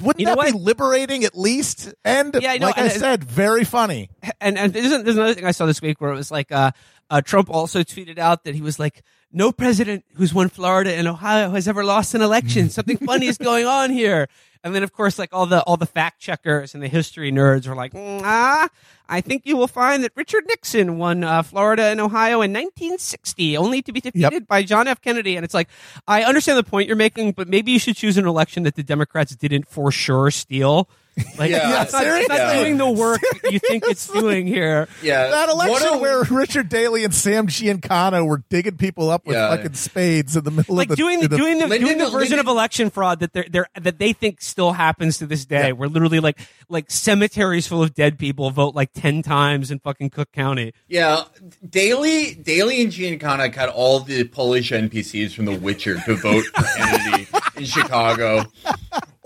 Wouldn't 0.00 0.20
You 0.20 0.26
know 0.26 0.34
that 0.34 0.52
be 0.52 0.58
liberating 0.58 1.24
at 1.24 1.36
least? 1.36 1.94
And 2.04 2.34
Yeah, 2.38 2.52
I 2.52 2.58
know, 2.58 2.66
like 2.66 2.76
I 2.78 2.88
said, 2.88 3.24
very 3.24 3.64
funny. 3.64 4.10
and 4.40 4.58
and 4.58 4.72
there's, 4.72 4.90
there's 4.90 5.16
another 5.16 5.34
thing 5.34 5.46
I 5.46 5.52
saw 5.52 5.66
this 5.66 5.80
week 5.80 6.00
where 6.00 6.12
it 6.12 6.16
was 6.16 6.30
like 6.30 6.52
uh, 6.52 6.72
uh, 7.10 7.20
Trump 7.20 7.50
also 7.50 7.80
tweeted 7.80 8.18
out 8.18 8.44
that 8.44 8.54
he 8.54 8.60
was 8.60 8.78
like, 8.78 9.02
no 9.32 9.52
president 9.52 10.04
who's 10.14 10.32
won 10.32 10.48
Florida 10.48 10.94
and 10.94 11.06
Ohio 11.06 11.50
has 11.50 11.68
ever 11.68 11.84
lost 11.84 12.14
an 12.14 12.22
election. 12.22 12.70
Something 12.70 12.96
funny 12.96 13.26
is 13.26 13.38
going 13.38 13.66
on 13.66 13.90
here. 13.90 14.28
And 14.64 14.74
then 14.74 14.82
of 14.82 14.92
course, 14.92 15.18
like 15.18 15.32
all 15.32 15.46
the 15.46 15.62
all 15.62 15.76
the 15.76 15.86
fact 15.86 16.20
checkers 16.20 16.74
and 16.74 16.82
the 16.82 16.88
history 16.88 17.30
nerds 17.30 17.68
were 17.68 17.76
like, 17.76 17.92
"Mm, 17.92 18.22
ah, 18.24 18.68
I 19.08 19.20
think 19.20 19.42
you 19.46 19.56
will 19.56 19.68
find 19.68 20.02
that 20.02 20.12
Richard 20.16 20.44
Nixon 20.48 20.98
won 20.98 21.22
uh, 21.22 21.42
Florida 21.42 21.84
and 21.84 22.00
Ohio 22.00 22.42
in 22.42 22.52
1960, 22.52 23.56
only 23.56 23.82
to 23.82 23.92
be 23.92 24.00
defeated 24.00 24.48
by 24.48 24.62
John 24.62 24.88
F. 24.88 25.00
Kennedy. 25.00 25.36
And 25.36 25.44
it's 25.44 25.54
like, 25.54 25.68
I 26.08 26.24
understand 26.24 26.58
the 26.58 26.64
point 26.64 26.88
you're 26.88 26.96
making, 26.96 27.32
but 27.32 27.48
maybe 27.48 27.72
you 27.72 27.78
should 27.78 27.96
choose 27.96 28.18
an 28.18 28.26
election 28.26 28.64
that 28.64 28.74
the 28.74 28.82
Democrats 28.82 29.36
didn't 29.36 29.68
for 29.68 29.92
sure 29.92 30.30
steal. 30.30 30.88
Like, 31.38 31.50
Yeah. 31.50 31.82
it's, 31.82 31.92
not, 31.92 32.02
it's 32.06 32.28
not 32.28 32.36
Seriously? 32.38 32.64
doing 32.64 32.76
the 32.78 32.90
work 32.90 33.20
you 33.50 33.58
think 33.58 33.84
it's 33.86 34.06
doing 34.08 34.46
here. 34.46 34.88
yeah, 35.02 35.28
That 35.28 35.48
election 35.50 35.88
a- 35.94 35.98
where 35.98 36.22
Richard 36.24 36.68
Daley 36.70 37.04
and 37.04 37.14
Sam 37.14 37.46
Giancana 37.46 38.26
were 38.26 38.42
digging 38.48 38.76
people 38.78 39.10
up 39.10 39.26
with 39.26 39.36
Yeah. 39.36 39.54
fucking 39.54 39.74
spades 39.74 40.36
in 40.36 40.44
the 40.44 40.50
middle 40.50 40.74
like 40.76 40.86
of 40.86 40.90
the 40.90 40.96
doing 40.96 41.20
the, 41.20 41.28
the- 41.28 41.36
doing 41.36 41.58
the 41.58 41.66
Lyndon- 41.66 41.86
doing 41.86 41.98
the 41.98 42.04
version 42.06 42.20
Lyndon- 42.36 42.38
of 42.40 42.46
election 42.48 42.90
fraud 42.90 43.20
that 43.20 43.32
they're, 43.34 43.46
they're 43.50 43.66
that 43.80 43.98
they 43.98 44.12
think 44.14 44.40
still 44.40 44.72
happens 44.72 45.18
to 45.18 45.26
this 45.26 45.44
day, 45.44 45.72
where 45.72 45.88
literally 45.88 46.20
like 46.20 46.38
like 46.68 46.90
cemeteries 46.90 47.66
full 47.66 47.82
of 47.82 47.94
dead 47.94 48.18
people 48.18 48.50
vote 48.50 48.74
like 48.74 48.90
ten 48.94 49.22
times 49.22 49.70
in 49.70 49.78
fucking 49.78 50.10
Cook 50.10 50.32
County. 50.32 50.72
Yeah, 50.88 51.24
Daley, 51.68 52.34
Daley 52.34 52.82
and 52.82 52.90
Giancana 52.92 53.52
got 53.52 53.68
all 53.68 54.00
the 54.00 54.24
Polish 54.24 54.70
NPCs 54.70 55.32
from 55.34 55.44
The 55.46 55.58
Witcher 55.58 55.98
to 56.06 56.14
vote 56.16 56.44
for 56.44 56.62
Kennedy 56.78 57.26
in 57.56 57.64
Chicago. 57.64 58.44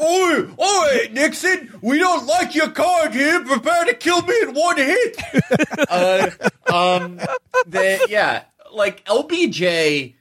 Oi, 0.03 0.49
oi, 0.61 1.09
Nixon, 1.13 1.73
we 1.83 1.99
don't 1.99 2.27
like 2.27 2.55
your 2.55 2.71
card 2.71 3.13
here. 3.15 3.45
Prepare 3.45 3.85
to 3.87 3.95
kill 3.95 4.23
me 4.23 4.35
in 4.43 4.55
one 4.55 4.77
hit. 4.77 5.17
uh, 5.91 6.31
um, 6.73 7.17
the, 7.67 8.07
yeah, 8.09 8.45
like 8.73 9.05
LBJ 9.05 10.15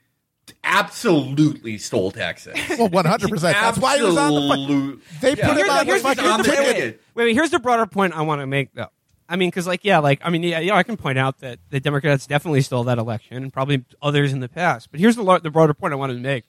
absolutely 0.63 1.77
stole 1.77 2.11
Texas. 2.11 2.57
Well, 2.77 2.89
one 2.89 3.05
hundred 3.05 3.29
percent. 3.29 3.55
That's 3.59 3.77
why 3.77 3.97
he 3.97 4.03
was 4.03 4.17
on 4.17 4.33
the. 4.33 4.41
Fu- 4.41 4.51
Absolute- 4.53 5.03
they 5.21 5.33
Yeah. 5.35 5.47
put 5.47 5.57
him 5.57 5.65
Here's 5.65 5.67
the- 5.67 5.71
on 5.71 5.77
the 5.79 5.85
here's 5.85 6.01
the- 6.01 6.07
fucking 6.07 6.23
here's 6.25 6.37
the- 6.37 6.43
ticket. 6.43 6.65
wait, 6.65 6.75
wait, 6.75 6.99
wait, 7.15 7.25
wait, 7.25 7.33
here's 7.35 7.49
the 7.51 7.59
broader 7.59 7.85
point 7.85 8.13
I 8.13 8.21
want 8.21 8.41
to 8.41 8.47
make, 8.47 8.73
though. 8.73 8.87
I 9.31 9.35
mean, 9.35 9.49
because, 9.49 9.67
like, 9.67 9.85
yeah, 9.85 9.99
like, 9.99 10.19
I 10.23 10.31
mean, 10.31 10.41
yeah, 10.43 10.59
yeah, 10.59 10.75
I 10.75 10.81
can 10.83 10.97
point 10.97 11.19
out 11.19 11.37
that 11.39 11.59
the 11.69 11.79
Democrats 11.79 12.25
definitely 12.25 12.61
stole 12.61 12.83
that 12.85 12.97
election, 12.97 13.37
and 13.37 13.53
probably 13.53 13.85
others 14.01 14.33
in 14.33 14.39
the 14.39 14.49
past. 14.49 14.89
But 14.91 14.99
here's 14.99 15.15
the 15.15 15.39
the 15.43 15.51
broader 15.51 15.73
point 15.75 15.93
I 15.93 15.97
wanted 15.97 16.15
to 16.15 16.19
make. 16.19 16.45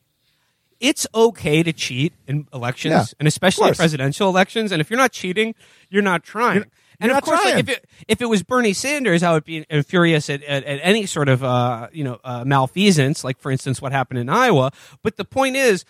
It's 0.80 1.06
okay 1.14 1.62
to 1.62 1.72
cheat 1.72 2.14
in 2.26 2.48
elections, 2.52 2.92
Yeah, 2.92 3.04
and 3.18 3.28
especially 3.28 3.72
presidential 3.72 4.28
elections. 4.28 4.72
And 4.72 4.80
if 4.80 4.90
you're 4.90 4.98
not 4.98 5.12
cheating, 5.12 5.54
you're 5.90 6.02
not 6.02 6.24
trying. 6.24 6.64
and 6.98 7.08
you're 7.10 7.16
of 7.18 7.22
course, 7.22 7.44
like, 7.44 7.58
if 7.58 7.68
it 7.68 7.84
if 8.08 8.22
it 8.22 8.26
was 8.26 8.42
Bernie 8.42 8.72
Sanders, 8.72 9.22
I 9.22 9.32
would 9.32 9.44
be 9.44 9.64
furious 9.82 10.30
at, 10.30 10.42
at, 10.42 10.64
at 10.64 10.80
any 10.82 11.06
sort 11.06 11.28
of 11.28 11.44
uh, 11.44 11.88
you 11.92 12.04
know 12.04 12.18
uh, 12.24 12.44
malfeasance, 12.44 13.22
like 13.22 13.38
for 13.38 13.50
instance 13.50 13.80
what 13.82 13.92
happened 13.92 14.20
in 14.20 14.28
Iowa. 14.28 14.72
But 15.02 15.16
the 15.16 15.24
point 15.24 15.56
is, 15.56 15.84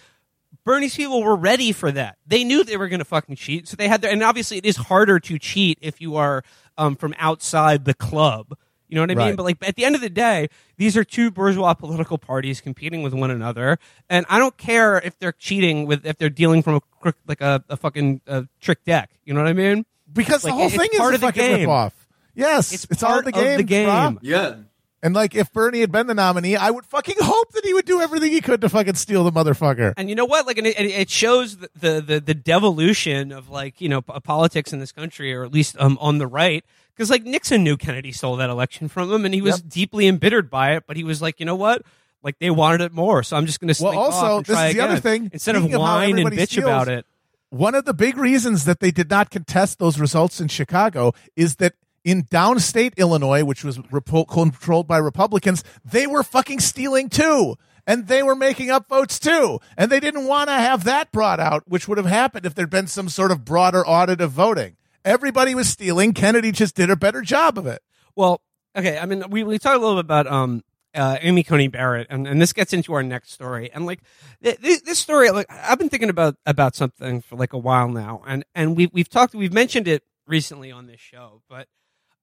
Bernie's 0.65 0.97
people 0.97 1.23
were 1.23 1.37
ready 1.37 1.73
for 1.73 1.93
that. 1.93 2.19
They 2.27 2.43
knew 2.45 2.65
they 2.65 2.77
were 2.77 2.89
going 2.89 2.99
to 2.99 3.05
fucking 3.05 3.37
cheat, 3.37 3.69
so 3.69 3.77
they 3.77 3.89
had 3.89 4.03
their. 4.03 4.11
And 4.11 4.23
obviously, 4.23 4.59
it 4.59 4.67
is 4.67 4.77
harder 4.77 5.21
to 5.21 5.39
cheat 5.39 5.79
if 5.81 6.01
you 6.01 6.17
are 6.17 6.43
um, 6.77 6.97
from 6.97 7.15
outside 7.19 7.85
the 7.85 7.95
club. 7.95 8.57
You 8.91 8.97
know 8.97 9.03
what 9.03 9.11
I 9.13 9.15
mean? 9.15 9.37
But 9.37 9.45
like 9.45 9.57
at 9.63 9.77
the 9.77 9.85
end 9.85 9.95
of 9.95 10.01
the 10.01 10.11
day, 10.11 10.49
these 10.77 10.97
are 10.97 11.05
two 11.05 11.31
bourgeois 11.31 11.75
political 11.75 12.19
parties 12.19 12.61
competing 12.61 13.03
with 13.03 13.15
one 13.15 13.31
another, 13.31 13.79
and 14.09 14.27
I 14.29 14.39
don't 14.39 14.57
care 14.57 14.99
if 14.99 15.19
they're 15.19 15.33
cheating 15.33 15.87
with 15.87 16.05
if 16.05 16.19
they're 16.19 16.29
dealing 16.29 16.63
from 16.63 16.75
a 16.75 16.81
crook- 17.01 17.17
like 17.27 17.41
a, 17.41 17.63
a 17.69 17.77
fucking 17.77 18.21
uh, 18.27 18.43
trick 18.61 18.85
deck. 18.85 19.11
You 19.25 19.33
know 19.35 19.41
what 19.43 19.49
I 19.49 19.53
mean? 19.53 19.87
because 20.13 20.43
Like, 20.45 20.51
the 20.53 20.57
whole 20.57 20.67
it's 20.67 20.77
thing 20.77 20.89
is 20.93 20.99
part 20.99 21.13
a 21.13 21.15
of 21.15 21.21
the 21.21 21.27
fucking 21.29 21.43
game. 21.57 21.69
ripoff. 21.69 21.93
Yes, 22.35 22.73
It's 22.73 22.85
it's, 22.91 23.03
all 23.03 23.11
part 23.13 23.25
the 23.27 23.31
of 23.31 23.35
game. 23.37 23.57
the 23.59 23.63
game. 23.65 23.87
Rob. 23.89 24.19
Yeah. 24.23 24.57
And 25.03 25.15
like, 25.15 25.35
if 25.35 25.51
Bernie 25.53 25.81
had 25.81 25.91
been 25.91 26.07
the 26.09 26.15
nominee, 26.15 26.57
I 26.57 26.71
would 26.71 26.85
fucking 26.85 27.17
hope 27.21 27.53
that 27.53 27.65
he 27.65 27.73
would 27.73 27.87
do 27.87 28.01
everything 28.03 28.33
he 28.33 28.41
could 28.43 28.61
to 28.61 28.69
fucking 28.69 28.97
steal 28.97 29.25
the 29.25 29.33
motherfucker. 29.33 29.95
And 29.97 30.11
you 30.11 30.15
know 30.15 30.27
what? 30.27 30.47
Like, 30.47 30.59
and 30.59 30.67
it, 30.67 30.79
it 30.79 31.09
shows 31.09 31.57
the, 31.57 31.71
the 31.75 32.01
the 32.03 32.21
the 32.21 32.35
devolution 32.35 33.33
of 33.33 33.49
like 33.49 33.81
you 33.81 33.89
know 33.89 34.03
p- 34.03 34.13
politics 34.21 34.73
in 34.73 34.79
this 34.79 34.93
country, 34.93 35.33
or 35.35 35.43
at 35.45 35.53
least 35.53 35.77
um 35.79 35.97
on 36.01 36.19
the 36.19 36.27
right. 36.27 36.65
Because 36.95 37.09
like 37.09 37.25
Nixon 37.25 37.65
knew 37.65 37.79
Kennedy 37.79 38.13
stole 38.13 38.37
that 38.37 38.51
election 38.51 38.89
from 38.89 39.11
him, 39.11 39.25
and 39.25 39.33
he 39.33 39.41
was 39.41 39.61
Yep. 39.63 39.69
deeply 39.71 40.07
embittered 40.07 40.51
by 40.51 40.75
it. 40.77 40.85
But 40.87 40.99
he 40.99 41.05
was 41.05 41.23
like, 41.23 41.41
you 41.41 41.47
know 41.47 41.57
what? 41.57 41.83
Like 42.23 42.39
they 42.39 42.51
wanted 42.51 42.83
it 42.83 42.93
more, 42.93 43.23
so 43.23 43.39
I'm 43.39 43.47
just 43.47 43.59
going 43.59 43.73
to. 43.73 43.83
Well, 43.83 43.99
also, 43.99 44.43
this 44.43 44.59
is 44.69 44.75
the 44.75 44.81
other 44.83 44.99
thing. 44.99 45.31
Instead 45.33 45.57
of 45.57 45.63
Speaking 45.63 45.77
of 45.77 45.81
whine 45.81 46.19
and 46.19 46.31
bitch 46.31 46.49
steals- 46.51 46.65
about 46.67 46.89
it, 46.89 47.07
One 47.49 47.75
of 47.75 47.87
the 47.87 47.95
big 47.95 48.19
reasons 48.19 48.67
that 48.67 48.81
they 48.81 48.91
did 48.91 49.09
not 49.09 49.31
contest 49.31 49.79
those 49.79 49.99
results 49.99 50.39
in 50.43 50.49
Chicago 50.49 51.15
is 51.37 51.57
that 51.57 51.73
in 52.05 52.25
downstate 52.25 52.97
Illinois, 52.97 53.45
which 53.45 53.65
was 53.65 53.79
controlled 54.29 54.89
by 54.89 54.99
Republicans, 54.99 55.65
they 55.85 56.07
were 56.07 56.23
fucking 56.23 56.61
stealing 56.61 57.09
too. 57.09 57.57
And 57.87 58.07
they 58.07 58.23
were 58.23 58.37
making 58.37 58.71
up 58.71 58.89
votes 58.89 59.19
too. 59.19 59.59
And 59.77 59.91
they 59.91 60.01
didn't 60.01 60.27
want 60.27 60.49
to 60.49 60.55
have 60.55 60.85
that 60.85 61.11
brought 61.11 61.41
out, 61.41 61.65
which 61.67 61.89
would 61.89 61.99
have 61.99 62.07
happened 62.07 62.47
if 62.47 62.55
there'd 62.55 62.71
been 62.71 62.87
some 62.87 63.09
sort 63.09 63.33
of 63.33 63.45
broader 63.45 63.85
audit 63.87 64.21
of 64.21 64.31
voting. 64.31 64.77
Everybody 65.05 65.55
was 65.55 65.69
stealing. 65.69 66.13
Kennedy 66.13 66.53
just 66.53 66.77
did 66.77 66.91
a 66.91 66.97
better 66.97 67.23
job 67.23 67.59
of 67.59 67.67
it. 67.67 67.83
Well, 68.15 68.43
okay. 68.77 68.99
I 68.99 69.07
mean, 69.07 69.25
we 69.31 69.43
we 69.43 69.59
talked 69.59 69.77
a 69.77 69.79
little 69.79 69.97
bit 69.97 70.05
about 70.05 70.27
um 70.27 70.63
uh, 70.95 71.17
Amy 71.21 71.43
Coney 71.43 71.69
Barrett, 71.69 72.09
and, 72.11 72.27
and 72.27 72.41
this 72.43 72.53
gets 72.53 72.73
into 72.73 72.93
our 72.93 73.03
next 73.03 73.31
story. 73.33 73.71
And 73.73 73.87
like 73.87 74.01
th- 74.43 74.61
th- 74.61 74.83
this 74.83 74.99
story, 74.99 75.31
like 75.31 75.47
I've 75.49 75.79
been 75.79 75.89
thinking 75.89 76.11
about 76.11 76.37
about 76.45 76.75
something 76.75 77.23
for 77.23 77.37
like 77.37 77.53
a 77.55 77.59
while 77.59 77.89
now, 77.89 78.23
and 78.27 78.45
and 78.55 78.77
we've 78.77 78.91
we've 78.93 79.09
talked, 79.09 79.35
we've 79.35 79.53
mentioned 79.53 79.89
it 79.89 80.05
recently 80.27 80.71
on 80.71 80.87
this 80.87 81.01
show, 81.01 81.43
but. 81.49 81.67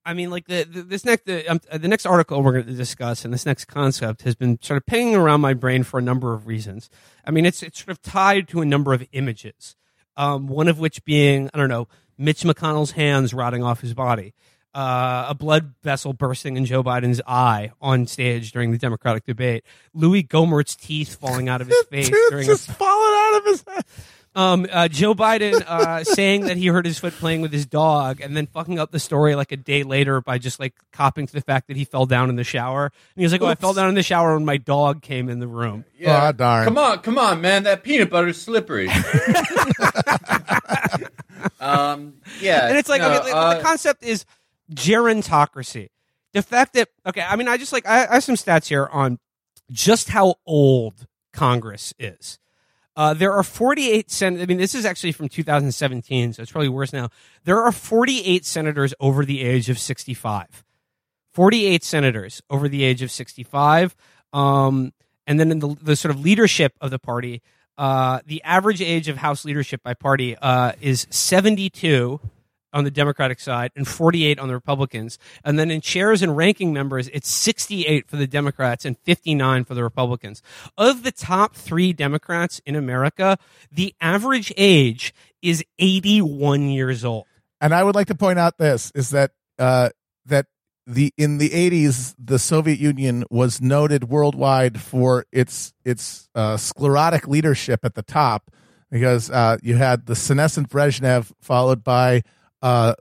I 0.07 0.13
mean, 0.13 0.29
like 0.29 0.47
the, 0.47 0.63
the 0.63 0.83
this 0.83 1.03
next 1.03 1.25
the, 1.25 1.45
um, 1.47 1.59
the 1.69 1.87
next 1.89 2.05
article 2.05 2.41
we're 2.41 2.53
going 2.53 2.65
to 2.65 2.73
discuss 2.73 3.25
and 3.25 3.33
this 3.33 3.45
next 3.45 3.65
concept 3.65 4.21
has 4.21 4.35
been 4.35 4.57
sort 4.61 4.77
of 4.77 4.85
pinging 4.85 5.15
around 5.15 5.41
my 5.41 5.53
brain 5.53 5.83
for 5.83 5.99
a 5.99 6.01
number 6.01 6.33
of 6.33 6.47
reasons. 6.47 6.89
I 7.25 7.31
mean, 7.31 7.45
it's 7.45 7.61
it's 7.61 7.83
sort 7.83 7.89
of 7.89 8.01
tied 8.01 8.47
to 8.49 8.61
a 8.61 8.65
number 8.65 8.93
of 8.93 9.05
images. 9.11 9.75
Um, 10.15 10.47
one 10.47 10.69
of 10.69 10.79
which 10.79 11.03
being 11.03 11.49
I 11.53 11.57
don't 11.57 11.67
know 11.67 11.89
Mitch 12.17 12.43
McConnell's 12.43 12.91
hands 12.91 13.33
rotting 13.33 13.63
off 13.63 13.81
his 13.81 13.93
body, 13.93 14.33
uh, 14.73 15.25
a 15.27 15.35
blood 15.35 15.73
vessel 15.83 16.13
bursting 16.13 16.55
in 16.55 16.63
Joe 16.63 16.83
Biden's 16.83 17.21
eye 17.27 17.71
on 17.81 18.07
stage 18.07 18.53
during 18.53 18.71
the 18.71 18.77
Democratic 18.77 19.25
debate, 19.25 19.65
Louis 19.93 20.23
Gohmert's 20.23 20.77
teeth 20.77 21.15
falling 21.15 21.49
out 21.49 21.59
of 21.59 21.67
his 21.67 21.83
face 21.91 22.09
during 22.29 22.45
a 22.45 22.47
just 22.47 22.71
falling 22.71 23.13
out 23.13 23.39
of 23.39 23.45
his 23.45 23.63
head. 23.67 23.83
Um, 24.37 24.67
uh, 24.71 24.87
Joe 24.87 25.15
Biden 25.15 25.63
uh, 25.65 26.03
saying 26.15 26.43
that 26.43 26.57
he 26.57 26.67
hurt 26.67 26.85
his 26.85 26.99
foot 26.99 27.13
playing 27.13 27.41
with 27.41 27.51
his 27.51 27.65
dog, 27.65 28.21
and 28.21 28.37
then 28.37 28.45
fucking 28.45 28.77
up 28.77 28.91
the 28.91 28.99
story 28.99 29.33
like 29.33 29.51
a 29.51 29.57
day 29.57 29.81
later 29.81 30.21
by 30.21 30.37
just 30.37 30.59
like 30.59 30.75
copping 30.93 31.25
to 31.25 31.33
the 31.33 31.41
fact 31.41 31.67
that 31.67 31.75
he 31.75 31.85
fell 31.85 32.05
down 32.05 32.29
in 32.29 32.35
the 32.35 32.43
shower. 32.43 32.85
And 32.85 32.93
he 33.15 33.23
was 33.23 33.31
like, 33.31 33.41
"Oh, 33.41 33.47
I 33.47 33.55
fell 33.55 33.73
down 33.73 33.89
in 33.89 33.95
the 33.95 34.03
shower 34.03 34.35
when 34.35 34.45
my 34.45 34.57
dog 34.57 35.01
came 35.01 35.27
in 35.27 35.39
the 35.39 35.47
room." 35.47 35.85
Yeah. 35.97 36.27
Aw, 36.27 36.31
darn. 36.33 36.65
Come 36.65 36.77
on, 36.77 36.99
come 36.99 37.17
on, 37.17 37.41
man. 37.41 37.63
That 37.63 37.81
peanut 37.81 38.11
butter's 38.11 38.39
slippery. 38.39 38.89
um, 41.59 42.13
yeah. 42.39 42.67
And 42.67 42.77
it's 42.77 42.89
like, 42.89 43.01
no, 43.01 43.09
okay, 43.09 43.19
like, 43.19 43.33
uh, 43.33 43.55
the 43.55 43.63
concept 43.63 44.03
is 44.03 44.23
gerontocracy. 44.71 45.89
The 46.33 46.43
fact 46.43 46.73
that 46.73 46.89
okay, 47.07 47.21
I 47.21 47.35
mean, 47.37 47.47
I 47.47 47.57
just 47.57 47.73
like 47.73 47.87
I, 47.87 48.05
I 48.05 48.13
have 48.13 48.23
some 48.23 48.35
stats 48.35 48.67
here 48.67 48.87
on 48.91 49.17
just 49.71 50.09
how 50.09 50.35
old 50.45 51.07
Congress 51.33 51.95
is. 51.97 52.37
Uh, 52.97 53.13
there 53.13 53.31
are 53.31 53.43
48 53.43 54.09
sen. 54.09 54.41
I 54.41 54.47
mean, 54.47 54.57
this 54.57 54.73
is 54.73 54.83
actually 54.83 55.11
from 55.11 55.29
2017, 55.29 56.33
so 56.33 56.41
it's 56.41 56.51
probably 56.51 56.67
worse 56.67 56.91
now. 56.91 57.09
There 57.43 57.61
are 57.61 57.71
48 57.71 58.43
senators 58.43 58.93
over 58.99 59.23
the 59.23 59.43
age 59.43 59.69
of 59.69 59.77
65. 59.77 60.65
48 61.31 61.83
senators 61.83 62.41
over 62.49 62.67
the 62.67 62.83
age 62.83 63.03
of 63.03 63.11
65. 63.11 63.95
Um, 64.33 64.93
and 65.27 65.39
then 65.39 65.51
in 65.51 65.59
the, 65.59 65.75
the 65.79 65.95
sort 65.95 66.15
of 66.15 66.21
leadership 66.21 66.73
of 66.81 66.89
the 66.89 66.97
party, 66.97 67.43
uh, 67.77 68.21
the 68.25 68.41
average 68.41 68.81
age 68.81 69.07
of 69.07 69.17
House 69.17 69.45
leadership 69.45 69.83
by 69.83 69.93
party 69.93 70.35
uh, 70.35 70.71
is 70.81 71.05
72 71.11 72.19
on 72.73 72.83
the 72.83 72.91
Democratic 72.91 73.39
side 73.39 73.71
and 73.75 73.87
48 73.87 74.39
on 74.39 74.47
the 74.47 74.53
Republicans. 74.53 75.17
And 75.43 75.57
then 75.57 75.71
in 75.71 75.81
chairs 75.81 76.21
and 76.21 76.35
ranking 76.35 76.73
members, 76.73 77.07
it's 77.09 77.29
68 77.29 78.07
for 78.07 78.17
the 78.17 78.27
Democrats 78.27 78.85
and 78.85 78.97
59 78.99 79.65
for 79.65 79.73
the 79.73 79.83
Republicans. 79.83 80.41
Of 80.77 81.03
the 81.03 81.11
top 81.11 81.55
three 81.55 81.93
Democrats 81.93 82.61
in 82.65 82.75
America, 82.75 83.37
the 83.71 83.95
average 84.01 84.53
age 84.57 85.13
is 85.41 85.63
81 85.79 86.69
years 86.69 87.05
old. 87.05 87.25
And 87.59 87.73
I 87.73 87.83
would 87.83 87.95
like 87.95 88.07
to 88.07 88.15
point 88.15 88.39
out 88.39 88.57
this 88.57 88.91
is 88.93 89.09
that 89.11 89.31
uh, 89.57 89.89
that 90.25 90.45
the 90.85 91.13
in 91.17 91.37
the 91.37 91.49
80s 91.49 92.15
the 92.17 92.39
Soviet 92.39 92.79
Union 92.79 93.23
was 93.29 93.61
noted 93.61 94.09
worldwide 94.09 94.79
for 94.79 95.25
its 95.31 95.73
its 95.83 96.29
uh, 96.35 96.57
sclerotic 96.57 97.27
leadership 97.27 97.83
at 97.83 97.95
the 97.95 98.03
top 98.03 98.51
because 98.89 99.29
uh, 99.29 99.57
you 99.61 99.75
had 99.75 100.05
the 100.05 100.15
senescent 100.15 100.69
Brezhnev 100.69 101.31
followed 101.41 101.83
by 101.83 102.23
uh, 102.61 102.95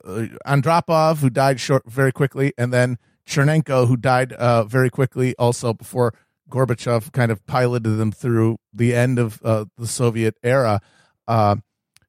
Andropov 0.47 1.19
who 1.19 1.31
died 1.31 1.61
short 1.61 1.91
very 1.91 2.13
quickly 2.13 2.53
and 2.59 2.73
then 2.73 2.99
Chernenko 3.27 3.89
who 3.89 3.97
died 3.97 4.33
uh, 4.33 4.65
very 4.65 4.91
quickly 4.91 5.35
also 5.39 5.73
before 5.73 6.15
Gorbachev 6.51 7.13
kind 7.13 7.33
of 7.33 7.45
piloted 7.47 7.99
them 7.99 8.13
through 8.13 8.59
the 8.73 8.95
end 8.95 9.19
of 9.19 9.41
uh, 9.45 9.65
the 9.77 9.87
Soviet 9.87 10.37
era. 10.43 10.81
Uh, 11.27 11.57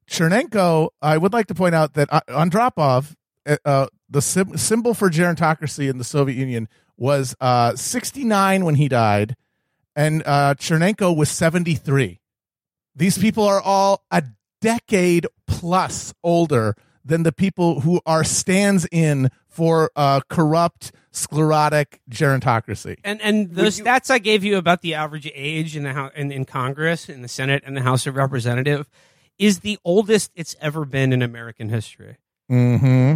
Chernenko, 0.09 0.89
I 1.01 1.17
would 1.17 1.33
like 1.33 1.47
to 1.47 1.55
point 1.55 1.75
out 1.75 1.93
that 1.93 2.07
uh, 2.11 2.21
Andropov, 2.29 3.15
uh, 3.45 3.57
uh, 3.65 3.87
the 4.09 4.21
sim- 4.21 4.57
symbol 4.57 4.93
for 4.93 5.09
gerontocracy 5.09 5.89
in 5.89 5.97
the 5.97 6.03
Soviet 6.03 6.35
Union, 6.35 6.69
was 6.97 7.35
uh, 7.41 7.75
69 7.75 8.65
when 8.65 8.75
he 8.75 8.87
died, 8.87 9.35
and 9.95 10.23
Chernenko 10.23 11.15
was 11.15 11.29
73. 11.29 12.19
These 12.95 13.17
people 13.17 13.43
are 13.43 13.61
all 13.61 14.03
a 14.09 14.23
decade 14.61 15.27
plus 15.45 16.13
older 16.23 16.75
than 17.07 17.23
the 17.23 17.31
people 17.31 17.81
who 17.81 18.01
are 18.05 18.23
stands 18.23 18.87
in 18.91 19.29
for 19.47 19.91
uh, 19.95 20.21
corrupt, 20.29 20.91
sclerotic 21.11 21.99
gerontocracy. 22.09 22.97
And 23.03 23.21
and 23.21 23.53
the 23.53 23.63
you- 23.63 23.69
stats 23.69 24.11
I 24.11 24.19
gave 24.19 24.43
you 24.43 24.57
about 24.57 24.81
the 24.81 24.93
average 24.93 25.29
age 25.33 25.75
in 25.75 25.83
the 25.83 25.93
House, 25.93 26.11
in, 26.15 26.31
in 26.31 26.45
Congress, 26.45 27.09
in 27.09 27.21
the 27.21 27.27
Senate, 27.27 27.63
and 27.65 27.75
the 27.75 27.81
House 27.81 28.05
of 28.05 28.15
Representative 28.15 28.89
is 29.39 29.59
the 29.61 29.79
oldest 29.83 30.31
it's 30.35 30.55
ever 30.61 30.85
been 30.85 31.13
in 31.13 31.21
American 31.21 31.69
history. 31.69 32.17
Mm-hmm. 32.51 33.15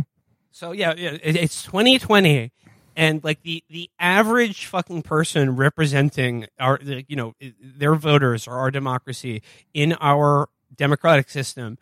So 0.52 0.72
yeah, 0.72 0.94
yeah 0.98 1.18
it, 1.22 1.36
it's 1.36 1.64
2020, 1.64 2.52
and 2.96 3.24
like 3.24 3.42
the 3.44 3.64
the 3.70 3.90
average 4.00 4.66
fucking 4.66 5.04
person 5.04 5.56
representing 5.56 6.48
our 6.60 6.80
you 6.82 7.16
know 7.16 7.36
their 7.60 7.96
voters 7.96 8.48
or 8.48 8.56
our 8.56 8.72
democracy 8.72 9.42
in 9.74 9.94
our 9.94 10.50
democratic 10.76 11.30
system 11.30 11.78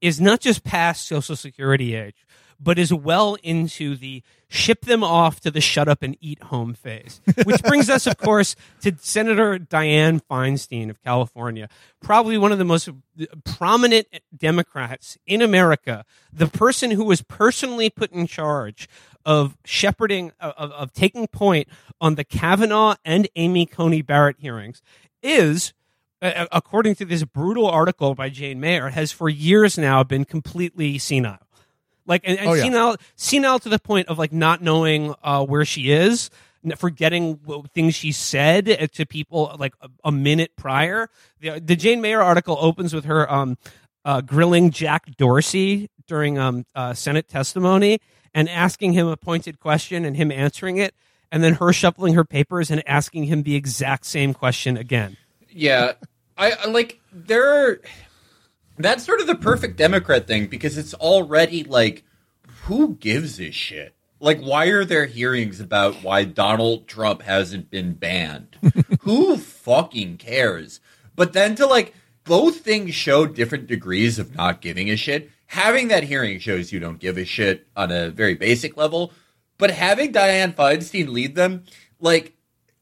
is 0.00 0.20
not 0.20 0.40
just 0.40 0.64
past 0.64 1.06
Social 1.06 1.36
Security 1.36 1.94
age, 1.94 2.26
but 2.58 2.78
is 2.78 2.92
well 2.92 3.36
into 3.42 3.96
the 3.96 4.22
ship 4.48 4.82
them 4.82 5.02
off 5.02 5.40
to 5.40 5.50
the 5.50 5.60
shut 5.60 5.88
up 5.88 6.02
and 6.02 6.16
eat 6.20 6.42
home 6.44 6.74
phase. 6.74 7.20
Which 7.44 7.62
brings 7.62 7.90
us, 7.90 8.06
of 8.06 8.16
course, 8.16 8.56
to 8.82 8.96
Senator 9.00 9.58
Dianne 9.58 10.22
Feinstein 10.30 10.88
of 10.88 11.02
California, 11.02 11.68
probably 12.00 12.38
one 12.38 12.52
of 12.52 12.58
the 12.58 12.64
most 12.64 12.88
prominent 13.44 14.06
Democrats 14.36 15.18
in 15.26 15.42
America, 15.42 16.04
the 16.32 16.46
person 16.46 16.92
who 16.92 17.04
was 17.04 17.22
personally 17.22 17.90
put 17.90 18.12
in 18.12 18.26
charge 18.26 18.88
of 19.24 19.58
shepherding, 19.64 20.32
of, 20.40 20.70
of 20.70 20.92
taking 20.92 21.26
point 21.26 21.68
on 22.00 22.14
the 22.14 22.24
Kavanaugh 22.24 22.94
and 23.04 23.28
Amy 23.36 23.66
Coney 23.66 24.02
Barrett 24.02 24.36
hearings, 24.38 24.80
is 25.22 25.72
uh, 25.72 25.75
according 26.52 26.94
to 26.96 27.04
this 27.04 27.24
brutal 27.24 27.66
article 27.66 28.14
by 28.14 28.28
Jane 28.28 28.60
Mayer, 28.60 28.90
has 28.90 29.12
for 29.12 29.28
years 29.28 29.76
now 29.78 30.02
been 30.04 30.24
completely 30.24 30.98
senile. 30.98 31.38
Like, 32.06 32.22
and, 32.24 32.38
and 32.38 32.48
Oh, 32.48 32.54
yeah. 32.54 32.62
senile, 32.62 32.96
senile 33.16 33.58
to 33.60 33.68
the 33.68 33.78
point 33.78 34.08
of 34.08 34.18
like 34.18 34.32
not 34.32 34.62
knowing 34.62 35.14
uh, 35.22 35.44
where 35.44 35.64
she 35.64 35.90
is, 35.90 36.30
forgetting 36.76 37.40
things 37.74 37.94
she 37.94 38.12
said 38.12 38.68
uh, 38.68 38.86
to 38.92 39.06
people 39.06 39.54
like 39.58 39.74
a, 39.80 39.88
a 40.04 40.12
minute 40.12 40.52
prior. 40.56 41.08
The, 41.40 41.60
the 41.60 41.76
Jane 41.76 42.00
Mayer 42.00 42.22
article 42.22 42.56
opens 42.60 42.94
with 42.94 43.04
her 43.06 43.30
um, 43.32 43.58
uh, 44.04 44.20
grilling 44.20 44.70
Jack 44.70 45.16
Dorsey 45.16 45.90
during 46.06 46.38
um, 46.38 46.64
uh, 46.74 46.94
Senate 46.94 47.28
testimony 47.28 48.00
and 48.32 48.48
asking 48.48 48.92
him 48.92 49.06
a 49.08 49.16
pointed 49.16 49.58
question 49.58 50.04
and 50.04 50.16
him 50.16 50.30
answering 50.30 50.76
it, 50.76 50.94
and 51.32 51.42
then 51.42 51.54
her 51.54 51.72
shuffling 51.72 52.14
her 52.14 52.24
papers 52.24 52.70
and 52.70 52.86
asking 52.86 53.24
him 53.24 53.42
the 53.42 53.56
exact 53.56 54.06
same 54.06 54.32
question 54.34 54.76
again. 54.76 55.16
Yeah, 55.48 55.92
I, 56.36 56.66
like 56.66 57.00
there. 57.12 57.70
Are, 57.70 57.80
That's 58.78 59.04
sort 59.04 59.20
of 59.20 59.26
the 59.26 59.34
perfect 59.34 59.76
Democrat 59.76 60.26
thing 60.26 60.46
because 60.46 60.76
it's 60.76 60.94
already 60.94 61.64
like, 61.64 62.04
who 62.64 62.94
gives 62.96 63.40
a 63.40 63.50
shit? 63.50 63.94
Like, 64.18 64.40
why 64.40 64.66
are 64.66 64.84
there 64.84 65.06
hearings 65.06 65.60
about 65.60 66.02
why 66.02 66.24
Donald 66.24 66.88
Trump 66.88 67.22
hasn't 67.22 67.70
been 67.70 67.94
banned? 67.94 68.56
who 69.00 69.36
fucking 69.36 70.16
cares? 70.16 70.80
But 71.14 71.32
then 71.32 71.54
to 71.56 71.66
like, 71.66 71.94
both 72.24 72.60
things 72.60 72.94
show 72.94 73.26
different 73.26 73.66
degrees 73.66 74.18
of 74.18 74.34
not 74.34 74.60
giving 74.60 74.90
a 74.90 74.96
shit. 74.96 75.30
Having 75.48 75.88
that 75.88 76.04
hearing 76.04 76.38
shows 76.38 76.72
you 76.72 76.80
don't 76.80 76.98
give 76.98 77.16
a 77.18 77.24
shit 77.24 77.66
on 77.76 77.92
a 77.92 78.10
very 78.10 78.34
basic 78.34 78.76
level, 78.76 79.12
but 79.58 79.70
having 79.70 80.12
Dianne 80.12 80.54
Feinstein 80.54 81.08
lead 81.08 81.34
them, 81.34 81.64
like, 82.00 82.35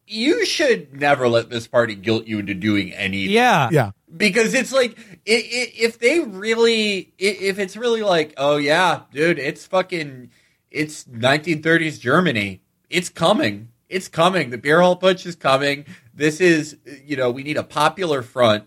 you 0.06 0.44
should 0.44 0.92
never 0.94 1.28
let 1.28 1.48
this 1.50 1.66
party 1.66 1.94
guilt 1.94 2.26
you 2.26 2.38
into 2.38 2.54
doing 2.54 2.92
anything 2.92 3.34
Yeah. 3.34 3.68
Yeah. 3.72 3.90
because 4.16 4.54
it's 4.54 4.72
like 4.72 4.98
i 4.98 5.32
i 5.32 5.72
if 5.76 5.98
they 5.98 6.20
really 6.20 7.12
i 7.20 7.24
if 7.24 7.58
it's 7.58 7.76
really 7.76 8.02
like 8.02 8.34
oh 8.36 8.56
yeah 8.56 9.02
dude 9.12 9.38
it's 9.38 9.66
fucking 9.66 10.30
it's 10.70 11.04
1930s 11.04 12.00
germany. 12.00 12.60
It's 12.90 13.08
coming. 13.08 13.68
It's 13.88 14.08
coming. 14.08 14.50
The 14.50 14.58
beer 14.58 14.80
hall 14.80 14.98
putsch 14.98 15.24
is 15.26 15.36
coming. 15.36 15.84
This 16.12 16.40
is 16.40 16.76
you 17.04 17.16
know 17.16 17.30
we 17.30 17.42
need 17.42 17.56
a 17.56 17.62
popular 17.62 18.22
front 18.22 18.64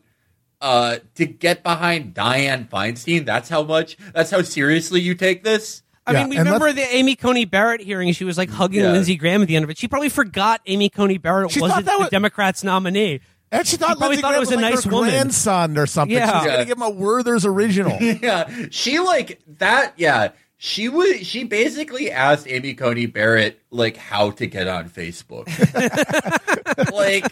uh 0.62 0.98
to 1.16 1.26
get 1.26 1.64
behind 1.64 2.14
dianne 2.16 2.68
feinstein. 2.70 3.26
That's 3.26 3.50
how 3.50 3.64
much 3.64 3.96
that's 4.14 4.32
how 4.32 4.42
seriously 4.42 5.02
you 5.02 5.16
take 5.16 5.44
this 5.44 5.84
I 6.08 6.14
Yeah, 6.14 6.20
mean, 6.22 6.30
we 6.30 6.38
and 6.38 6.46
remember 6.46 6.72
the 6.74 6.88
Amy 6.96 7.16
Coney 7.16 7.46
Barrett 7.46 7.82
hearing. 7.82 8.12
She 8.14 8.24
was 8.24 8.38
like 8.38 8.50
hugging 8.50 8.80
Yeah. 8.82 8.94
Lindsey 8.94 9.16
Graham 9.18 9.42
at 9.42 9.48
the 9.50 9.56
end 9.58 9.64
of 9.66 9.70
it. 9.70 9.78
She 9.78 9.88
probably 9.88 10.10
forgot 10.10 10.62
Amy 10.66 10.90
Coney 10.90 11.18
Barrett 11.18 11.52
She 11.52 11.60
wasn't 11.62 11.86
that 11.86 12.00
the 12.00 12.10
Democrats' 12.10 12.64
nominee. 12.64 13.20
And 13.52 13.66
she 13.68 13.78
thought 13.78 13.98
probably 13.98 14.18
Lindsey 14.18 14.22
thought 14.22 14.30
it 14.30 14.32
Graham 14.32 14.40
was 14.40 14.52
a 14.52 14.56
like 14.56 14.62
nice 14.74 14.84
her 14.86 14.90
woman. 14.92 15.10
grandson 15.12 15.78
or 15.78 15.86
something. 15.86 16.18
Yeah. 16.18 16.40
She's 16.40 16.46
Yeah. 16.48 16.52
gonna 16.54 16.66
give 16.66 16.78
him 16.78 16.84
a 16.84 16.90
Werther's 16.90 17.46
original. 17.46 17.98
yeah, 18.02 18.50
she 18.72 19.00
like 19.00 19.42
that. 19.60 19.94
Yeah, 19.98 20.30
she 20.58 20.90
was. 20.90 21.26
She 21.28 21.44
basically 21.44 22.10
asked 22.12 22.48
Amy 22.50 22.74
Coney 22.74 23.06
Barrett 23.06 23.62
like 23.70 23.96
how 23.98 24.32
to 24.32 24.48
get 24.48 24.68
on 24.68 24.90
Facebook. 24.90 25.46
like, 26.94 27.26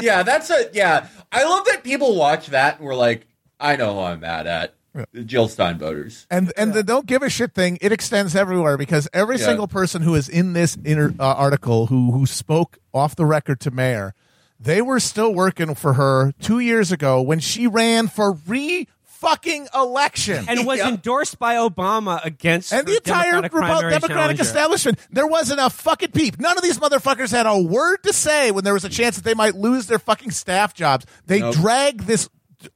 yeah, 0.00 0.22
that's 0.22 0.50
a 0.50 0.68
yeah. 0.72 1.06
I 1.32 1.44
love 1.44 1.64
that 1.66 1.82
people 1.84 2.14
watch 2.16 2.48
that 2.48 2.78
and 2.78 2.86
we're 2.86 2.94
like, 2.94 3.26
I 3.58 3.76
know 3.76 3.94
who 3.94 4.00
I'm 4.00 4.20
mad 4.20 4.46
at. 4.46 4.74
The 5.12 5.22
Jill 5.24 5.48
Stein 5.48 5.78
voters. 5.78 6.26
And 6.30 6.52
and 6.56 6.72
the 6.74 6.82
don't 6.82 7.06
give 7.06 7.22
a 7.22 7.28
shit 7.30 7.54
thing 7.54 7.78
it 7.80 7.92
extends 7.92 8.34
everywhere 8.34 8.76
because 8.76 9.08
every 9.12 9.38
Yeah. 9.38 9.46
single 9.46 9.68
person 9.68 10.02
who 10.02 10.14
is 10.14 10.28
in 10.28 10.52
this 10.52 10.76
inter, 10.84 11.14
uh, 11.18 11.24
article 11.34 11.86
who 11.86 12.12
who 12.12 12.26
spoke 12.26 12.78
off 12.94 13.14
the 13.16 13.26
record 13.26 13.60
to 13.60 13.70
Mayer, 13.70 14.14
they 14.58 14.80
were 14.82 15.00
still 15.00 15.32
working 15.34 15.74
for 15.74 15.94
her 15.94 16.32
two 16.40 16.58
years 16.58 16.90
ago 16.92 17.20
when 17.22 17.40
she 17.40 17.66
ran 17.66 18.08
for 18.08 18.32
re 18.46 18.88
fucking 19.04 19.66
election. 19.74 20.44
And 20.46 20.66
was 20.66 20.78
Yeah. 20.78 20.88
endorsed 20.88 21.38
by 21.38 21.54
Obama 21.54 22.22
against 22.22 22.70
and 22.70 22.80
her 22.86 22.92
the 22.92 22.96
entire 22.98 23.40
Democratic, 23.40 23.52
Repu- 23.52 23.58
primary 23.60 23.90
Democratic 23.92 24.14
challenger. 24.36 24.42
establishment. 24.42 24.98
There 25.10 25.26
wasn't 25.26 25.58
a 25.60 25.70
fucking 25.70 26.10
peep. 26.10 26.38
None 26.38 26.56
of 26.58 26.62
these 26.62 26.78
motherfuckers 26.78 27.30
had 27.30 27.46
a 27.46 27.58
word 27.58 28.02
to 28.02 28.12
say 28.12 28.50
when 28.50 28.62
there 28.64 28.74
was 28.74 28.84
a 28.84 28.90
chance 28.90 29.16
that 29.16 29.24
they 29.24 29.32
might 29.32 29.54
lose 29.56 29.86
their 29.86 29.98
fucking 29.98 30.32
staff 30.32 30.74
jobs. 30.74 31.06
They 31.26 31.40
Nope. 31.40 31.54
dragged 31.54 32.00
this 32.06 32.28
d- 32.28 32.30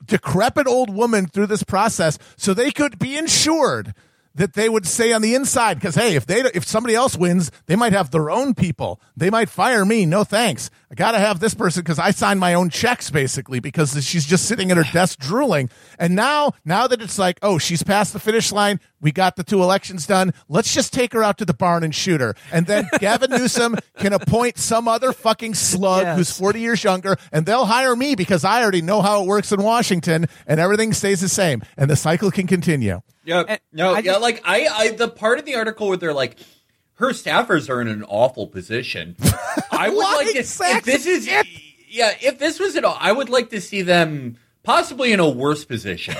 decrepit 0.04 0.66
old 0.66 0.90
woman 0.90 1.26
through 1.26 1.46
this 1.46 1.62
process 1.62 2.18
so 2.36 2.54
they 2.54 2.70
could 2.70 2.98
be 2.98 3.16
insured 3.16 3.94
that 4.34 4.54
they 4.54 4.68
would 4.68 4.86
say 4.86 5.12
on 5.12 5.22
the 5.22 5.34
inside. 5.34 5.74
Because 5.74 5.94
hey 5.94 6.14
if 6.14 6.26
they 6.26 6.40
if 6.54 6.64
somebody 6.64 6.94
else 6.94 7.16
wins 7.16 7.50
they 7.66 7.76
might 7.76 7.92
have 7.92 8.10
their 8.10 8.30
own 8.30 8.54
people. 8.54 9.00
They 9.16 9.30
might 9.30 9.50
fire 9.50 9.84
me. 9.84 10.06
No 10.06 10.24
thanks 10.24 10.70
i 10.90 10.94
gotta 10.94 11.18
have 11.18 11.38
this 11.40 11.54
person 11.54 11.82
because 11.82 11.98
i 11.98 12.10
signed 12.10 12.40
my 12.40 12.54
own 12.54 12.68
checks 12.70 13.10
basically 13.10 13.60
because 13.60 14.04
she's 14.04 14.24
just 14.26 14.46
sitting 14.46 14.70
at 14.70 14.76
her 14.76 14.84
desk 14.92 15.18
drooling. 15.18 15.70
And 15.98 16.14
now 16.16 16.52
now 16.64 16.86
that 16.86 17.00
it's 17.02 17.18
like 17.18 17.38
oh 17.42 17.58
she's 17.58 17.82
past 17.82 18.12
the 18.12 18.18
finish 18.18 18.50
line 18.52 18.80
we 19.00 19.12
got 19.12 19.36
the 19.36 19.44
two 19.44 19.62
elections 19.62 20.06
done 20.06 20.32
let's 20.48 20.74
just 20.74 20.92
take 20.92 21.12
her 21.12 21.22
out 21.22 21.38
to 21.38 21.44
the 21.44 21.54
barn 21.54 21.84
and 21.84 21.94
shoot 21.94 22.20
her. 22.20 22.34
And 22.52 22.66
then 22.66 22.88
gavin 22.98 23.30
newsom 23.30 23.76
can 23.98 24.12
appoint 24.12 24.58
some 24.58 24.88
other 24.88 25.12
fucking 25.12 25.54
slug 25.54 26.02
Yes. 26.02 26.16
who's 26.16 26.30
40 26.38 26.60
years 26.60 26.82
younger 26.84 27.16
and 27.32 27.46
they'll 27.46 27.66
hire 27.66 27.94
me 27.94 28.14
because 28.14 28.44
i 28.44 28.62
already 28.62 28.82
know 28.82 29.00
how 29.02 29.22
it 29.22 29.26
works 29.26 29.52
in 29.52 29.62
washington 29.62 30.26
and 30.46 30.58
everything 30.60 30.92
stays 30.92 31.20
the 31.20 31.28
same 31.28 31.62
and 31.76 31.88
the 31.90 31.96
cycle 31.96 32.30
can 32.30 32.46
continue. 32.46 33.00
Yeah, 33.24 33.44
And 33.46 33.60
no, 33.72 33.94
I 33.94 33.98
yeah, 33.98 34.12
just- 34.12 34.22
like 34.22 34.42
I, 34.44 34.66
I, 34.66 34.88
the 34.92 35.08
part 35.08 35.38
of 35.38 35.44
the 35.44 35.54
article 35.54 35.88
where 35.88 35.96
they're 35.98 36.14
like, 36.14 36.38
her 36.94 37.10
staffers 37.10 37.68
are 37.68 37.80
in 37.80 37.88
an 37.88 38.02
awful 38.04 38.46
position. 38.46 39.14
I 39.80 39.88
would 39.88 39.98
like 39.98 40.32
to. 40.32 40.38
If 40.38 40.84
this 40.84 41.06
is, 41.06 41.26
yeah, 41.88 42.14
if 42.20 42.38
this 42.38 42.60
was 42.60 42.76
at 42.76 42.84
all, 42.84 42.96
I 43.00 43.12
would 43.12 43.28
like 43.28 43.50
to 43.50 43.60
see 43.60 43.82
them 43.82 44.36
possibly 44.62 45.12
in 45.12 45.20
a 45.20 45.28
worse 45.28 45.64
position 45.64 46.14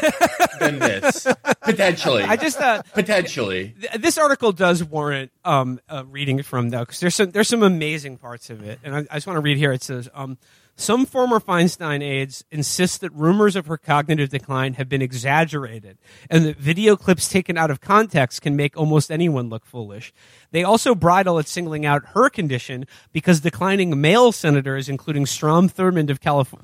than 0.59 0.79
this, 0.79 1.27
potentially. 1.63 2.23
I 2.23 2.37
just 2.37 2.61
uh, 2.61 2.83
potentially. 2.95 3.75
th- 3.81 3.95
this 4.01 4.19
article 4.19 4.53
does 4.53 4.83
warrant 4.83 5.31
um, 5.45 5.79
uh, 5.89 6.05
reading 6.09 6.43
from 6.43 6.71
though 6.71 6.81
because 6.81 7.01
there's 7.01 7.15
some 7.15 7.31
there's 7.31 7.49
some 7.49 7.63
amazing 7.63 8.17
parts 8.17 8.51
of 8.51 8.63
it, 8.63 8.79
and 8.83 8.95
I, 8.95 8.99
I 9.11 9.17
just 9.17 9.27
want 9.27 9.37
to 9.37 9.43
read 9.43 9.59
here. 9.59 9.73
It 9.73 9.83
says. 9.83 10.09
Um, 10.15 10.39
some 10.81 11.05
former 11.05 11.39
Feinstein 11.39 12.03
aides 12.03 12.45
insist 12.51 13.01
that 13.03 13.13
rumors 13.13 13.55
of 13.55 13.67
her 13.67 13.77
cognitive 13.77 14.31
decline 14.31 14.75
have 14.75 14.89
been 14.89 15.03
exaggerated 15.03 15.99
and 16.31 16.45
that 16.47 16.57
video 16.57 16.97
clips 16.97 17.29
taken 17.29 17.59
out 17.59 17.71
of 17.71 17.81
context 17.81 18.43
can 18.43 18.57
make 18.57 18.77
almost 18.77 19.11
anyone 19.11 19.49
look 19.49 19.67
foolish. 19.67 20.13
They 20.53 20.65
also 20.65 20.95
bridle 20.95 21.39
at 21.39 21.49
singling 21.49 21.85
out 21.85 22.07
her 22.15 22.31
condition 22.31 22.87
because 23.13 23.41
declining 23.41 24.01
male 24.01 24.33
senators, 24.33 24.89
including 24.89 25.27
Strom 25.27 25.69
Thurmond 25.69 26.11
of 26.11 26.21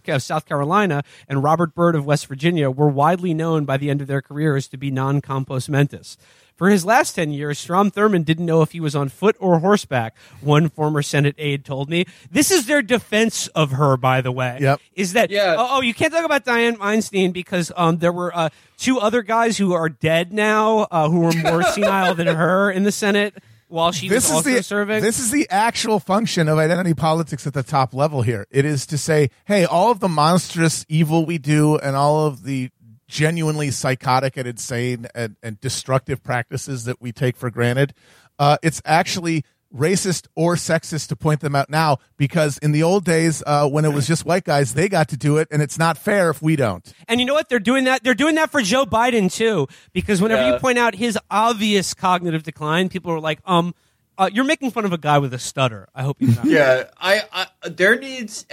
of 0.08 0.22
South 0.22 0.46
Carolina 0.46 1.02
and 1.28 1.42
Robert 1.42 1.74
Byrd 1.74 1.94
of 1.94 2.06
West 2.06 2.26
Virginia, 2.26 2.70
were 2.70 2.88
widely 2.88 3.34
known 3.34 3.64
by 3.64 3.76
the 3.76 3.90
end 3.90 4.00
of 4.00 4.06
their 4.06 4.22
careers 4.22 4.68
to 4.68 4.76
be 4.76 4.90
non-compos 4.90 5.68
mentis. 5.68 6.16
For 6.56 6.70
his 6.70 6.86
last 6.86 7.12
10 7.14 7.32
years, 7.32 7.58
Strom 7.58 7.90
Thurmond 7.90 8.24
didn't 8.24 8.46
know 8.46 8.62
if 8.62 8.72
he 8.72 8.80
was 8.80 8.96
on 8.96 9.10
foot 9.10 9.36
or 9.38 9.58
horseback, 9.58 10.16
one 10.40 10.70
former 10.70 11.02
Senate 11.02 11.34
aide 11.38 11.64
told 11.66 11.90
me. 11.90 12.06
This 12.30 12.50
is 12.50 12.66
their 12.66 12.80
defense 12.80 13.46
of 13.48 13.72
her, 13.72 13.98
by 13.98 14.22
the 14.22 14.32
way. 14.32 14.56
Yep. 14.60 14.80
Is 14.94 15.12
that, 15.12 15.30
Yeah. 15.30 15.56
oh, 15.58 15.66
oh, 15.72 15.80
you 15.82 15.92
can't 15.92 16.12
talk 16.12 16.24
about 16.24 16.44
Diane 16.44 16.78
Weinstein 16.78 17.32
because 17.32 17.70
um, 17.76 17.98
there 17.98 18.12
were 18.12 18.34
uh, 18.34 18.48
two 18.78 18.98
other 18.98 19.20
guys 19.22 19.58
who 19.58 19.74
are 19.74 19.90
dead 19.90 20.32
now 20.32 20.86
uh, 20.90 21.08
who 21.10 21.20
were 21.20 21.32
more 21.32 21.62
senile 21.74 22.14
than 22.14 22.26
her 22.28 22.70
in 22.70 22.84
the 22.84 22.92
Senate 22.92 23.34
while 23.68 23.90
she 23.90 24.08
this 24.08 24.24
was 24.24 24.30
is 24.30 24.36
also 24.36 24.50
the 24.50 24.62
serving. 24.62 25.02
this 25.02 25.18
is 25.18 25.32
the 25.32 25.44
actual 25.50 25.98
function 25.98 26.48
of 26.48 26.56
identity 26.56 26.94
politics 26.94 27.46
at 27.48 27.52
the 27.52 27.64
top 27.64 27.92
level 27.92 28.22
here. 28.22 28.46
It 28.50 28.64
is 28.64 28.86
to 28.86 28.96
say, 28.96 29.28
hey, 29.44 29.64
all 29.64 29.90
of 29.90 29.98
the 29.98 30.08
monstrous 30.08 30.86
evil 30.88 31.26
we 31.26 31.36
do 31.38 31.76
and 31.76 31.96
all 31.96 32.26
of 32.26 32.44
the 32.44 32.70
genuinely 33.08 33.70
psychotic 33.70 34.36
and 34.36 34.46
insane 34.48 35.06
and, 35.14 35.36
and 35.42 35.60
destructive 35.60 36.22
practices 36.22 36.84
that 36.84 37.00
we 37.00 37.12
take 37.12 37.36
for 37.36 37.50
granted, 37.50 37.94
uh, 38.38 38.56
it's 38.62 38.82
actually 38.84 39.44
racist 39.74 40.26
or 40.36 40.54
sexist 40.54 41.08
to 41.08 41.16
point 41.16 41.40
them 41.40 41.54
out 41.56 41.68
now 41.68 41.98
because 42.16 42.56
in 42.58 42.70
the 42.72 42.82
old 42.82 43.04
days 43.04 43.42
uh, 43.46 43.68
when 43.68 43.84
it 43.84 43.92
was 43.92 44.06
just 44.06 44.24
white 44.24 44.44
guys 44.44 44.74
they 44.74 44.88
got 44.88 45.08
to 45.08 45.16
do 45.16 45.36
it 45.38 45.48
and 45.50 45.60
it's 45.60 45.76
not 45.76 45.98
fair 45.98 46.30
if 46.30 46.40
we 46.40 46.54
don't 46.54 46.94
And 47.08 47.18
you 47.20 47.26
know 47.26 47.34
what? 47.34 47.48
They're 47.48 47.58
doing 47.58 47.84
that. 47.84 48.02
They're 48.04 48.14
doing 48.14 48.36
that 48.36 48.50
for 48.50 48.62
Joe 48.62 48.86
Biden 48.86 49.30
too, 49.30 49.66
because 49.92 50.22
whenever 50.22 50.42
Yeah. 50.42 50.54
you 50.54 50.60
point 50.60 50.78
out 50.78 50.94
his 50.94 51.18
obvious 51.30 51.94
cognitive 51.94 52.44
decline, 52.44 52.88
people 52.88 53.10
are 53.12 53.20
like, 53.20 53.40
"Um, 53.44 53.74
uh, 54.16 54.30
you're 54.32 54.44
making 54.44 54.70
fun 54.70 54.84
of 54.84 54.92
a 54.92 54.98
guy 54.98 55.18
with 55.18 55.34
a 55.34 55.38
stutter." 55.38 55.88
I 55.94 56.04
hope 56.04 56.18
you're 56.20 56.34
not. 56.34 56.44
Yeah, 56.46 56.84
I, 56.98 57.22
I 57.32 57.68
there 57.68 57.98
needs. 57.98 58.46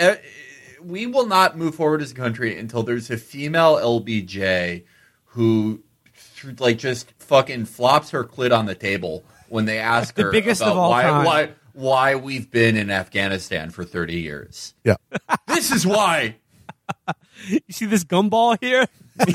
We 0.83 1.07
will 1.07 1.27
not 1.27 1.57
move 1.57 1.75
forward 1.75 2.01
as 2.01 2.11
a 2.11 2.15
country 2.15 2.57
until 2.57 2.83
there's 2.83 3.09
a 3.09 3.17
female 3.17 3.75
LBJ 3.77 4.83
who, 5.25 5.81
like 6.59 6.77
just 6.77 7.11
fucking 7.19 7.65
flops 7.65 8.11
her 8.11 8.23
clit 8.23 8.57
on 8.57 8.65
the 8.65 8.75
table 8.75 9.23
when 9.49 9.65
they 9.65 9.79
ask 9.79 10.15
The 10.15 10.23
her 10.23 10.31
biggest 10.31 10.61
about 10.61 10.71
of 10.73 10.77
all 10.77 10.89
why 10.89 11.03
time. 11.03 11.25
why 11.25 11.49
why 11.73 12.15
we've 12.15 12.51
been 12.51 12.77
in 12.77 12.91
Afghanistan 12.91 13.71
for 13.71 13.83
30 13.83 14.19
years. 14.19 14.73
Yeah. 14.83 14.95
This 15.47 15.71
is 15.71 15.85
why. 15.87 16.35
You 17.47 17.59
see 17.71 17.87
this 17.87 18.03
gumball 18.05 18.57
here? 18.61 18.85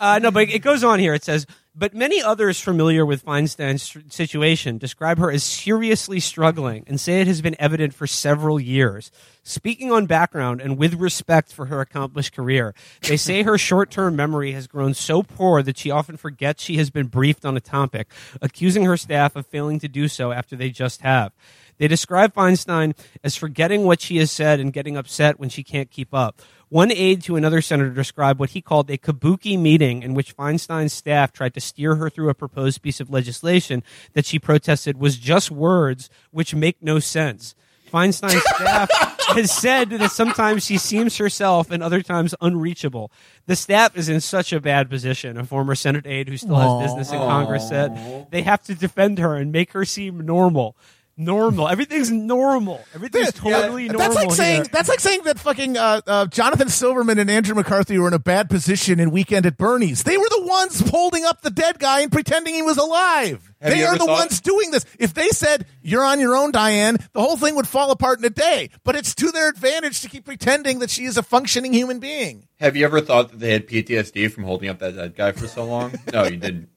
uh, 0.00 0.18
no, 0.20 0.30
but 0.30 0.48
it 0.48 0.60
goes 0.60 0.82
on 0.82 0.98
here. 0.98 1.14
It 1.14 1.24
says, 1.24 1.46
but 1.78 1.94
many 1.94 2.20
others 2.20 2.60
familiar 2.60 3.06
with 3.06 3.24
Feinstein's 3.24 3.96
situation 4.12 4.78
describe 4.78 5.18
her 5.18 5.30
as 5.30 5.44
seriously 5.44 6.18
struggling 6.18 6.84
and 6.88 7.00
say 7.00 7.20
it 7.20 7.28
has 7.28 7.40
been 7.40 7.54
evident 7.58 7.94
for 7.94 8.06
several 8.06 8.58
years. 8.58 9.12
Speaking 9.44 9.92
on 9.92 10.06
background 10.06 10.60
and 10.60 10.76
with 10.76 10.94
respect 10.94 11.52
for 11.52 11.66
her 11.66 11.80
accomplished 11.80 12.34
career, 12.34 12.74
they 13.02 13.16
say 13.28 13.42
her 13.42 13.56
short 13.56 13.90
term 13.90 14.16
memory 14.16 14.52
has 14.52 14.66
grown 14.66 14.92
so 14.92 15.22
poor 15.22 15.62
that 15.62 15.78
she 15.78 15.90
often 15.90 16.16
forgets 16.16 16.62
she 16.62 16.78
has 16.78 16.90
been 16.90 17.06
briefed 17.06 17.44
on 17.44 17.56
a 17.56 17.60
topic, 17.60 18.08
accusing 18.42 18.84
her 18.84 18.96
staff 18.96 19.36
of 19.36 19.46
failing 19.46 19.78
to 19.78 19.88
do 19.88 20.08
so 20.08 20.32
after 20.32 20.56
they 20.56 20.70
just 20.70 21.02
have. 21.02 21.32
They 21.78 21.86
describe 21.86 22.34
Feinstein 22.34 22.96
as 23.22 23.36
forgetting 23.36 23.84
what 23.84 24.00
she 24.00 24.16
has 24.16 24.32
said 24.32 24.58
and 24.58 24.72
getting 24.72 24.96
upset 24.96 25.38
when 25.38 25.48
she 25.48 25.62
can't 25.62 25.90
keep 25.90 26.12
up. 26.12 26.42
One 26.70 26.92
aide 26.92 27.22
to 27.22 27.36
another 27.36 27.62
senator 27.62 27.90
described 27.90 28.38
what 28.38 28.50
he 28.50 28.60
called 28.60 28.90
a 28.90 28.98
kabuki 28.98 29.58
meeting 29.58 30.02
in 30.02 30.12
which 30.12 30.36
Feinstein's 30.36 30.92
staff 30.92 31.32
tried 31.32 31.54
to 31.54 31.60
steer 31.60 31.96
her 31.96 32.10
through 32.10 32.28
a 32.28 32.34
proposed 32.34 32.82
piece 32.82 33.00
of 33.00 33.08
legislation 33.08 33.82
that 34.12 34.26
she 34.26 34.38
protested 34.38 34.98
was 34.98 35.16
just 35.16 35.50
words 35.50 36.10
which 36.30 36.54
make 36.54 36.82
no 36.82 36.98
sense. 36.98 37.54
Feinstein's 37.90 38.42
staff 38.42 38.90
has 39.28 39.50
said 39.50 39.90
that 39.90 40.10
sometimes 40.10 40.64
she 40.64 40.76
seems 40.76 41.16
herself 41.16 41.70
and 41.70 41.82
other 41.82 42.02
times 42.02 42.34
unreachable. 42.40 43.10
The 43.46 43.56
staff 43.56 43.96
is 43.96 44.10
in 44.10 44.20
such 44.20 44.52
a 44.52 44.60
bad 44.60 44.90
position. 44.90 45.38
A 45.38 45.44
former 45.44 45.74
Senate 45.74 46.06
aide 46.06 46.28
who 46.28 46.36
still 46.36 46.56
has 46.56 46.82
business 46.82 47.12
in 47.12 47.18
Congress 47.18 47.68
said 47.68 48.26
they 48.30 48.42
have 48.42 48.62
to 48.64 48.74
defend 48.74 49.18
her 49.18 49.36
and 49.36 49.50
make 49.50 49.72
her 49.72 49.84
seem 49.84 50.20
normal. 50.24 50.76
Normal. 51.20 51.66
Everything's 51.68 52.12
normal. 52.12 52.80
Everything's 52.94 53.32
totally 53.32 53.88
normal. 53.88 53.98
That's 53.98 54.14
like 54.14 54.28
here. 54.28 54.36
saying 54.36 54.66
that's 54.70 54.88
like 54.88 55.00
saying 55.00 55.22
that 55.24 55.36
fucking 55.40 55.76
uh, 55.76 56.00
uh, 56.06 56.26
Jonathan 56.26 56.68
Silverman 56.68 57.18
and 57.18 57.28
Andrew 57.28 57.56
McCarthy 57.56 57.98
were 57.98 58.06
in 58.06 58.14
a 58.14 58.20
bad 58.20 58.48
position 58.48 59.00
in 59.00 59.10
Weekend 59.10 59.44
at 59.44 59.56
Bernie's. 59.58 60.04
They 60.04 60.16
were 60.16 60.28
the 60.30 60.44
ones 60.46 60.78
holding 60.88 61.24
up 61.24 61.42
the 61.42 61.50
dead 61.50 61.80
guy 61.80 62.02
and 62.02 62.12
pretending 62.12 62.54
he 62.54 62.62
was 62.62 62.76
alive. 62.76 63.52
Have 63.60 63.72
they 63.72 63.84
are 63.84 63.94
the 63.94 64.04
thought- 64.04 64.20
ones 64.20 64.40
doing 64.40 64.70
this. 64.70 64.86
If 65.00 65.12
they 65.12 65.30
said 65.30 65.66
you're 65.82 66.04
on 66.04 66.20
your 66.20 66.36
own, 66.36 66.52
Dianne, 66.52 67.04
the 67.12 67.20
whole 67.20 67.36
thing 67.36 67.56
would 67.56 67.66
fall 67.66 67.90
apart 67.90 68.20
in 68.20 68.24
a 68.24 68.30
day. 68.30 68.70
But 68.84 68.94
it's 68.94 69.12
to 69.16 69.32
their 69.32 69.48
advantage 69.48 70.02
to 70.02 70.08
keep 70.08 70.24
pretending 70.24 70.78
that 70.78 70.90
she 70.90 71.02
is 71.04 71.16
a 71.16 71.24
functioning 71.24 71.72
human 71.72 71.98
being. 71.98 72.46
Have 72.60 72.76
you 72.76 72.84
ever 72.84 73.00
thought 73.00 73.30
that 73.32 73.40
they 73.40 73.50
had 73.52 73.66
PTSD 73.66 74.30
from 74.30 74.44
holding 74.44 74.68
up 74.68 74.78
that 74.78 74.94
dead 74.94 75.16
guy 75.16 75.32
for 75.32 75.48
so 75.48 75.64
long? 75.64 75.94
No, 76.12 76.24
you 76.24 76.36
didn't. 76.36 76.68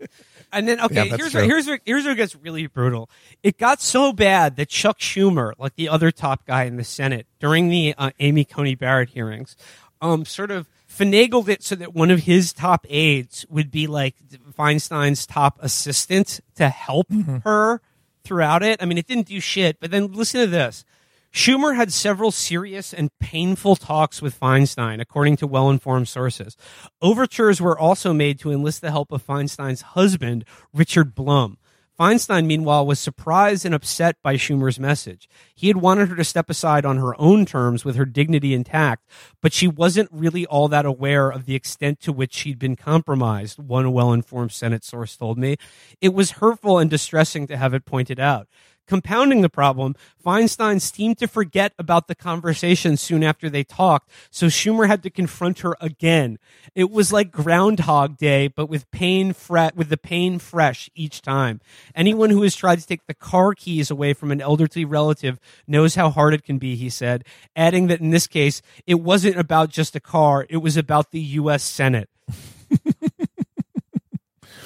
And 0.54 0.68
then 0.68 0.80
okay, 0.82 0.96
Yeah, 1.08 1.16
here's 1.18 1.34
where, 1.34 1.44
here's 1.46 1.68
where, 1.68 1.80
here's 1.86 2.04
where 2.04 2.14
it 2.14 2.18
gets 2.18 2.36
really 2.36 2.68
brutal. 2.68 3.10
It 3.44 3.58
got 3.58 3.82
so 3.82 4.12
bad 4.14 4.56
that 4.58 4.70
Chuck 4.70 5.00
Schumer, 5.00 5.54
like 5.58 5.76
the 5.76 5.88
other 5.90 6.12
top 6.12 6.46
guy 6.46 6.64
in 6.66 6.78
the 6.78 6.84
Senate, 6.84 7.26
during 7.40 7.70
the 7.70 7.96
uh, 7.98 8.12
Amy 8.20 8.44
Coney 8.46 8.76
Barrett 8.76 9.10
hearings, 9.10 9.56
um, 10.02 10.26
sort 10.26 10.52
of 10.52 10.68
finagled 10.90 11.48
it 11.48 11.64
so 11.64 11.76
that 11.76 11.94
one 11.94 12.12
of 12.12 12.20
his 12.22 12.52
top 12.52 12.86
aides 12.90 13.46
would 13.50 13.72
be 13.72 13.88
like 13.88 14.16
Feinstein's 14.58 15.26
top 15.26 15.58
assistant 15.62 16.42
to 16.56 16.68
help 16.70 17.08
Mm-hmm. 17.10 17.38
her 17.40 17.82
throughout 18.24 18.62
it. 18.62 18.82
I 18.82 18.86
mean, 18.86 18.98
it 18.98 19.08
didn't 19.08 19.28
do 19.28 19.40
shit. 19.40 19.80
But 19.80 19.90
then 19.92 20.12
listen 20.12 20.42
to 20.42 20.48
this. 20.48 20.86
Schumer 21.34 21.76
had 21.76 21.94
several 21.94 22.32
serious 22.32 22.94
and 22.94 23.10
painful 23.20 23.78
talks 23.78 24.22
with 24.22 24.38
Feinstein, 24.38 25.00
according 25.00 25.38
to 25.38 25.48
well 25.48 25.70
informed 25.70 26.10
sources. 26.10 26.58
Overtures 27.02 27.62
were 27.62 27.80
also 27.80 28.14
made 28.14 28.38
to 28.40 28.52
enlist 28.52 28.82
the 28.82 28.92
help 28.92 29.12
of 29.12 29.26
Feinstein's 29.26 29.82
husband, 29.82 30.44
Richard 30.74 31.16
Blum. 31.16 31.58
Feinstein, 31.98 32.48
meanwhile, 32.48 32.86
was 32.86 33.00
surprised 33.00 33.64
and 33.66 33.76
upset 33.76 34.16
by 34.24 34.36
Schumer's 34.36 34.80
message. 34.80 35.30
He 35.54 35.68
had 35.68 35.78
wanted 35.78 36.10
her 36.10 36.16
to 36.16 36.24
step 36.24 36.50
aside 36.50 36.84
on 36.84 36.98
her 36.98 37.20
own 37.22 37.46
terms 37.46 37.86
with 37.86 37.96
her 37.96 38.06
dignity 38.06 38.54
intact, 38.54 39.08
but 39.40 39.54
she 39.54 39.68
wasn't 39.68 40.10
really 40.12 40.46
all 40.48 40.68
that 40.68 40.86
aware 40.86 41.30
of 41.30 41.46
the 41.46 41.54
extent 41.54 42.00
to 42.02 42.12
which 42.12 42.34
she'd 42.34 42.58
been 42.58 42.76
compromised, 42.76 43.60
one 43.60 43.94
well 43.94 44.12
informed 44.14 44.52
Senate 44.52 44.84
source 44.84 45.16
told 45.16 45.38
me. 45.38 45.58
It 46.02 46.14
was 46.14 46.32
hurtful 46.32 46.80
and 46.80 46.90
distressing 46.90 47.46
to 47.48 47.58
have 47.58 47.74
it 47.74 47.86
pointed 47.86 48.20
out. 48.20 48.48
Compounding 48.88 49.42
the 49.42 49.50
problem, 49.50 49.96
Feinstein 50.24 50.82
seemed 50.82 51.18
to 51.20 51.28
forget 51.28 51.74
about 51.80 52.08
the 52.08 52.16
conversation 52.16 52.98
soon 52.98 53.24
after 53.24 53.50
they 53.50 53.64
talked, 53.64 54.10
so 54.30 54.48
Schumer 54.48 54.88
had 54.88 55.02
to 55.04 55.10
confront 55.10 55.60
her 55.60 55.76
again. 55.80 56.38
It 56.76 56.92
was 56.92 57.14
like 57.14 57.32
Groundhog 57.32 58.18
Day, 58.18 58.48
but 58.48 58.68
with 58.68 58.90
pain 58.92 59.34
with 59.76 59.90
the 59.90 59.98
pain 59.98 60.40
fresh 60.40 60.90
each 60.94 61.22
time. 61.22 61.62
Anyone 61.96 62.30
who 62.30 62.44
has 62.44 62.56
tried 62.56 62.80
to 62.80 62.86
take 62.86 63.08
the 63.08 63.14
car 63.14 63.54
keys 63.54 63.90
away 63.90 64.14
from 64.14 64.32
an 64.32 64.42
elderly 64.42 64.86
relative 64.86 65.40
knows 65.68 65.96
how 65.96 66.10
hard 66.10 66.34
it 66.34 66.44
can 66.44 66.58
be, 66.58 66.76
he 66.76 66.90
said, 66.90 67.24
adding 67.56 67.88
that 67.88 68.02
in 68.02 68.10
this 68.10 68.28
case, 68.28 68.62
it 68.86 68.96
wasn't 68.96 69.38
about 69.38 69.70
just 69.70 69.96
a 69.96 70.00
car, 70.00 70.46
it 70.50 70.58
was 70.58 70.78
about 70.78 71.12
the 71.12 71.20
U.S. 71.20 71.64
Senate. 71.64 72.10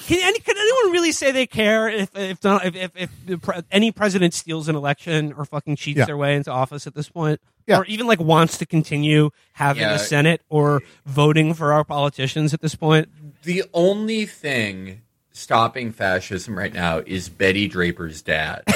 Can, 0.07 0.19
any, 0.21 0.39
can 0.39 0.55
anyone 0.57 0.91
really 0.93 1.11
say 1.11 1.31
they 1.31 1.47
care 1.47 1.87
if 1.87 2.15
if 2.15 2.39
Donald, 2.39 2.75
if, 2.75 2.91
if, 2.95 3.11
if 3.27 3.41
pre- 3.41 3.61
any 3.71 3.91
president 3.91 4.33
steals 4.33 4.67
an 4.69 4.75
election 4.75 5.33
or 5.33 5.45
fucking 5.45 5.75
cheats 5.77 5.97
Yeah. 5.99 6.05
their 6.05 6.17
way 6.17 6.35
into 6.35 6.51
office 6.51 6.85
at 6.87 6.93
this 6.93 7.09
point, 7.09 7.39
Yeah. 7.67 7.79
or 7.79 7.85
even 7.85 8.05
like 8.05 8.19
wants 8.19 8.57
to 8.59 8.65
continue 8.65 9.31
having 9.53 9.81
Yeah. 9.81 9.93
a 9.95 9.99
Senate 9.99 10.41
or 10.49 10.81
voting 11.05 11.53
for 11.53 11.73
our 11.73 11.83
politicians 11.83 12.53
at 12.53 12.61
this 12.61 12.75
point? 12.75 13.09
The 13.43 13.63
only 13.73 14.25
thing 14.25 15.01
stopping 15.31 15.91
fascism 15.91 16.57
right 16.57 16.73
now 16.73 16.99
is 17.05 17.27
Betty 17.29 17.67
Draper's 17.67 18.21
dad. 18.21 18.63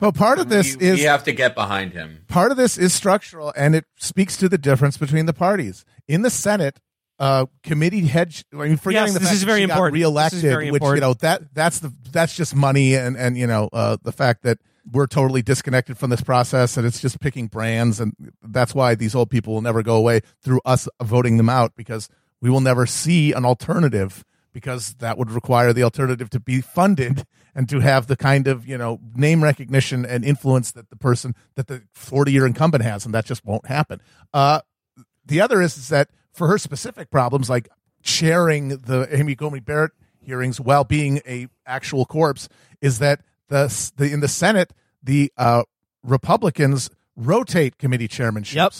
But 0.00 0.16
part 0.16 0.38
of 0.38 0.50
this 0.50 0.76
we, 0.76 0.86
is 0.86 0.98
we 0.98 1.04
have 1.04 1.24
to 1.24 1.32
get 1.32 1.54
behind 1.54 1.92
him. 1.94 2.24
part 2.28 2.50
of 2.50 2.58
this 2.58 2.76
is 2.76 2.92
structural 2.92 3.54
and 3.56 3.74
it 3.74 3.86
speaks 3.96 4.36
to 4.36 4.48
the 4.50 4.58
difference 4.58 4.98
between 4.98 5.24
the 5.24 5.32
parties 5.32 5.84
in 6.06 6.20
the 6.22 6.28
senate 6.30 6.78
uh 7.18 7.46
committee 7.62 8.06
head 8.06 8.34
i 8.52 8.56
mean 8.56 8.76
forgetting 8.76 9.12
Yes, 9.12 9.14
the 9.14 9.18
this 9.20 9.28
fact 9.28 9.34
is 9.34 9.40
that 9.40 9.46
very 9.46 9.60
she 9.60 9.66
got 9.66 9.74
important. 9.74 9.94
This 9.94 10.00
is 10.00 10.04
reelected 10.04 10.40
very 10.42 10.70
which 10.70 10.82
you 10.82 11.00
know 11.00 11.14
that 11.14 11.54
that's 11.54 11.78
the 11.78 11.92
that's 12.10 12.36
just 12.36 12.54
money 12.56 12.94
and 12.94 13.16
and 13.16 13.36
you 13.38 13.46
know 13.46 13.68
uh 13.72 13.96
the 14.02 14.12
fact 14.12 14.42
that 14.42 14.58
we're 14.90 15.06
totally 15.06 15.40
disconnected 15.40 15.96
from 15.96 16.10
this 16.10 16.20
process 16.20 16.76
and 16.76 16.86
it's 16.86 17.00
just 17.00 17.20
picking 17.20 17.46
brands 17.46 18.00
and 18.00 18.14
that's 18.42 18.74
why 18.74 18.94
these 18.94 19.14
old 19.14 19.30
people 19.30 19.54
will 19.54 19.62
never 19.62 19.82
go 19.82 19.96
away 19.96 20.20
through 20.42 20.60
us 20.64 20.88
voting 21.02 21.36
them 21.36 21.48
out 21.48 21.74
because 21.76 22.08
we 22.40 22.50
will 22.50 22.60
never 22.60 22.84
see 22.84 23.32
an 23.32 23.44
alternative 23.44 24.24
because 24.52 24.94
that 24.94 25.16
would 25.16 25.30
require 25.30 25.72
the 25.72 25.82
alternative 25.82 26.28
to 26.30 26.38
be 26.40 26.60
funded 26.60 27.24
and 27.54 27.68
to 27.68 27.80
have 27.80 28.08
the 28.08 28.16
kind 28.16 28.46
of 28.48 28.66
you 28.66 28.76
know 28.76 28.98
name 29.14 29.42
recognition 29.42 30.04
and 30.04 30.24
influence 30.24 30.72
that 30.72 30.90
the 30.90 30.96
person 30.96 31.34
that 31.54 31.68
the 31.68 31.82
40 31.92 32.32
year 32.32 32.44
incumbent 32.46 32.82
has 32.82 33.06
and 33.06 33.14
that 33.14 33.24
just 33.24 33.44
won't 33.44 33.66
happen 33.66 34.00
uh 34.34 34.60
the 35.24 35.40
other 35.40 35.62
is, 35.62 35.78
is 35.78 35.88
that 35.88 36.10
for 36.34 36.48
her 36.48 36.58
specific 36.58 37.10
problems 37.10 37.48
like 37.48 37.68
chairing 38.02 38.68
the 38.68 39.08
amy 39.10 39.34
Coney 39.34 39.60
barrett 39.60 39.92
hearings 40.20 40.60
while 40.60 40.84
being 40.84 41.20
a 41.26 41.46
actual 41.66 42.04
corpse 42.04 42.48
is 42.80 42.98
that 42.98 43.20
the, 43.48 43.92
the 43.96 44.12
in 44.12 44.20
the 44.20 44.28
senate 44.28 44.72
the 45.02 45.32
uh 45.36 45.62
republicans 46.02 46.90
rotate 47.16 47.78
committee 47.78 48.08
chairmanships 48.08 48.54
Yep. 48.54 48.72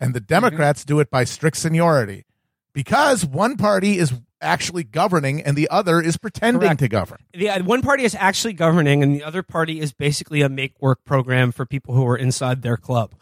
and 0.00 0.14
the 0.14 0.20
democrats 0.20 0.84
do 0.84 1.00
it 1.00 1.10
by 1.10 1.24
strict 1.24 1.56
seniority 1.56 2.24
because 2.72 3.24
one 3.24 3.56
party 3.56 3.98
is 3.98 4.12
actually 4.40 4.82
governing 4.84 5.40
and 5.42 5.56
the 5.56 5.68
other 5.70 6.00
is 6.00 6.16
pretending 6.16 6.62
Correct. 6.62 6.80
to 6.80 6.88
govern. 6.88 7.18
The 7.32 7.48
uh, 7.50 7.62
one 7.62 7.80
party 7.82 8.02
is 8.02 8.16
actually 8.18 8.54
governing, 8.54 9.00
and 9.04 9.14
the 9.14 9.22
other 9.22 9.44
party 9.44 9.78
is 9.78 9.92
basically 9.92 10.40
a 10.42 10.48
make 10.48 10.74
work 10.80 11.04
program 11.04 11.52
for 11.52 11.64
people 11.64 11.94
who 11.94 12.04
are 12.08 12.16
inside 12.16 12.62
their 12.62 12.76
club. 12.76 13.14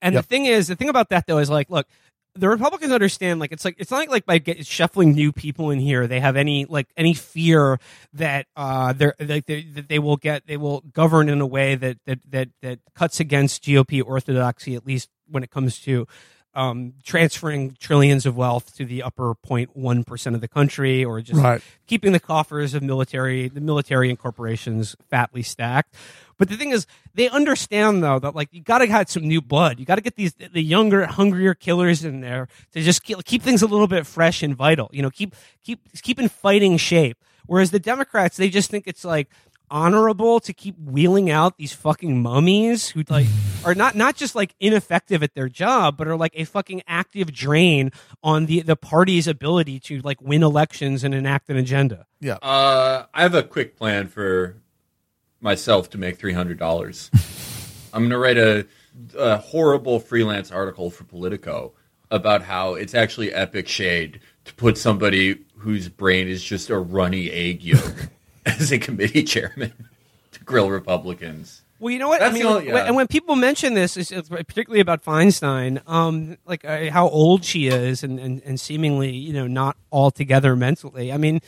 And 0.00 0.14
Yep. 0.14 0.22
the 0.24 0.28
thing 0.28 0.46
is, 0.46 0.68
the 0.68 0.76
thing 0.76 0.88
about 0.88 1.08
that 1.08 1.26
though 1.26 1.38
is 1.38 1.50
like, 1.50 1.70
look, 1.70 1.88
the 2.34 2.48
Republicans 2.48 2.92
understand 2.92 3.40
like 3.40 3.52
it's 3.52 3.64
like 3.64 3.74
it's 3.78 3.90
not 3.90 4.08
like 4.08 4.24
by 4.24 4.38
get, 4.38 4.64
shuffling 4.66 5.12
new 5.12 5.32
people 5.32 5.70
in 5.70 5.78
here 5.80 6.06
they 6.06 6.20
have 6.20 6.36
any 6.36 6.64
like 6.64 6.88
any 6.96 7.12
fear 7.14 7.78
that 8.12 8.46
uh 8.56 8.92
they're 8.92 9.14
like 9.20 9.46
they, 9.46 9.62
that 9.62 9.88
they 9.88 9.98
will 9.98 10.16
get 10.16 10.46
they 10.46 10.56
will 10.56 10.80
govern 10.92 11.28
in 11.28 11.40
a 11.40 11.46
way 11.46 11.74
that 11.74 11.98
that 12.06 12.18
that 12.30 12.48
that 12.62 12.78
cuts 12.94 13.20
against 13.20 13.64
GOP 13.64 14.02
orthodoxy 14.04 14.74
at 14.74 14.86
least 14.86 15.08
when 15.28 15.42
it 15.42 15.50
comes 15.50 15.80
to 15.80 16.06
um 16.54 16.94
transferring 17.04 17.76
trillions 17.78 18.26
of 18.26 18.36
wealth 18.36 18.74
to 18.76 18.84
the 18.84 19.02
upper 19.02 19.34
0.1 19.46 20.06
percent 20.06 20.34
of 20.34 20.40
the 20.40 20.48
country 20.48 21.04
or 21.04 21.20
just 21.20 21.40
Right. 21.40 21.62
keeping 21.86 22.12
the 22.12 22.20
coffers 22.20 22.74
of 22.74 22.82
military 22.82 23.48
the 23.48 23.60
military 23.60 24.08
and 24.08 24.18
corporations 24.18 24.96
fatly 25.10 25.42
stacked 25.42 25.94
but 26.40 26.48
the 26.48 26.56
thing 26.56 26.70
is 26.70 26.86
they 27.14 27.28
understand 27.28 28.02
though 28.02 28.18
that 28.18 28.34
like 28.34 28.48
you 28.50 28.62
got 28.62 28.78
to 28.78 28.86
have 28.86 29.08
some 29.08 29.22
new 29.22 29.40
blood 29.40 29.78
you 29.78 29.86
got 29.86 29.94
to 29.94 30.00
get 30.00 30.16
these 30.16 30.32
the 30.34 30.62
younger 30.62 31.06
hungrier 31.06 31.54
killers 31.54 32.04
in 32.04 32.20
there 32.20 32.48
to 32.72 32.80
just 32.80 33.04
keep, 33.04 33.22
keep 33.24 33.42
things 33.42 33.62
a 33.62 33.66
little 33.66 33.86
bit 33.86 34.06
fresh 34.06 34.42
and 34.42 34.56
vital 34.56 34.90
you 34.92 35.02
know 35.02 35.10
keep 35.10 35.36
keep 35.62 35.80
keep 36.02 36.18
in 36.18 36.28
fighting 36.28 36.76
shape 36.76 37.22
whereas 37.46 37.70
the 37.70 37.78
democrats 37.78 38.36
they 38.36 38.48
just 38.48 38.70
think 38.70 38.88
it's 38.88 39.04
like 39.04 39.28
honorable 39.70 40.40
to 40.40 40.52
keep 40.52 40.76
wheeling 40.78 41.30
out 41.30 41.56
these 41.56 41.72
fucking 41.72 42.20
mummies 42.20 42.88
who 42.88 43.04
like 43.08 43.26
are 43.64 43.74
not 43.74 43.94
not 43.94 44.16
just 44.16 44.34
like 44.34 44.54
ineffective 44.58 45.22
at 45.22 45.34
their 45.34 45.48
job, 45.48 45.96
but 45.96 46.08
are 46.08 46.16
like 46.16 46.32
a 46.34 46.44
fucking 46.44 46.82
active 46.86 47.32
drain 47.32 47.92
on 48.22 48.46
the 48.46 48.62
the 48.62 48.76
party's 48.76 49.28
ability 49.28 49.78
to 49.78 50.00
like 50.00 50.20
win 50.20 50.42
elections 50.42 51.04
and 51.04 51.14
enact 51.14 51.48
an 51.50 51.56
agenda. 51.56 52.06
Yeah. 52.20 52.38
Uh, 52.42 53.06
I 53.14 53.22
have 53.22 53.34
a 53.34 53.42
quick 53.42 53.76
plan 53.76 54.08
for 54.08 54.56
myself 55.40 55.90
to 55.90 55.98
make 55.98 56.18
three 56.18 56.32
hundred 56.32 56.58
dollars. 56.58 57.10
I'm 57.92 58.02
going 58.02 58.10
to 58.10 58.18
write 58.18 58.38
a, 58.38 58.66
a 59.18 59.36
horrible 59.38 59.98
freelance 59.98 60.52
article 60.52 60.90
for 60.90 61.04
Politico 61.04 61.72
about 62.10 62.42
how 62.42 62.74
it's 62.74 62.94
actually 62.94 63.32
epic 63.32 63.66
shade 63.68 64.20
to 64.44 64.54
put 64.54 64.78
somebody 64.78 65.38
whose 65.58 65.88
brain 65.88 66.28
is 66.28 66.42
just 66.42 66.70
a 66.70 66.78
runny 66.78 67.30
egg 67.30 67.62
yolk 67.64 68.08
as 68.46 68.70
a 68.72 68.78
committee 68.78 69.22
chairman 69.24 69.72
to 70.32 70.44
grill 70.44 70.70
Republicans. 70.70 71.62
Well, 71.80 71.90
you 71.92 71.98
know 71.98 72.08
what? 72.08 72.20
That's 72.20 72.30
I 72.30 72.34
mean, 72.34 72.42
the 72.42 72.48
only- 72.48 72.66
when- 72.66 72.74
yeah. 72.76 72.84
and 72.86 72.94
when 72.96 73.06
people 73.08 73.36
mention 73.36 73.74
this, 73.74 73.96
it's, 73.96 74.10
it's 74.12 74.28
particularly 74.28 74.80
about 74.80 75.02
Feinstein, 75.04 75.80
um, 75.88 76.36
like 76.46 76.64
uh, 76.64 76.90
how 76.90 77.08
old 77.08 77.42
she 77.44 77.68
is, 77.68 78.02
and, 78.04 78.20
and, 78.20 78.42
and 78.44 78.60
seemingly, 78.60 79.10
you 79.16 79.32
know, 79.32 79.46
not 79.46 79.76
altogether 79.90 80.54
mentally. 80.56 81.10
I 81.12 81.16
mean, 81.16 81.34
y- 81.34 81.40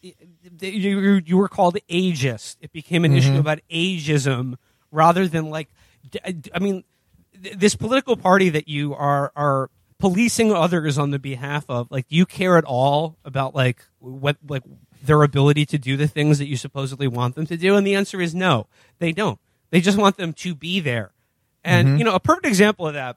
you 0.00 1.22
you- 1.24 1.36
were 1.36 1.48
called 1.48 1.76
ageist. 1.90 2.56
It 2.60 2.72
became 2.72 3.04
an 3.04 3.12
issue 3.12 3.30
mm-hmm. 3.30 3.40
about 3.40 3.60
ageism 3.70 4.56
rather 4.90 5.28
than 5.28 5.50
like, 5.50 5.68
I 6.24 6.58
mean, 6.60 6.84
this 7.32 7.74
political 7.74 8.16
party 8.16 8.48
that 8.50 8.68
you 8.68 8.94
are 8.94 9.32
are 9.36 9.70
policing 9.98 10.52
others 10.52 10.98
on 10.98 11.10
the 11.10 11.18
behalf 11.18 11.64
of. 11.68 11.90
Like, 11.90 12.08
do 12.08 12.16
you 12.16 12.26
care 12.26 12.56
at 12.56 12.64
all 12.64 13.16
about 13.24 13.54
like 13.54 13.84
what 13.98 14.36
like 14.46 14.62
their 15.02 15.22
ability 15.22 15.66
to 15.66 15.78
do 15.78 15.96
the 15.96 16.08
things 16.08 16.38
that 16.38 16.46
you 16.46 16.56
supposedly 16.56 17.08
want 17.08 17.34
them 17.34 17.46
to 17.46 17.56
do? 17.56 17.76
And 17.76 17.86
the 17.86 17.94
answer 17.94 18.20
is 18.20 18.34
no, 18.34 18.66
they 18.98 19.12
don't. 19.12 19.38
They 19.70 19.80
just 19.80 19.98
want 19.98 20.16
them 20.16 20.32
to 20.34 20.54
be 20.54 20.80
there. 20.80 21.12
And 21.64 21.88
mm-hmm. 21.88 21.96
you 21.98 22.04
know, 22.04 22.14
a 22.14 22.20
perfect 22.20 22.46
example 22.46 22.86
of 22.86 22.94
that 22.94 23.16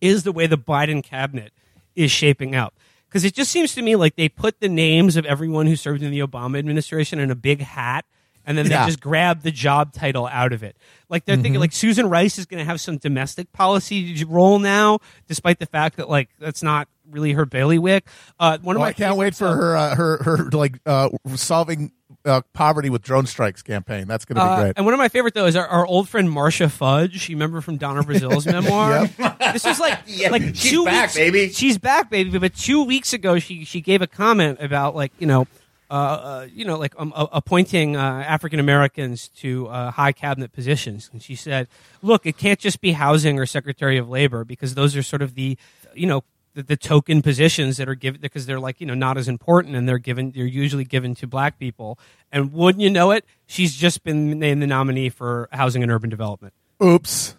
is 0.00 0.24
the 0.24 0.32
way 0.32 0.46
the 0.46 0.58
Biden 0.58 1.02
cabinet 1.02 1.52
is 1.94 2.10
shaping 2.10 2.54
up. 2.54 2.74
Because 3.14 3.24
it 3.24 3.32
just 3.34 3.52
seems 3.52 3.72
to 3.76 3.82
me 3.82 3.94
like 3.94 4.16
they 4.16 4.28
put 4.28 4.58
the 4.58 4.68
names 4.68 5.14
of 5.14 5.24
everyone 5.24 5.68
who 5.68 5.76
served 5.76 6.02
in 6.02 6.10
the 6.10 6.18
Obama 6.18 6.58
administration 6.58 7.20
in 7.20 7.30
a 7.30 7.36
big 7.36 7.60
hat, 7.60 8.04
and 8.44 8.58
then 8.58 8.66
Yeah. 8.68 8.80
they 8.80 8.88
just 8.88 9.00
grab 9.00 9.42
the 9.42 9.52
job 9.52 9.92
title 9.92 10.26
out 10.26 10.52
of 10.52 10.64
it. 10.64 10.76
Like 11.08 11.24
they're 11.24 11.36
thinking, 11.36 11.60
like 11.60 11.72
Susan 11.72 12.08
Rice 12.08 12.40
is 12.40 12.46
going 12.46 12.58
to 12.58 12.64
have 12.64 12.80
some 12.80 12.96
domestic 12.98 13.52
policy 13.52 14.24
role 14.24 14.58
now, 14.58 14.98
despite 15.28 15.60
the 15.60 15.66
fact 15.66 15.98
that 15.98 16.10
like 16.10 16.28
that's 16.40 16.60
not 16.60 16.88
really 17.08 17.34
her 17.34 17.46
bailiwick. 17.46 18.04
Uh, 18.40 18.58
one 18.62 18.74
of 18.74 18.80
my 18.80 18.88
I 18.88 18.92
can't 18.94 19.16
wait 19.16 19.36
for 19.36 19.46
her 19.46 19.76
uh, 19.76 19.94
her 19.94 20.20
her 20.24 20.50
like 20.50 20.80
uh, 20.84 21.10
solving 21.36 21.92
uh, 22.24 22.40
poverty 22.52 22.90
with 22.90 23.02
drone 23.02 23.26
strikes 23.26 23.62
campaign. 23.62 24.06
That's 24.08 24.24
going 24.24 24.36
to 24.36 24.40
be 24.42 24.48
Uh, 24.48 24.60
great. 24.62 24.72
and 24.76 24.84
one 24.86 24.94
of 24.94 24.98
my 24.98 25.08
favorite 25.08 25.34
though 25.34 25.46
is 25.46 25.56
our, 25.56 25.66
our 25.66 25.86
old 25.86 26.08
friend 26.08 26.30
Marcia 26.30 26.68
Fudge. 26.68 27.28
You 27.28 27.36
remember 27.36 27.60
from 27.60 27.76
Donna 27.76 28.02
Brazile's 28.02 28.46
memoir? 28.56 29.06
This 29.52 29.64
was 29.64 29.78
like 29.78 29.98
Yeah, 30.06 30.30
like 30.30 30.42
she's 30.54 30.70
two 30.70 30.84
back, 30.84 31.04
weeks, 31.08 31.14
baby. 31.16 31.48
She's 31.50 31.78
back, 31.78 32.10
baby. 32.10 32.38
But 32.38 32.54
two 32.54 32.84
weeks 32.84 33.12
ago, 33.12 33.38
she 33.38 33.64
she 33.64 33.80
gave 33.80 34.02
a 34.02 34.06
comment 34.06 34.58
about 34.60 34.94
like 34.94 35.12
you 35.18 35.26
know. 35.26 35.46
Uh, 35.90 35.94
uh, 35.94 36.46
you 36.52 36.64
know, 36.64 36.78
like 36.78 36.94
um, 36.98 37.12
uh, 37.14 37.26
appointing 37.30 37.94
uh, 37.94 38.00
African 38.26 38.58
Americans 38.58 39.28
to 39.28 39.68
uh, 39.68 39.90
high 39.92 40.12
cabinet 40.12 40.50
positions, 40.50 41.10
and 41.12 41.22
she 41.22 41.36
said, 41.36 41.68
"Look, 42.02 42.24
it 42.24 42.38
can't 42.38 42.58
just 42.58 42.80
be 42.80 42.92
housing 42.92 43.38
or 43.38 43.44
Secretary 43.44 43.98
of 43.98 44.08
Labor 44.08 44.44
because 44.44 44.74
those 44.74 44.96
are 44.96 45.02
sort 45.02 45.20
of 45.20 45.34
the, 45.34 45.58
you 45.94 46.06
know, 46.06 46.24
the, 46.54 46.62
the 46.62 46.76
token 46.76 47.20
positions 47.22 47.76
that 47.76 47.88
are 47.88 47.94
given 47.94 48.20
because 48.20 48.46
they're 48.46 48.60
like 48.60 48.80
you 48.80 48.86
know 48.86 48.94
not 48.94 49.16
as 49.18 49.28
important 49.28 49.74
and 49.76 49.88
they're 49.88 49.98
given 49.98 50.30
they're 50.32 50.44
usually 50.46 50.84
given 50.84 51.14
to 51.16 51.26
black 51.26 51.58
people. 51.58 51.98
And 52.32 52.52
wouldn't 52.52 52.80
you 52.82 52.90
know 52.90 53.10
it 53.10 53.24
she's 53.46 53.74
just 53.74 54.02
been 54.04 54.38
named 54.38 54.62
the 54.62 54.66
nominee 54.66 55.08
for 55.08 55.48
housing 55.52 55.82
and 55.82 55.90
urban 55.92 56.10
development. 56.10 56.54
Oops. 56.82 57.36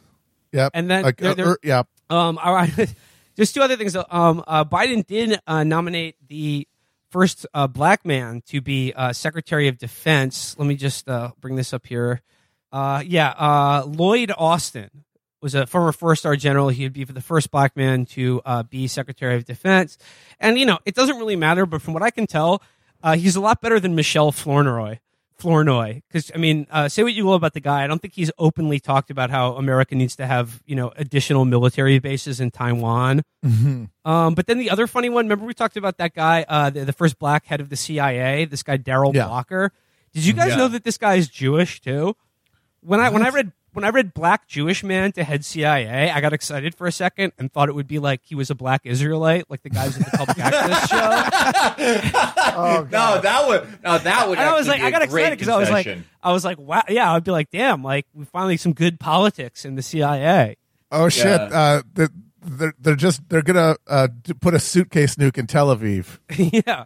Yep. 0.51 0.71
And 0.73 0.89
then 0.89 1.04
Like, 1.04 1.17
there- 1.17 1.32
uh, 1.32 1.36
there- 1.36 1.47
er, 1.51 1.60
yep. 1.63 1.88
um 2.10 2.38
all 2.38 2.54
right. 2.54 2.71
Just 3.38 3.54
two 3.54 3.62
other 3.62 3.75
things 3.75 3.95
um 4.10 4.43
uh, 4.47 4.63
biden 4.63 5.06
did 5.06 5.39
uh, 5.45 5.63
nominate 5.65 6.15
the 6.28 6.67
first 7.10 7.45
uh, 7.54 7.67
black 7.67 8.06
man 8.06 8.41
to 8.47 8.62
be 8.62 8.93
uh, 8.93 9.12
secretary 9.13 9.67
of 9.67 9.78
defense. 9.78 10.56
Let 10.58 10.67
me 10.67 10.75
just 10.75 11.08
uh, 11.10 11.32
bring 11.41 11.56
this 11.56 11.73
up 11.73 11.86
here. 11.86 12.21
Uh 12.71 13.01
yeah 13.06 13.30
uh 13.30 13.84
lloyd 13.86 14.32
austin 14.38 14.89
was 15.45 15.53
a 15.53 15.67
former 15.67 15.91
four-star 15.91 16.36
general. 16.36 16.69
He 16.69 16.84
would 16.84 16.93
be 16.93 17.03
the 17.03 17.21
first 17.21 17.51
black 17.51 17.77
man 17.77 18.05
to 18.08 18.41
uh, 18.45 18.63
be 18.63 18.88
Secretary 18.88 19.36
of 19.36 19.45
Defense, 19.45 19.97
and 20.39 20.58
you 20.58 20.65
know 20.65 20.79
it 20.86 20.95
doesn't 20.95 21.17
really 21.17 21.36
matter. 21.36 21.65
But 21.67 21.81
from 21.84 21.93
what 21.93 22.01
I 22.03 22.10
can 22.10 22.25
tell, 22.25 22.63
uh, 23.03 23.15
he's 23.15 23.36
a 23.36 23.39
lot 23.41 23.62
better 23.62 23.79
than 23.79 23.93
Michelle 23.95 24.31
Flournoy. 24.31 24.97
Flournoy, 25.38 26.01
because 26.08 26.31
I 26.34 26.38
mean, 26.38 26.65
uh, 26.71 26.88
say 26.88 27.03
what 27.03 27.13
you 27.13 27.25
will 27.25 27.34
about 27.34 27.53
the 27.53 27.60
guy, 27.60 27.84
I 27.84 27.88
don't 27.88 28.01
think 28.01 28.13
he's 28.15 28.31
openly 28.39 28.79
talked 28.79 29.12
about 29.12 29.29
how 29.29 29.53
America 29.55 29.93
needs 29.93 30.15
to 30.15 30.25
have 30.25 30.63
you 30.65 30.75
know 30.77 30.93
additional 30.95 31.43
military 31.45 31.99
bases 31.99 32.39
in 32.39 32.49
Taiwan. 32.51 33.21
Um, 33.43 34.34
but 34.34 34.47
then 34.47 34.58
the 34.60 34.69
other 34.69 34.88
funny 34.88 35.10
one, 35.10 35.25
remember 35.25 35.45
we 35.45 35.53
talked 35.53 35.77
about 35.77 35.97
that 35.97 36.13
guy, 36.15 36.45
uh, 36.47 36.69
the, 36.69 36.86
the 36.86 36.93
first 36.93 37.19
black 37.19 37.45
head 37.45 37.60
of 37.62 37.69
the 37.69 37.75
CIA, 37.75 38.45
this 38.45 38.63
guy 38.63 38.77
Darrell 38.77 39.13
Yeah. 39.13 39.27
Blocker. 39.27 39.71
Did 40.13 40.25
you 40.25 40.34
guys 40.34 40.49
Yeah. 40.51 40.55
know 40.58 40.67
that 40.69 40.84
this 40.86 40.97
guy 40.97 41.15
is 41.15 41.27
Jewish 41.27 41.81
too? 41.81 42.15
When 42.81 42.99
I 42.99 43.10
when 43.10 43.21
I 43.23 43.29
read 43.29 43.51
when 43.76 43.84
I 43.84 43.90
read 43.90 44.14
Black 44.14 44.48
Jewish 44.48 44.84
Man 44.84 45.12
to 45.14 45.24
head 45.24 45.44
CIA, 45.44 46.10
I 46.10 46.22
got 46.22 46.34
excited 46.34 46.76
for 46.76 46.88
a 46.88 46.92
second 46.92 47.34
and 47.38 47.52
thought 47.52 47.70
it 47.70 47.76
would 47.76 47.88
be 47.88 48.00
like 48.00 48.22
he 48.24 48.36
was 48.36 48.50
a 48.50 48.56
black 48.56 48.82
Israelite, 48.86 49.50
like 49.50 49.62
the 49.64 49.70
guys 49.70 49.98
in 49.98 50.04
the 50.04 50.12
Public 50.18 50.40
Access 50.40 50.90
show. 50.90 50.98
no, 52.92 53.22
that 53.22 53.48
would 53.48 53.84
no, 53.84 53.98
that 53.98 54.30
would. 54.30 54.38
And 54.38 54.48
I 54.48 54.56
was 54.56 54.68
like, 54.68 54.80
be 54.80 54.88
I 54.88 54.92
got 54.92 55.02
excited 55.02 55.32
because 55.32 55.50
I 55.50 55.58
was 55.58 55.70
like. 55.70 55.88
I 56.24 56.32
was 56.32 56.44
like, 56.44 56.58
wow, 56.58 56.82
yeah, 56.90 57.14
I'd 57.14 57.24
be 57.24 57.30
like, 57.30 57.52
damn, 57.52 57.84
like 57.84 58.08
we 58.16 58.26
finally 58.26 58.58
some 58.58 58.74
good 58.74 59.00
politics 59.00 59.64
in 59.64 59.76
the 59.76 59.84
CIA. 59.84 60.58
Oh 60.92 61.08
shit! 61.08 61.26
Yeah. 61.26 61.48
Uh, 61.52 61.82
they're, 61.94 62.10
they're 62.42 62.74
they're 62.80 62.96
just 62.96 63.28
they're 63.30 63.42
gonna 63.42 63.76
uh, 63.88 64.08
put 64.40 64.54
a 64.56 64.60
suitcase 64.60 65.16
nuke 65.16 65.38
in 65.38 65.46
Tel 65.46 65.76
Aviv. 65.76 66.20
yeah, 66.66 66.86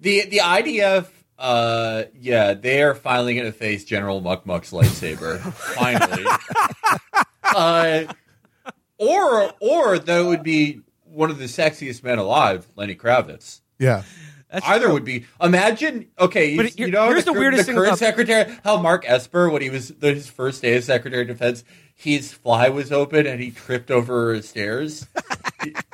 the 0.00 0.26
the 0.26 0.38
IDF. 0.38 1.06
Uh, 1.40 2.04
yeah, 2.20 2.52
they 2.52 2.82
are 2.82 2.94
finally 2.94 3.34
going 3.34 3.46
to 3.46 3.52
face 3.52 3.84
General 3.84 4.20
Muck 4.20 4.44
Muck's 4.44 4.72
lightsaber. 4.72 5.40
finally, 5.74 6.24
uh, 7.56 8.04
or 8.98 9.52
or 9.60 9.98
that 9.98 10.20
would 10.26 10.42
be 10.42 10.80
one 11.04 11.30
of 11.30 11.38
the 11.38 11.46
sexiest 11.46 12.02
men 12.04 12.18
alive, 12.18 12.68
Lenny 12.76 12.94
Kravitz. 12.94 13.60
Yeah. 13.78 14.02
that's 14.50 14.66
Either 14.66 14.84
true. 14.86 14.92
would 14.94 15.04
be. 15.04 15.24
Imagine, 15.40 16.06
okay, 16.18 16.56
But 16.56 16.78
you, 16.78 16.90
know, 16.90 17.08
here's 17.08 17.24
the 17.24 17.32
cur- 17.32 17.38
weirdest 17.40 17.66
thing 17.66 17.74
current 17.74 17.88
about- 17.88 17.98
secretary, 17.98 18.54
how 18.62 18.76
Mark 18.76 19.04
Esper, 19.08 19.48
when 19.48 19.62
he 19.62 19.70
was 19.70 19.92
his 20.00 20.28
first 20.28 20.60
day 20.62 20.74
as 20.74 20.84
Secretary 20.84 21.22
of 21.22 21.28
Defense, 21.28 21.64
his 21.94 22.32
fly 22.32 22.68
was 22.68 22.92
open 22.92 23.26
and 23.26 23.40
he 23.40 23.50
tripped 23.50 23.90
over 23.90 24.40
stairs 24.42 25.06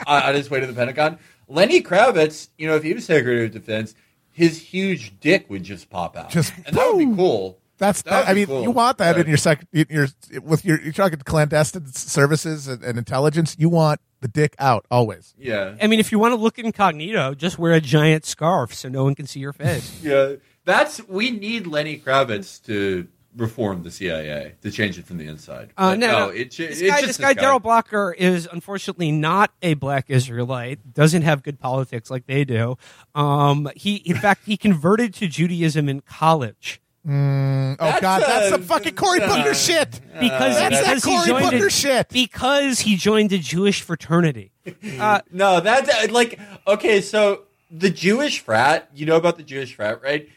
on 0.06 0.22
on 0.24 0.35
his 0.35 0.50
way 0.50 0.59
to 0.61 0.66
the 0.66 0.72
Pentagon. 0.74 1.18
Lenny 1.48 1.80
Kravitz, 1.80 2.48
you 2.59 2.66
know, 2.66 2.74
if 2.74 2.82
he 2.82 2.92
was 2.92 3.04
Secretary 3.04 3.46
of 3.46 3.52
Defense, 3.52 3.94
his 4.37 4.61
huge 4.61 5.18
dick 5.18 5.49
would 5.49 5.62
just 5.64 5.88
pop 5.88 6.14
out, 6.16 6.29
Just 6.31 6.53
and 6.66 6.77
that 6.77 6.92
would 6.94 7.09
be 7.11 7.16
cool. 7.16 7.59
That's 7.79 8.03
That 8.03 8.11
that, 8.25 8.29
I 8.29 8.35
mean, 8.35 8.46
cool. 8.46 8.62
you 8.62 8.70
want 8.70 8.99
that 8.99 9.16
Yeah. 9.16 9.22
in 9.22 9.29
your 9.29 9.37
sec, 9.37 9.66
in 9.72 9.87
your 9.90 10.09
with 10.42 10.64
your 10.64 10.81
you're 10.81 10.92
talking 10.92 11.18
clandestine 11.18 11.87
services 11.92 12.68
and, 12.68 12.83
and 12.83 12.96
intelligence. 12.99 13.57
You 13.59 13.68
want 13.68 14.01
the 14.20 14.29
dick 14.29 14.55
out 14.59 14.87
always. 14.90 15.35
Yeah, 15.38 15.75
I 15.81 15.87
mean, 15.87 16.01
if 16.01 16.11
you 16.12 16.18
want 16.18 16.33
to 16.33 16.37
look 16.40 16.59
incognito, 16.59 17.35
just 17.35 17.59
wear 17.59 17.72
a 17.72 17.81
giant 17.81 18.25
scarf 18.25 18.72
so 18.75 18.88
no 18.88 19.05
one 19.05 19.14
can 19.14 19.27
see 19.27 19.40
your 19.40 19.53
face. 19.53 20.01
yeah. 20.03 20.35
That's 20.64 21.07
we 21.07 21.31
need 21.31 21.66
Lenny 21.66 21.96
Kravitz 21.99 22.64
to 22.66 23.07
reform 23.37 23.83
the 23.83 23.90
CIA 23.90 24.55
to 24.62 24.70
change 24.70 24.99
it 24.99 25.07
from 25.07 25.18
the 25.18 25.27
inside. 25.27 25.70
Uh, 25.77 25.90
But 25.92 25.99
no, 25.99 26.07
no. 26.07 26.29
it, 26.31 26.51
ju- 26.53 26.66
this 26.68 26.81
it's 26.81 26.90
guy, 26.90 27.01
this 27.07 27.18
guy, 27.18 27.35
Darrell 27.35 27.59
Blocker, 27.61 28.12
is 28.16 28.49
unfortunately 28.51 29.12
not 29.12 29.53
a 29.62 29.75
black 29.75 30.07
Israelite. 30.09 30.94
Doesn't 30.94 31.22
have 31.22 31.42
good 31.42 31.59
politics 31.61 32.11
like 32.11 32.27
they 32.27 32.44
do. 32.44 32.77
Um, 33.14 33.68
he, 33.77 33.96
in 33.96 34.16
fact, 34.16 34.46
he 34.46 34.57
converted 34.57 35.12
to 35.14 35.29
Judaism 35.29 35.88
in 35.88 36.01
college 36.01 36.81
Oh 37.08 37.77
That's 37.79 38.00
god, 38.00 38.23
that's 38.23 38.46
a- 38.46 38.50
some 38.50 38.63
fucking 38.63 38.96
Cory 38.96 39.21
uh, 39.21 39.29
Booker 39.29 39.54
shit. 39.54 40.00
because 40.19 40.56
That's 40.56 40.81
because 40.81 41.04
he 41.04 41.10
Cory 41.10 41.27
joined 41.29 41.50
Booker 41.52 41.67
a, 41.67 41.71
shit. 41.71 42.08
because 42.08 42.81
he 42.81 42.96
joined 42.96 43.33
a 43.33 43.38
Jewish 43.38 43.81
fraternity. 43.83 44.50
Uh, 44.98 45.21
No, 45.31 45.60
that's 45.60 45.88
uh, 45.88 46.08
like 46.13 46.40
okay. 46.67 47.00
So 47.00 47.42
the 47.71 47.90
Jewish 47.90 48.40
frat, 48.40 48.90
you 48.94 49.06
know 49.06 49.15
about 49.17 49.37
the 49.37 49.44
Jewish 49.44 49.77
frat, 49.77 50.02
right? 50.02 50.29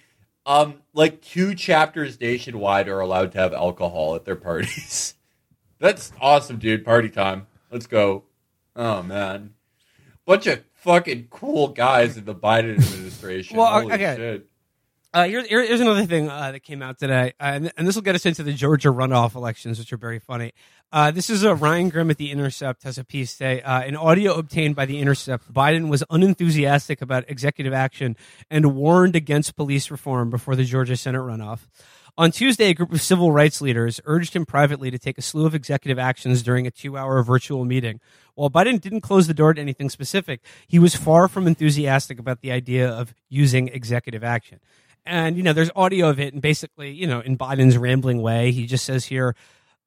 Um, 0.49 0.81
like 0.93 1.21
two 1.21 1.53
chapters 1.53 2.19
nationwide 2.19 2.87
are 2.87 2.99
allowed 2.99 3.33
to 3.33 3.37
have 3.37 3.53
alcohol 3.53 4.15
at 4.15 4.25
their 4.25 4.35
parties. 4.35 5.13
that's 5.79 6.11
awesome, 6.19 6.57
dude. 6.57 6.83
Party 6.83 7.09
time. 7.09 7.45
Let's 7.71 7.85
go. 7.85 8.23
Oh 8.75 9.03
man, 9.03 9.53
bunch 10.25 10.47
of 10.47 10.63
fucking 10.73 11.27
cool 11.29 11.67
guys 11.67 12.17
in 12.17 12.25
the 12.25 12.33
Biden 12.33 12.79
administration. 12.79 13.57
Well, 13.57 13.67
Holy 13.71 13.93
okay. 13.93 14.15
shit. 14.17 14.49
Uh, 15.13 15.25
here, 15.25 15.43
here- 15.43 15.65
here's 15.65 15.81
another 15.81 16.05
thing 16.05 16.29
uh, 16.29 16.51
that 16.51 16.61
came 16.61 16.81
out 16.81 16.97
today, 16.97 17.33
uh, 17.39 17.43
and, 17.45 17.71
and 17.77 17.87
this 17.87 17.95
will 17.95 18.01
get 18.03 18.15
us 18.15 18.25
into 18.25 18.41
the 18.43 18.53
Georgia 18.53 18.89
runoff 18.89 19.35
elections, 19.35 19.77
which 19.77 19.91
are 19.93 19.97
very 19.97 20.19
funny. 20.19 20.53
Uh, 20.91 21.11
this 21.11 21.29
is 21.29 21.43
a 21.43 21.53
Ryan 21.53 21.89
Grim 21.89 22.09
at 22.09 22.17
The 22.17 22.31
Intercept 22.31 22.81
has 22.81 22.97
a 22.97 23.03
piece 23.03 23.33
today. 23.33 23.61
Uh, 23.61 23.83
in 23.83 23.95
audio 23.95 24.33
obtained 24.33 24.75
by 24.75 24.87
The 24.87 24.97
Intercept, 24.99 25.53
Biden 25.53 25.87
was 25.87 26.03
unenthusiastic 26.09 26.99
about 26.99 27.25
executive 27.27 27.73
action 27.73 28.17
and 28.49 28.73
warned 28.73 29.15
against 29.15 29.55
police 29.55 29.91
reform 29.91 30.31
before 30.31 30.55
the 30.55 30.63
Georgia 30.63 30.97
Senate 30.97 31.19
runoff. 31.19 31.67
On 32.17 32.31
Tuesday, 32.31 32.71
a 32.71 32.73
group 32.73 32.91
of 32.91 33.03
civil 33.03 33.31
rights 33.31 33.61
leaders 33.61 34.01
urged 34.05 34.35
him 34.35 34.47
privately 34.47 34.89
to 34.89 34.97
take 34.97 35.19
a 35.19 35.21
slew 35.21 35.45
of 35.45 35.53
executive 35.53 35.99
actions 35.99 36.41
during 36.41 36.65
a 36.65 36.71
two 36.71 36.97
hour 36.97 37.21
virtual 37.21 37.65
meeting. 37.65 37.99
While 38.33 38.49
Biden 38.49 38.81
didn't 38.81 39.01
close 39.01 39.27
the 39.27 39.35
door 39.35 39.53
to 39.53 39.61
anything 39.61 39.91
specific, 39.91 40.41
he 40.67 40.79
was 40.79 40.95
far 40.95 41.27
from 41.27 41.45
enthusiastic 41.45 42.17
about 42.17 42.41
the 42.41 42.51
idea 42.51 42.89
of 42.89 43.13
using 43.29 43.67
executive 43.67 44.23
action. 44.23 44.59
And, 45.05 45.37
you 45.37 45.43
know, 45.43 45.53
there's 45.53 45.71
audio 45.75 46.09
of 46.09 46.19
it, 46.19 46.33
and 46.33 46.41
basically, 46.41 46.91
you 46.91 47.05
know, 47.05 47.19
in 47.19 47.37
Biden's 47.37 47.77
rambling 47.77 48.23
way, 48.23 48.51
he 48.51 48.65
just 48.65 48.85
says 48.85 49.05
here, 49.05 49.35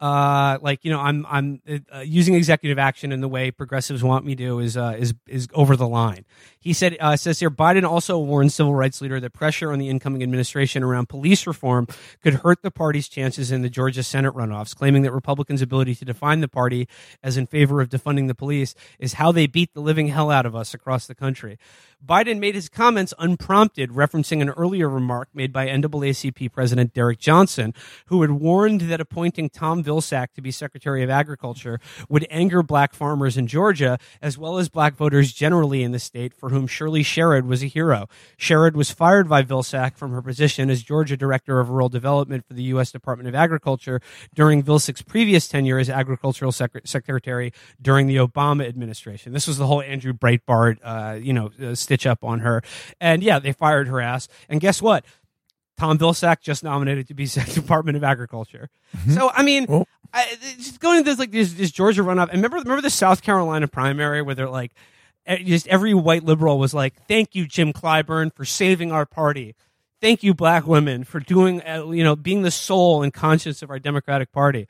uh, 0.03 0.59
like 0.61 0.85
you 0.85 0.91
know, 0.91 0.99
I'm 0.99 1.25
I'm 1.29 1.63
uh, 1.95 2.01
using 2.01 2.35
executive 2.35 2.77
action 2.77 3.13
in 3.13 3.21
the 3.21 3.29
way 3.29 3.53
progressives 3.53 4.03
want 4.03 4.27
me 4.27 4.35
to 4.35 4.59
is 4.59 4.77
uh, 4.77 4.97
is 4.99 5.15
is 5.29 5.47
over 5.55 5.77
the 5.77 5.87
line. 5.87 6.25
He 6.59 6.73
said 6.73 6.97
uh, 6.99 7.15
says 7.15 7.39
here 7.39 7.51
Biden 7.51 7.89
also 7.89 8.19
warned 8.19 8.53
civil 8.53 8.75
rights 8.75 9.01
leader 9.01 9.21
that 9.21 9.33
pressure 9.33 9.71
on 9.71 9.79
the 9.79 9.89
incoming 9.89 10.25
administration 10.25 10.83
around 10.83 11.09
police 11.09 11.47
reform 11.47 11.87
could 12.21 12.35
hurt 12.35 12.63
the 12.63 12.73
party's 12.73 13.07
chances 13.07 13.53
in 13.53 13.63
the 13.63 13.71
Georgia 13.71 14.03
Senate 14.03 14.35
runoffs, 14.35 14.75
claiming 14.75 15.03
that 15.03 15.13
Republicans' 15.13 15.63
ability 15.63 15.95
to 15.95 16.05
define 16.05 16.41
the 16.41 16.49
party 16.49 16.89
as 17.23 17.37
in 17.37 17.47
favor 17.47 17.81
of 17.81 17.89
defunding 17.89 18.27
the 18.27 18.35
police 18.35 18.75
is 18.99 19.15
how 19.15 19.31
they 19.31 19.47
beat 19.47 19.73
the 19.73 19.81
living 19.81 20.09
hell 20.09 20.33
out 20.33 20.47
of 20.47 20.57
us 20.57 20.75
across 20.75 21.07
the 21.07 21.15
country. 21.15 21.59
Biden 22.05 22.41
made 22.41 22.57
his 22.57 22.69
comments 22.69 23.15
unprompted, 23.19 23.91
referencing 23.91 24.43
an 24.43 24.51
earlier 24.51 24.89
remark 24.89 25.29
made 25.33 25.53
by 25.53 25.69
NAACP 25.69 26.51
President 26.53 26.93
Derrick 26.93 27.21
Johnson, 27.21 27.73
who 28.07 28.23
had 28.23 28.33
warned 28.33 28.83
that 28.83 29.01
appointing 29.01 29.49
Tom 29.49 29.85
Vilsack 29.85 30.33
to 30.35 30.43
be 30.43 30.51
Secretary 30.51 31.05
of 31.05 31.11
Agriculture 31.11 31.79
would 32.09 32.27
anger 32.29 32.63
black 32.63 32.93
farmers 32.93 33.37
in 33.37 33.47
Georgia, 33.47 33.99
as 34.21 34.37
well 34.37 34.59
as 34.59 34.69
black 34.69 34.97
voters 34.97 35.33
generally 35.33 35.85
in 35.85 35.93
the 35.93 36.01
state, 36.01 36.35
for 36.35 36.49
whom 36.49 36.67
Shirley 36.67 37.05
Sherrod 37.05 37.47
was 37.47 37.63
a 37.63 37.67
hero. 37.67 38.09
Sherrod 38.37 38.75
was 38.75 38.91
fired 38.91 39.29
by 39.29 39.43
Vilsack 39.43 39.97
from 39.97 40.11
her 40.11 40.23
position 40.23 40.71
as 40.71 40.83
Georgia 40.83 41.17
Director 41.17 41.61
of 41.61 41.71
Rural 41.71 41.89
Development 41.89 42.45
for 42.47 42.55
the 42.55 42.65
U.S. 42.65 42.91
Department 42.91 43.29
of 43.29 43.35
Agriculture 43.35 44.01
during 44.35 44.63
Vilsack's 44.63 45.03
previous 45.03 45.47
tenure 45.47 45.79
as 45.79 45.89
Agricultural 45.89 46.51
Sec- 46.51 46.85
Secretary 46.85 47.53
during 47.81 48.09
the 48.09 48.17
Obama 48.17 48.67
administration. 48.67 49.33
This 49.33 49.47
was 49.47 49.59
the 49.59 49.67
whole 49.67 49.83
Andrew 49.83 50.13
Breitbart, 50.13 50.79
uh, 50.83 51.15
you 51.15 51.33
know, 51.33 51.51
uh, 51.63 51.75
stitch 51.93 52.07
up 52.07 52.25
on 52.25 52.41
her. 52.41 52.63
And 53.01 53.23
yeah, 53.23 53.39
they 53.39 53.53
fired 53.53 53.89
her 53.89 54.01
ass. 54.01 54.29
And 54.49 54.61
guess 54.61 54.81
what? 54.81 55.05
Tom 55.77 55.99
Vilsack 55.99 56.41
just 56.41 56.65
nominated 56.65 57.09
to 57.09 57.15
be 57.15 57.27
Department 57.55 57.97
of 57.97 58.05
Agriculture. 58.05 58.71
Mm-hmm. 58.97 59.13
So 59.13 59.31
I 59.31 59.43
mean, 59.43 59.67
oh. 59.69 59.85
I, 60.13 60.27
just 60.57 60.81
going 60.81 61.05
to 61.05 61.11
this 61.11 61.19
like 61.19 61.31
this, 61.31 61.53
this 61.55 61.71
Georgia 61.71 62.03
runoff. 62.03 62.29
And 62.29 62.43
remember, 62.43 62.59
remember 62.59 62.83
the 62.83 62.91
South 62.91 63.23
Carolina 63.23 63.69
primary 63.69 64.23
where 64.23 64.35
they're 64.35 64.49
like, 64.49 64.73
just 65.45 65.69
every 65.69 65.95
white 65.95 66.25
liberal 66.25 66.59
was 66.59 66.75
like, 66.75 66.95
"Thank 67.07 67.35
you, 67.35 67.47
Jim 67.47 67.73
Clyburn, 67.73 68.35
for 68.35 68.45
saving 68.45 68.91
our 68.91 69.07
party. 69.07 69.55
Thank 70.01 70.25
you, 70.25 70.35
black 70.35 70.67
women, 70.67 71.05
for 71.05 71.21
doing, 71.21 71.63
uh, 71.63 71.89
you 71.91 72.03
know, 72.03 72.17
being 72.17 72.43
the 72.43 72.51
soul 72.51 73.05
and 73.05 73.15
conscience 73.15 73.63
of 73.63 73.71
our 73.71 73.79
Democratic 73.79 74.33
Party." 74.33 74.67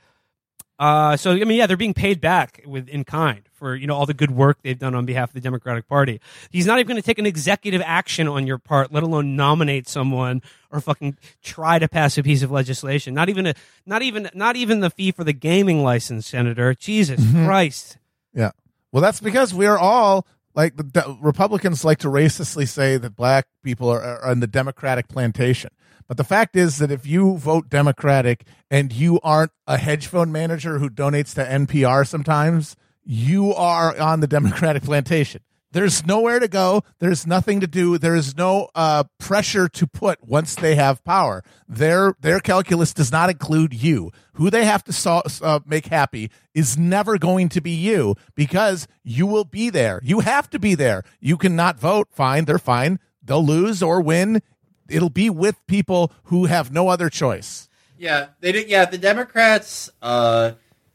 Uh, 0.79 1.17
so 1.17 1.31
I 1.31 1.45
mean, 1.45 1.57
yeah, 1.57 1.67
they're 1.67 1.79
being 1.79 1.95
paid 1.95 2.21
back 2.21 2.63
with 2.67 2.87
in 2.89 3.05
kind 3.05 3.49
for 3.63 3.77
you 3.77 3.87
know 3.87 3.95
all 3.95 4.07
the 4.07 4.15
good 4.15 4.33
work 4.33 4.59
they've 4.63 4.79
done 4.79 4.97
on 4.97 5.07
behalf 5.07 5.31
of 5.31 5.35
the 5.35 5.41
Democratic 5.41 5.87
Party. 5.87 6.21
He's 6.51 6.67
not 6.67 6.81
even 6.81 6.89
going 6.89 7.01
to 7.01 7.07
take 7.07 7.21
an 7.21 7.27
executive 7.27 7.81
action 7.85 8.27
on 8.27 8.45
your 8.45 8.59
part, 8.59 8.93
let 8.93 9.05
alone 9.05 9.37
nominate 9.37 9.87
someone 9.87 10.43
or 10.73 10.81
fucking 10.81 11.17
try 11.45 11.79
to 11.79 11.87
pass 11.87 12.19
a 12.19 12.25
piece 12.25 12.43
of 12.43 12.51
legislation. 12.51 13.15
Not 13.15 13.29
even 13.29 13.47
a, 13.47 13.55
not 13.87 14.03
even, 14.03 14.29
not 14.35 14.57
even 14.57 14.81
the 14.81 14.91
fee 14.91 15.13
for 15.13 15.23
the 15.23 15.33
gaming 15.33 15.85
license, 15.85 16.27
Senator. 16.27 16.75
Jesus 16.75 17.21
mm-hmm. 17.21 17.47
Christ. 17.47 17.99
Yeah. 18.35 18.51
Well, 18.91 19.01
that's 19.01 19.21
because 19.21 19.55
we 19.55 19.67
are 19.67 19.79
all 19.79 20.27
like 20.57 20.77
the 20.77 21.17
Republicans 21.21 21.85
like 21.85 21.99
to 21.99 22.09
racistly 22.09 22.67
say 22.67 22.97
that 22.97 23.15
black 23.15 23.47
people 23.63 23.89
are, 23.89 24.03
are 24.03 24.33
in 24.33 24.41
the 24.41 24.49
Democratic 24.49 25.07
plantation. 25.07 25.71
But 26.09 26.17
the 26.17 26.25
fact 26.25 26.57
is 26.57 26.79
that 26.79 26.91
if 26.91 27.07
you 27.07 27.37
vote 27.39 27.71
Democratic 27.71 28.45
and 28.73 28.93
you 28.93 29.21
aren't 29.23 29.53
a 29.69 29.79
hedge 29.79 30.09
fund 30.09 30.33
manager 30.33 30.81
who 30.81 30.91
donates 30.91 31.33
to 31.37 31.45
NPR 31.45 32.05
sometimes, 32.05 32.77
you 33.05 33.53
are 33.55 33.99
on 33.99 34.21
the 34.21 34.27
Democratic 34.27 34.83
plantation. 34.83 35.43
There's 35.73 36.05
nowhere 36.05 36.39
to 36.39 36.49
go. 36.49 36.85
There's 36.99 37.27
nothing 37.27 37.61
to 37.61 37.67
do. 37.67 37.97
There 37.97 38.15
is 38.15 38.37
no 38.37 38.69
uh, 38.75 39.05
pressure 39.19 39.69
to 39.71 39.87
put 39.87 40.23
once 40.23 40.55
they 40.55 40.75
have 40.75 41.03
power. 41.03 41.43
Their 41.67 42.15
their 42.21 42.41
calculus 42.41 42.93
does 42.93 43.11
not 43.11 43.31
include 43.31 43.73
you. 43.73 44.13
Who 44.35 44.51
they 44.51 44.67
have 44.67 44.85
to 44.85 44.93
so, 44.93 45.23
uh, 45.41 45.61
make 45.65 45.87
happy 45.87 46.31
is 46.55 46.77
never 46.77 47.17
going 47.17 47.49
to 47.51 47.63
be 47.63 47.71
you 47.71 48.17
because 48.35 48.87
you 49.03 49.27
will 49.27 49.45
be 49.45 49.71
there. 49.71 50.01
You 50.05 50.21
have 50.21 50.51
to 50.51 50.59
be 50.59 50.75
there. 50.75 51.05
You 51.21 51.39
cannot 51.39 51.81
vote. 51.81 52.09
Fine, 52.11 52.45
they're 52.45 52.59
fine. 52.59 52.99
They'll 53.23 53.45
lose 53.45 53.83
or 53.83 54.03
win. 54.03 54.43
It'll 54.91 55.11
be 55.11 55.31
with 55.31 55.67
people 55.67 56.13
who 56.25 56.47
have 56.47 56.71
no 56.71 56.89
other 56.89 57.09
choice. 57.09 57.71
Yeah, 57.97 58.29
they 58.41 58.53
did. 58.53 58.69
Yeah, 58.69 58.85
the 58.85 58.99
Democrats. 58.99 59.91
Uh, 60.03 60.53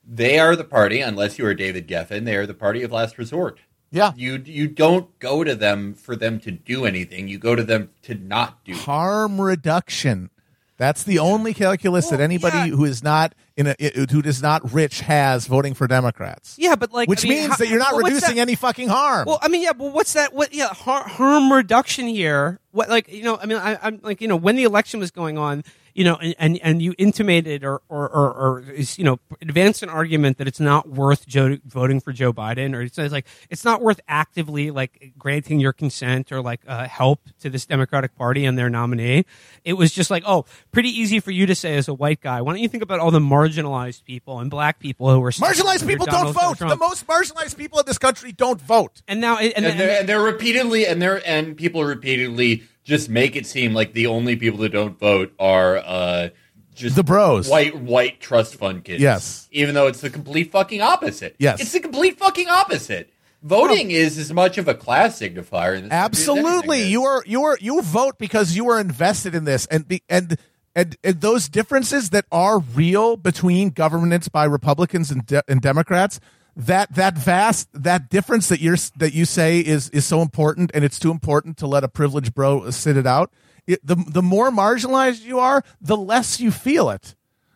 they 0.08 0.40
are 0.40 0.56
the 0.56 0.64
party, 0.64 1.02
unless 1.02 1.38
you 1.38 1.46
are 1.46 1.54
David 1.54 1.88
Geffen. 1.88 2.26
They 2.26 2.36
are 2.36 2.48
the 2.48 2.54
party 2.54 2.82
of 2.84 2.92
last 2.92 3.18
resort. 3.18 3.60
Yeah. 3.92 4.14
You 4.16 4.42
you 4.46 4.68
don't 4.68 5.18
go 5.20 5.44
to 5.44 5.56
them 5.56 5.94
for 5.94 6.16
them 6.16 6.40
to 6.42 6.52
do 6.52 6.86
anything. 6.86 7.28
You 7.28 7.38
go 7.38 7.56
to 7.56 7.64
them 7.64 7.90
to 8.04 8.16
not 8.16 8.64
do 8.66 8.74
harm 8.74 9.40
reduction. 9.40 10.30
That's 10.78 11.04
the 11.04 11.18
only 11.20 11.56
calculus 11.56 12.06
well, 12.06 12.20
that 12.20 12.24
anybody 12.24 12.70
yeah. 12.70 12.76
who 12.76 12.86
is 12.86 13.02
not 13.04 13.34
in 13.56 13.68
a 13.68 13.76
who 14.12 14.22
is 14.22 14.44
not 14.44 14.72
rich 14.72 15.02
has 15.02 15.48
voting 15.48 15.74
for 15.74 15.88
Democrats. 15.88 16.56
Yeah, 16.60 16.76
but 16.76 16.94
like, 16.94 17.10
which 17.10 17.26
I 17.26 17.30
mean, 17.30 17.38
means 17.40 17.52
how, 17.52 17.56
that 17.58 17.68
you're 17.68 17.80
not 17.80 17.96
reducing 17.96 18.40
any 18.40 18.54
fucking 18.54 18.88
harm. 18.88 19.26
Well, 19.26 19.40
I 19.42 19.48
mean, 19.48 19.64
yeah, 19.64 19.74
but 19.74 19.94
what's 19.94 20.14
that? 20.14 20.34
What? 20.34 20.54
Yeah, 20.54 20.68
har- 20.68 21.08
harm 21.08 21.52
reduction 21.52 22.08
here. 22.08 22.60
What? 22.72 22.90
Like, 22.90 23.12
you 23.12 23.24
know, 23.24 23.40
I 23.42 23.48
mean, 23.48 23.58
I, 23.58 23.80
I'm 23.82 24.00
like, 24.04 24.22
you 24.22 24.28
know, 24.28 24.36
when 24.36 24.56
the 24.56 24.66
election 24.66 25.00
was 25.00 25.10
going 25.10 25.40
on, 25.40 25.64
you 25.98 26.04
know, 26.04 26.16
and, 26.18 26.36
and, 26.38 26.60
and 26.62 26.80
you 26.80 26.94
intimated 27.00 27.64
or, 27.64 27.82
or, 27.90 28.08
or, 28.08 28.32
or 28.32 28.60
is, 28.72 29.00
you 29.00 29.04
know, 29.04 29.20
advanced 29.42 29.82
an 29.82 29.90
argument 29.90 30.38
that 30.38 30.48
it's 30.48 30.60
not 30.60 30.88
worth 30.88 31.26
Joe, 31.26 31.58
voting 31.66 32.00
for 32.00 32.14
Joe 32.14 32.32
Biden 32.32 32.76
or 32.76 32.84
it's, 32.84 33.00
like, 33.00 33.26
it's 33.50 33.66
not 33.66 33.82
worth 33.82 34.00
actively 34.08 34.70
like 34.70 35.14
granting 35.18 35.60
your 35.60 35.74
consent 35.74 36.32
or 36.32 36.40
like 36.40 36.62
uh, 36.68 36.88
help 36.88 37.22
to 37.40 37.50
this 37.50 37.66
Democratic 37.66 38.16
Party 38.16 38.46
and 38.46 38.60
their 38.60 38.70
nominee. 38.70 39.26
It 39.66 39.74
was 39.74 39.92
just 39.92 40.12
like, 40.12 40.22
oh, 40.28 40.46
pretty 40.72 40.90
easy 40.90 41.20
for 41.20 41.32
you 41.32 41.48
to 41.48 41.56
say 41.56 41.76
as 41.78 41.88
a 41.88 41.96
white 41.96 42.22
guy. 42.22 42.44
Why 42.44 42.54
don't 42.54 42.62
you 42.62 42.70
think 42.70 42.84
about 42.84 43.00
all 43.00 43.10
the 43.10 43.18
marginalized 43.18 44.04
people 44.04 44.40
and 44.40 44.52
black 44.52 44.78
people 44.78 45.10
who 45.12 45.20
were 45.20 45.32
marginalized 45.32 45.88
people 45.88 46.06
don't 46.06 46.32
vote. 46.32 46.60
The 46.60 46.76
most 46.76 47.08
marginalized 47.08 47.58
people 47.58 47.80
in 47.80 47.88
this 47.88 47.98
country 47.98 48.32
don't 48.32 48.62
vote. 48.62 49.02
And 49.08 49.20
now, 49.20 49.40
and, 49.40 49.52
and, 49.58 49.66
and, 49.66 49.80
they're, 49.80 50.00
and 50.02 50.08
they're 50.08 50.22
repeatedly, 50.22 50.86
and 50.86 51.02
they're, 51.02 51.28
and 51.28 51.58
people 51.58 51.84
repeatedly 51.84 52.66
just 52.88 53.10
make 53.10 53.36
it 53.36 53.46
seem 53.46 53.74
like 53.74 53.92
the 53.92 54.08
only 54.08 54.38
people 54.38 54.60
that 54.60 54.72
don't 54.72 54.98
vote 54.98 55.34
are 55.38 55.78
uh, 55.78 56.30
just 56.74 56.96
the 56.96 57.04
bros, 57.04 57.50
white 57.50 57.76
white 57.76 58.22
trust 58.22 58.56
fund 58.56 58.84
kids. 58.86 59.02
Yes, 59.02 59.50
even 59.52 59.76
though 59.76 59.88
it's 59.88 60.00
the 60.00 60.10
complete 60.10 60.52
fucking 60.52 60.82
opposite. 60.82 61.36
Yes, 61.38 61.60
it's 61.60 61.74
the 61.74 61.82
complete 61.82 62.18
fucking 62.18 62.48
opposite. 62.48 63.12
Voting 63.44 63.92
is 63.92 64.18
as 64.18 64.34
much 64.34 64.58
of 64.58 64.68
a 64.68 64.74
class 64.74 65.20
signifier. 65.20 65.88
Absolutely, 65.92 66.84
you 66.84 67.04
are 67.04 67.24
you 67.26 67.44
are 67.44 67.58
you 67.60 67.82
vote 67.82 68.18
because 68.18 68.56
you 68.56 68.70
are 68.70 68.80
invested 68.80 69.36
in 69.36 69.44
this, 69.44 69.68
and 69.68 69.88
the 69.88 70.02
and. 70.10 70.38
And, 70.76 70.96
and 71.04 71.22
those 71.22 71.50
differences 71.50 72.12
that 72.12 72.26
are 72.32 72.60
real 72.60 73.18
between 73.18 73.72
governments 73.72 74.28
by 74.30 74.44
Republicans 74.44 75.10
and, 75.10 75.26
de- 75.26 75.42
and 75.48 75.60
Democrats, 75.60 76.20
that 76.58 76.94
that 76.96 77.16
vast 77.16 77.70
that 77.72 78.10
difference 78.10 78.50
that 78.50 78.60
you're 78.60 78.78
that 78.98 79.14
you 79.14 79.24
say 79.26 79.60
is 79.60 79.90
is 79.92 80.06
so 80.06 80.22
important 80.22 80.72
and 80.74 80.84
it's 80.84 80.98
too 80.98 81.12
important 81.12 81.56
to 81.58 81.68
let 81.68 81.84
a 81.84 81.88
privileged 81.88 82.34
bro 82.34 82.70
sit 82.72 82.98
it 82.98 83.06
out 83.06 83.32
it, 83.68 83.86
the 83.86 83.96
the 83.96 84.24
more 84.24 84.50
marginalized 84.50 85.24
you 85.24 85.40
are 85.40 85.64
the 85.80 85.98
less 85.98 86.40
you 86.40 86.52
feel 86.52 86.90
it. 86.90 87.16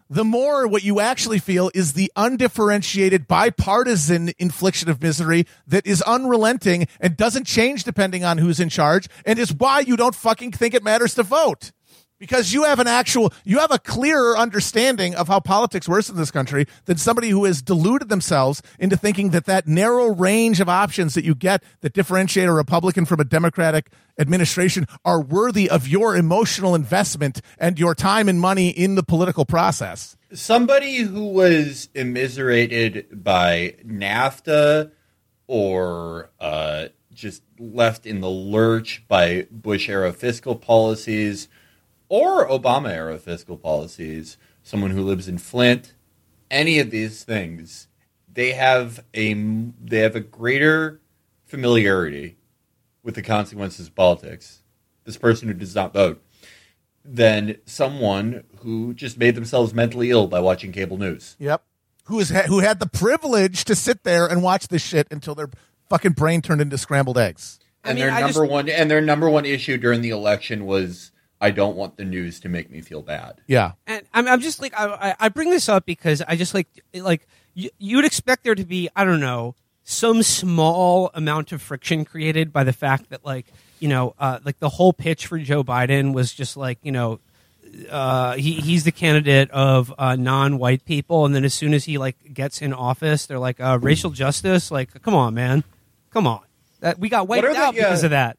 The 0.10 0.26
more 0.26 0.68
what 0.68 0.84
you 0.84 1.00
actually 1.00 1.40
feel 1.40 1.72
is 1.74 1.94
the 1.94 2.12
undifferentiated 2.18 3.30
bipartisan 3.30 4.34
infliction 4.38 4.90
of 4.90 5.02
misery 5.02 5.48
that 5.66 5.88
is 5.88 6.02
unrelenting 6.02 6.88
and 7.00 7.16
doesn't 7.16 7.48
change 7.48 7.86
depending 7.86 8.26
on 8.26 8.38
who's 8.38 8.60
in 8.60 8.68
charge 8.68 9.08
and 9.26 9.40
is 9.40 9.54
why 9.54 9.80
you 9.80 9.96
don't 9.96 10.14
fucking 10.14 10.52
think 10.52 10.74
it 10.74 10.84
matters 10.84 11.14
to 11.14 11.24
vote 11.24 11.72
because 12.22 12.54
you 12.54 12.64
have 12.66 12.80
an 12.80 12.88
actual 12.88 13.34
you 13.44 13.58
have 13.58 13.72
a 13.72 13.80
clearer 13.80 14.38
understanding 14.38 15.16
of 15.16 15.28
how 15.28 15.40
politics 15.40 15.90
works 15.90 16.08
in 16.08 16.16
this 16.16 16.30
country 16.30 16.68
than 16.86 16.96
somebody 16.96 17.30
who 17.30 17.46
has 17.46 17.64
deluded 17.64 18.10
themselves 18.10 18.62
into 18.78 18.96
thinking 18.96 19.32
that 19.32 19.46
that 19.46 19.68
narrow 19.68 20.06
range 20.06 20.62
of 20.62 20.70
options 20.70 21.16
that 21.16 21.26
you 21.26 21.34
get 21.34 21.64
that 21.82 21.94
differentiate 21.94 22.48
a 22.48 22.54
republican 22.54 23.06
from 23.06 23.20
a 23.20 23.24
democratic 23.24 23.90
administration 24.20 24.86
are 25.04 25.20
worthy 25.20 25.68
of 25.68 25.88
your 25.88 26.16
emotional 26.16 26.76
investment 26.76 27.42
and 27.58 27.80
your 27.80 27.96
time 27.96 28.30
and 28.30 28.40
money 28.40 28.70
in 28.70 28.94
the 28.94 29.02
political 29.02 29.44
process. 29.44 30.16
Somebody 30.32 30.98
who 30.98 31.30
was 31.30 31.90
immiserated 31.96 33.24
by 33.24 33.78
nafta 33.84 34.92
or 35.48 36.30
uh, 36.40 36.90
just 37.12 37.42
left 37.58 38.06
in 38.06 38.22
the 38.22 38.30
lurch 38.30 39.04
by 39.08 39.48
bush 39.50 39.90
era 39.90 40.14
fiscal 40.14 40.56
policies 40.56 41.48
or 42.12 42.46
Obama 42.50 42.90
era 42.90 43.18
fiscal 43.18 43.56
policies, 43.56 44.38
someone 44.62 44.92
who 44.92 45.02
lives 45.02 45.30
in 45.30 45.38
Flint, 45.38 45.94
any 46.52 46.78
of 46.78 46.92
these 46.92 47.24
things, 47.24 47.88
they 48.32 48.52
have 48.52 49.06
a 49.14 49.34
they 49.34 50.00
have 50.00 50.18
a 50.18 50.20
greater 50.20 51.00
familiarity 51.46 52.36
with 53.02 53.16
the 53.16 53.22
consequences 53.22 53.88
of 53.88 53.96
politics. 53.96 54.62
This 55.06 55.16
person 55.16 55.48
who 55.48 55.54
does 55.54 55.74
not 55.74 55.94
vote, 55.94 56.22
than 57.06 57.56
someone 57.66 58.44
who 58.60 58.94
just 58.94 59.18
made 59.18 59.36
themselves 59.36 59.74
mentally 59.74 60.12
ill 60.12 60.28
by 60.28 60.42
watching 60.42 60.74
cable 60.74 60.98
news. 60.98 61.38
Yep. 61.40 61.64
Who 62.06 62.20
is 62.20 62.30
who 62.30 62.60
had 62.60 62.82
the 62.82 62.88
privilege 62.88 63.64
to 63.64 63.74
sit 63.74 64.04
there 64.04 64.28
and 64.28 64.44
watch 64.44 64.68
this 64.68 64.82
shit 64.82 65.08
until 65.12 65.34
their 65.34 65.50
fucking 65.90 66.12
brain 66.12 66.42
turned 66.42 66.60
into 66.60 66.78
scrambled 66.78 67.18
eggs. 67.18 67.58
And 67.86 67.96
mean, 67.96 68.06
their 68.06 68.14
I 68.14 68.20
number 68.20 68.42
just- 68.42 68.52
one 68.52 68.68
and 68.68 68.92
their 68.92 69.00
number 69.00 69.30
one 69.30 69.46
issue 69.46 69.78
during 69.78 70.02
the 70.02 70.10
election 70.10 70.66
was 70.66 71.14
I 71.42 71.52
don't 71.52 71.76
want 71.76 71.98
the 71.98 72.06
news 72.06 72.40
to 72.42 72.50
make 72.50 72.70
me 72.70 72.82
feel 72.82 73.02
bad. 73.02 73.42
Yeah. 73.48 73.72
and 73.88 74.04
I'm, 74.14 74.28
I'm 74.28 74.40
just 74.42 74.62
like 74.62 74.80
I, 74.80 74.86
I- 74.88 75.16
I 75.26 75.30
bring 75.30 75.50
this 75.50 75.68
up 75.68 75.86
because 75.86 76.22
I 76.28 76.36
just 76.36 76.54
like 76.54 76.68
like 76.94 77.28
you, 77.56 77.70
you'd 77.80 78.06
expect 78.06 78.44
there 78.44 78.56
to 78.56 78.64
be 78.64 78.90
I 78.96 79.04
don't 79.04 79.20
know 79.20 79.56
some 79.84 80.22
small 80.24 81.10
amount 81.16 81.52
of 81.52 81.62
friction 81.62 82.06
created 82.06 82.54
by 82.54 82.64
the 82.64 82.72
fact 82.74 83.10
that 83.10 83.26
like 83.26 83.48
you 83.80 83.90
know 83.90 84.14
uh, 84.20 84.40
like 84.46 84.60
the 84.60 84.70
whole 84.70 84.94
pitch 84.94 85.26
for 85.28 85.40
Joe 85.40 85.64
Biden 85.64 86.14
was 86.14 86.32
just 86.34 86.56
like 86.56 86.78
you 86.84 86.92
know 86.92 87.20
uh, 87.90 88.34
he 88.34 88.54
he's 88.54 88.84
the 88.84 88.92
candidate 88.92 89.50
of 89.52 89.94
uh, 89.98 90.16
non-white 90.16 90.86
people, 90.86 91.26
and 91.26 91.34
then 91.34 91.46
as 91.46 91.54
soon 91.54 91.74
as 91.74 91.86
he 91.86 91.98
like 91.98 92.34
gets 92.34 92.62
in 92.62 92.74
office, 92.74 93.26
they're 93.26 93.40
like 93.40 93.60
uh, 93.60 93.80
racial 93.82 94.12
justice. 94.12 94.72
Like, 94.72 95.02
come 95.02 95.16
on, 95.16 95.34
man, 95.34 95.64
come 96.12 96.28
on. 96.28 96.42
That 96.82 97.00
we 97.00 97.10
got 97.10 97.28
wiped 97.28 97.46
are 97.46 97.54
they, 97.54 97.60
out 97.60 97.74
because 97.74 98.04
uh, 98.04 98.08
of 98.08 98.12
that. 98.12 98.38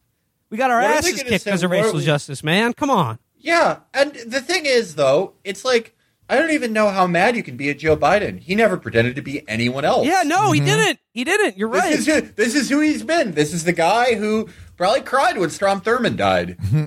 We 0.52 0.58
got 0.58 0.70
our 0.70 0.82
what 0.82 0.90
asses 0.90 1.14
kicked 1.22 1.30
say- 1.30 1.38
because 1.50 1.62
of 1.62 1.70
racial 1.70 1.94
we- 1.94 2.04
justice, 2.04 2.44
man. 2.44 2.74
Come 2.74 2.90
on. 2.90 3.18
Yeah, 3.38 3.78
and 3.94 4.12
the 4.26 4.40
thing 4.40 4.66
is 4.66 4.96
though, 4.96 5.32
it's 5.44 5.64
like 5.64 5.96
I 6.28 6.36
don't 6.36 6.50
even 6.50 6.74
know 6.74 6.90
how 6.90 7.06
mad 7.06 7.36
you 7.36 7.42
can 7.42 7.56
be 7.56 7.70
at 7.70 7.78
Joe 7.78 7.96
Biden. 7.96 8.38
He 8.38 8.54
never 8.54 8.76
pretended 8.76 9.16
to 9.16 9.22
be 9.22 9.48
anyone 9.48 9.86
else. 9.86 10.06
Yeah, 10.06 10.22
no, 10.24 10.52
he 10.52 10.60
mm-hmm. 10.60 10.66
didn't. 10.66 10.98
He 11.12 11.24
didn't. 11.24 11.56
You're 11.56 11.68
right. 11.68 11.90
This 11.90 12.06
is 12.06 12.14
who, 12.14 12.20
this 12.20 12.54
is 12.54 12.68
who 12.68 12.80
he's 12.80 13.02
been. 13.02 13.32
This 13.32 13.54
is 13.54 13.64
the 13.64 13.72
guy 13.72 14.14
who 14.14 14.48
probably 14.76 15.00
cried 15.00 15.38
when 15.38 15.48
Strom 15.48 15.80
Thurmond 15.80 16.18
died. 16.18 16.58
Mm-hmm. 16.58 16.84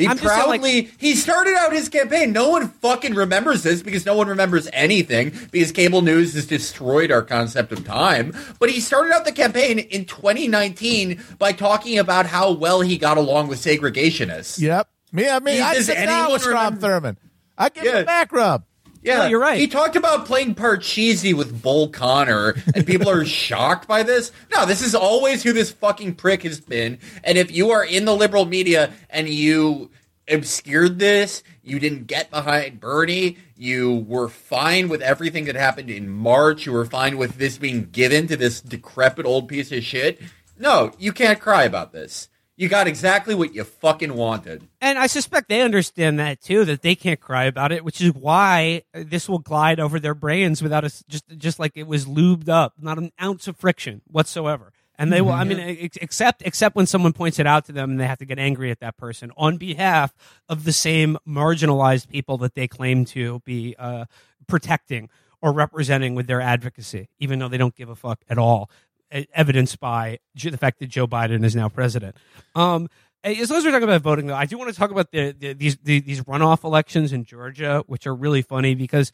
He 0.00 0.06
I'm 0.08 0.18
just 0.18 0.28
saying, 0.34 0.48
like- 0.48 0.60
proudly 0.60 0.90
he 0.98 1.14
started 1.14 1.54
out 1.54 1.72
his 1.72 1.88
campaign. 1.88 2.32
No 2.32 2.48
one 2.48 2.68
fucking 2.68 3.14
remembers 3.14 3.62
this 3.62 3.82
because 3.82 4.04
no 4.06 4.16
one 4.16 4.28
remembers 4.28 4.68
anything 4.72 5.32
because 5.50 5.72
cable 5.72 6.02
news 6.02 6.34
has 6.34 6.46
destroyed 6.46 7.10
our 7.12 7.22
concept 7.22 7.70
of 7.72 7.84
time. 7.84 8.34
But 8.58 8.70
he 8.70 8.80
started 8.80 9.12
out 9.12 9.24
the 9.24 9.32
campaign 9.32 9.78
in 9.78 10.04
2019 10.04 11.22
by 11.38 11.52
talking 11.52 11.98
about 11.98 12.26
how 12.26 12.52
well 12.52 12.80
he 12.80 12.98
got 12.98 13.18
along 13.18 13.48
with 13.48 13.58
segregationists. 13.62 14.58
Yep. 14.60 14.88
Me, 15.12 15.28
I 15.28 15.38
mean, 15.40 15.56
He- 15.56 15.60
I 15.60 15.74
does 15.74 15.86
sit 15.86 15.94
down 15.94 16.08
anyone 16.08 16.32
with 16.32 16.42
Strom 16.42 16.74
remember- 16.76 16.86
Thurmond. 17.12 17.16
I 17.58 17.68
give 17.68 17.84
him 17.84 17.92
Yeah. 17.94 18.00
a 18.00 18.04
back 18.04 18.32
rub. 18.32 18.64
Yeah, 19.02 19.28
you're 19.28 19.40
right. 19.40 19.58
He 19.58 19.66
talked 19.66 19.96
about 19.96 20.26
playing 20.26 20.54
Parcheesi 20.54 21.32
with 21.32 21.62
Bull 21.62 21.88
Connor, 21.88 22.54
and 22.74 22.86
people 22.86 23.08
are 23.08 23.24
shocked 23.26 23.88
by 23.88 24.02
this. 24.02 24.30
No, 24.52 24.66
this 24.66 24.82
is 24.82 24.94
always 24.94 25.42
who 25.42 25.52
this 25.52 25.70
fucking 25.70 26.16
prick 26.16 26.42
has 26.42 26.60
been. 26.60 26.98
And 27.24 27.38
if 27.38 27.50
you 27.50 27.70
are 27.70 27.84
in 27.84 28.04
the 28.04 28.14
liberal 28.14 28.44
media 28.44 28.92
and 29.08 29.28
you 29.28 29.90
obscured 30.28 30.98
this, 30.98 31.42
you 31.62 31.78
didn't 31.78 32.06
get 32.06 32.30
behind 32.30 32.80
Bernie, 32.80 33.38
you 33.56 34.04
were 34.06 34.28
fine 34.28 34.88
with 34.88 35.02
everything 35.02 35.46
that 35.46 35.56
happened 35.56 35.90
in 35.90 36.08
March, 36.08 36.66
you 36.66 36.72
were 36.72 36.86
fine 36.86 37.16
with 37.16 37.36
this 37.36 37.58
being 37.58 37.84
given 37.90 38.26
to 38.28 38.36
this 38.36 38.60
decrepit 38.60 39.26
old 39.26 39.48
piece 39.48 39.72
of 39.72 39.82
shit. 39.82 40.20
No, 40.58 40.92
you 40.98 41.12
can't 41.12 41.40
cry 41.40 41.64
about 41.64 41.92
this. 41.92 42.28
You 42.60 42.68
got 42.68 42.86
exactly 42.86 43.34
what 43.34 43.54
you 43.54 43.64
fucking 43.64 44.12
wanted. 44.12 44.68
And 44.82 44.98
I 44.98 45.06
suspect 45.06 45.48
they 45.48 45.62
understand 45.62 46.18
that 46.18 46.42
too, 46.42 46.66
that 46.66 46.82
they 46.82 46.94
can't 46.94 47.18
cry 47.18 47.44
about 47.44 47.72
it, 47.72 47.86
which 47.86 48.02
is 48.02 48.12
why 48.12 48.82
this 48.92 49.30
will 49.30 49.38
glide 49.38 49.80
over 49.80 49.98
their 49.98 50.14
brains 50.14 50.62
without 50.62 50.84
us 50.84 51.02
just 51.08 51.24
just 51.38 51.58
like 51.58 51.72
it 51.74 51.86
was 51.86 52.04
lubed 52.04 52.50
up, 52.50 52.74
not 52.78 52.98
an 52.98 53.12
ounce 53.18 53.48
of 53.48 53.56
friction 53.56 54.02
whatsoever. 54.08 54.74
And 54.98 55.10
they 55.10 55.22
will, 55.22 55.32
I 55.32 55.44
mean, 55.44 55.58
except 56.02 56.42
except 56.44 56.76
when 56.76 56.84
someone 56.84 57.14
points 57.14 57.38
it 57.38 57.46
out 57.46 57.64
to 57.64 57.72
them, 57.72 57.92
and 57.92 57.98
they 57.98 58.06
have 58.06 58.18
to 58.18 58.26
get 58.26 58.38
angry 58.38 58.70
at 58.70 58.80
that 58.80 58.98
person 58.98 59.32
on 59.38 59.56
behalf 59.56 60.12
of 60.46 60.64
the 60.64 60.72
same 60.74 61.16
marginalized 61.26 62.10
people 62.10 62.36
that 62.38 62.54
they 62.54 62.68
claim 62.68 63.06
to 63.06 63.40
be 63.46 63.74
uh, 63.78 64.04
protecting 64.46 65.08
or 65.40 65.54
representing 65.54 66.14
with 66.14 66.26
their 66.26 66.42
advocacy, 66.42 67.08
even 67.18 67.38
though 67.38 67.48
they 67.48 67.56
don't 67.56 67.74
give 67.74 67.88
a 67.88 67.96
fuck 67.96 68.20
at 68.28 68.36
all. 68.36 68.68
Evidenced 69.12 69.80
by 69.80 70.18
the 70.34 70.56
fact 70.56 70.78
that 70.78 70.86
Joe 70.86 71.06
Biden 71.06 71.44
is 71.44 71.56
now 71.56 71.68
president. 71.68 72.16
Um, 72.54 72.88
as 73.22 73.50
long 73.50 73.58
as 73.58 73.64
we're 73.64 73.70
talking 73.70 73.84
about 73.84 74.02
voting, 74.02 74.26
though, 74.26 74.34
I 74.34 74.46
do 74.46 74.56
want 74.56 74.70
to 74.70 74.76
talk 74.76 74.90
about 74.90 75.10
the, 75.10 75.32
the 75.32 75.52
these 75.52 75.76
the, 75.78 76.00
these 76.00 76.22
runoff 76.22 76.64
elections 76.64 77.12
in 77.12 77.24
Georgia, 77.24 77.82
which 77.86 78.06
are 78.06 78.14
really 78.14 78.42
funny 78.42 78.74
because 78.74 79.12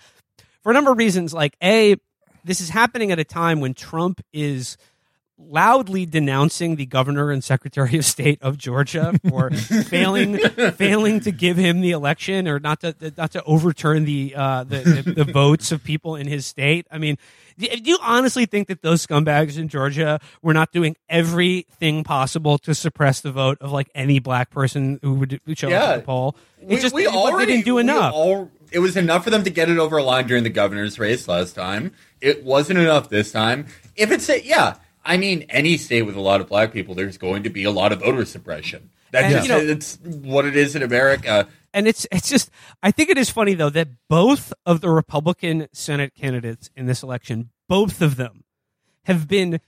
for 0.63 0.71
a 0.71 0.75
number 0.75 0.93
of 0.93 0.99
reasons. 0.99 1.33
Like, 1.33 1.57
a, 1.63 1.97
this 2.45 2.61
is 2.61 2.71
happening 2.71 3.11
at 3.13 3.19
a 3.19 3.25
time 3.25 3.61
when 3.61 3.75
Trump 3.75 4.21
is 4.33 4.77
loudly 5.39 6.07
denouncing 6.07 6.77
the 6.77 6.87
governor 6.87 7.31
and 7.31 7.45
secretary 7.45 7.97
of 7.99 8.05
state 8.05 8.41
of 8.43 8.57
Georgia 8.57 9.19
for 9.29 9.51
failing 9.85 10.39
failing 10.39 11.21
to 11.21 11.31
give 11.31 11.57
him 11.57 11.81
the 11.83 11.91
election 11.91 12.49
or 12.49 12.59
not 12.59 12.81
to 12.81 12.95
not 13.17 13.33
to 13.33 13.43
overturn 13.45 14.05
the 14.07 14.35
uh, 14.37 14.65
the, 14.65 15.03
the, 15.05 15.25
the 15.25 15.33
votes 15.33 15.73
of 15.73 15.85
people 15.85 16.17
in 16.17 16.27
his 16.27 16.47
state. 16.47 16.87
I 16.91 16.99
mean, 16.99 17.19
do 17.59 17.67
do 17.69 17.91
you 17.91 17.99
honestly 18.03 18.47
think 18.47 18.69
that 18.69 18.81
those 18.83 19.07
scumbags 19.07 19.59
in 19.59 19.69
Georgia 19.69 20.21
were 20.41 20.55
not 20.55 20.73
doing 20.73 20.97
everything 21.09 22.03
possible 22.03 22.57
to 22.59 22.75
suppress 22.75 23.21
the 23.21 23.31
vote 23.33 23.59
of 23.61 23.73
like 23.73 23.91
any 23.95 24.19
black 24.19 24.51
person 24.51 24.99
who 25.03 25.15
would 25.15 25.41
who 25.45 25.55
show 25.55 25.69
up 25.69 25.73
Yeah. 25.73 25.85
at 25.93 25.97
the 25.97 26.03
poll? 26.03 26.35
It 26.63 26.69
We, 26.69 26.77
just 26.79 26.95
we 26.95 27.05
it- 27.07 27.15
already 27.15 27.45
they 27.47 27.53
didn't 27.59 27.65
do 27.67 27.75
we 27.75 27.83
enough. 27.83 28.15
all- 28.15 28.51
it 28.73 28.81
was 28.81 28.97
enough 28.97 29.23
for 29.23 29.31
them 29.31 29.45
to 29.45 29.51
get 29.51 29.69
it 29.71 29.79
over 29.79 29.97
a 29.99 30.03
line 30.03 30.27
during 30.27 30.43
the 30.43 30.51
governor's 30.51 30.99
race 30.99 31.29
last 31.29 31.55
time. 31.55 31.93
It 32.21 32.43
wasn't 32.43 32.81
enough 32.81 33.09
this 33.11 33.31
time. 33.31 33.67
If 33.95 34.11
it's 34.11 34.29
a, 34.29 34.43
yeah, 34.45 34.75
I 35.07 35.17
mean, 35.17 35.47
any 35.49 35.77
state 35.77 36.03
with 36.03 36.17
a 36.17 36.21
lot 36.21 36.41
of 36.41 36.49
black 36.49 36.73
people, 36.73 36.95
there's 36.95 37.17
going 37.19 37.45
to 37.45 37.51
be 37.51 37.65
a 37.65 37.71
lot 37.71 37.93
of 37.93 38.01
voter 38.01 38.25
suppression. 38.25 38.91
That's 39.13 39.25
And, 39.27 39.35
just 39.35 39.49
you 39.49 39.55
know- 39.55 39.73
it's 39.73 39.99
what 40.03 40.45
it 40.45 40.57
is 40.57 40.75
in 40.77 40.83
America. 40.83 41.49
and 41.73 41.87
it's 41.87 42.07
it's 42.11 42.29
just 42.29 42.51
I 42.83 42.91
think 42.91 43.09
it 43.11 43.17
is 43.19 43.31
funny 43.31 43.55
though 43.55 43.71
that 43.71 43.89
both 44.09 44.53
of 44.67 44.81
the 44.81 44.91
Republican 44.91 45.69
Senate 45.73 46.13
candidates 46.15 46.71
in 46.77 46.87
this 46.87 47.03
election, 47.03 47.51
both 47.69 48.03
of 48.03 48.17
them, 48.17 48.45
have 49.05 49.29
been 49.29 49.61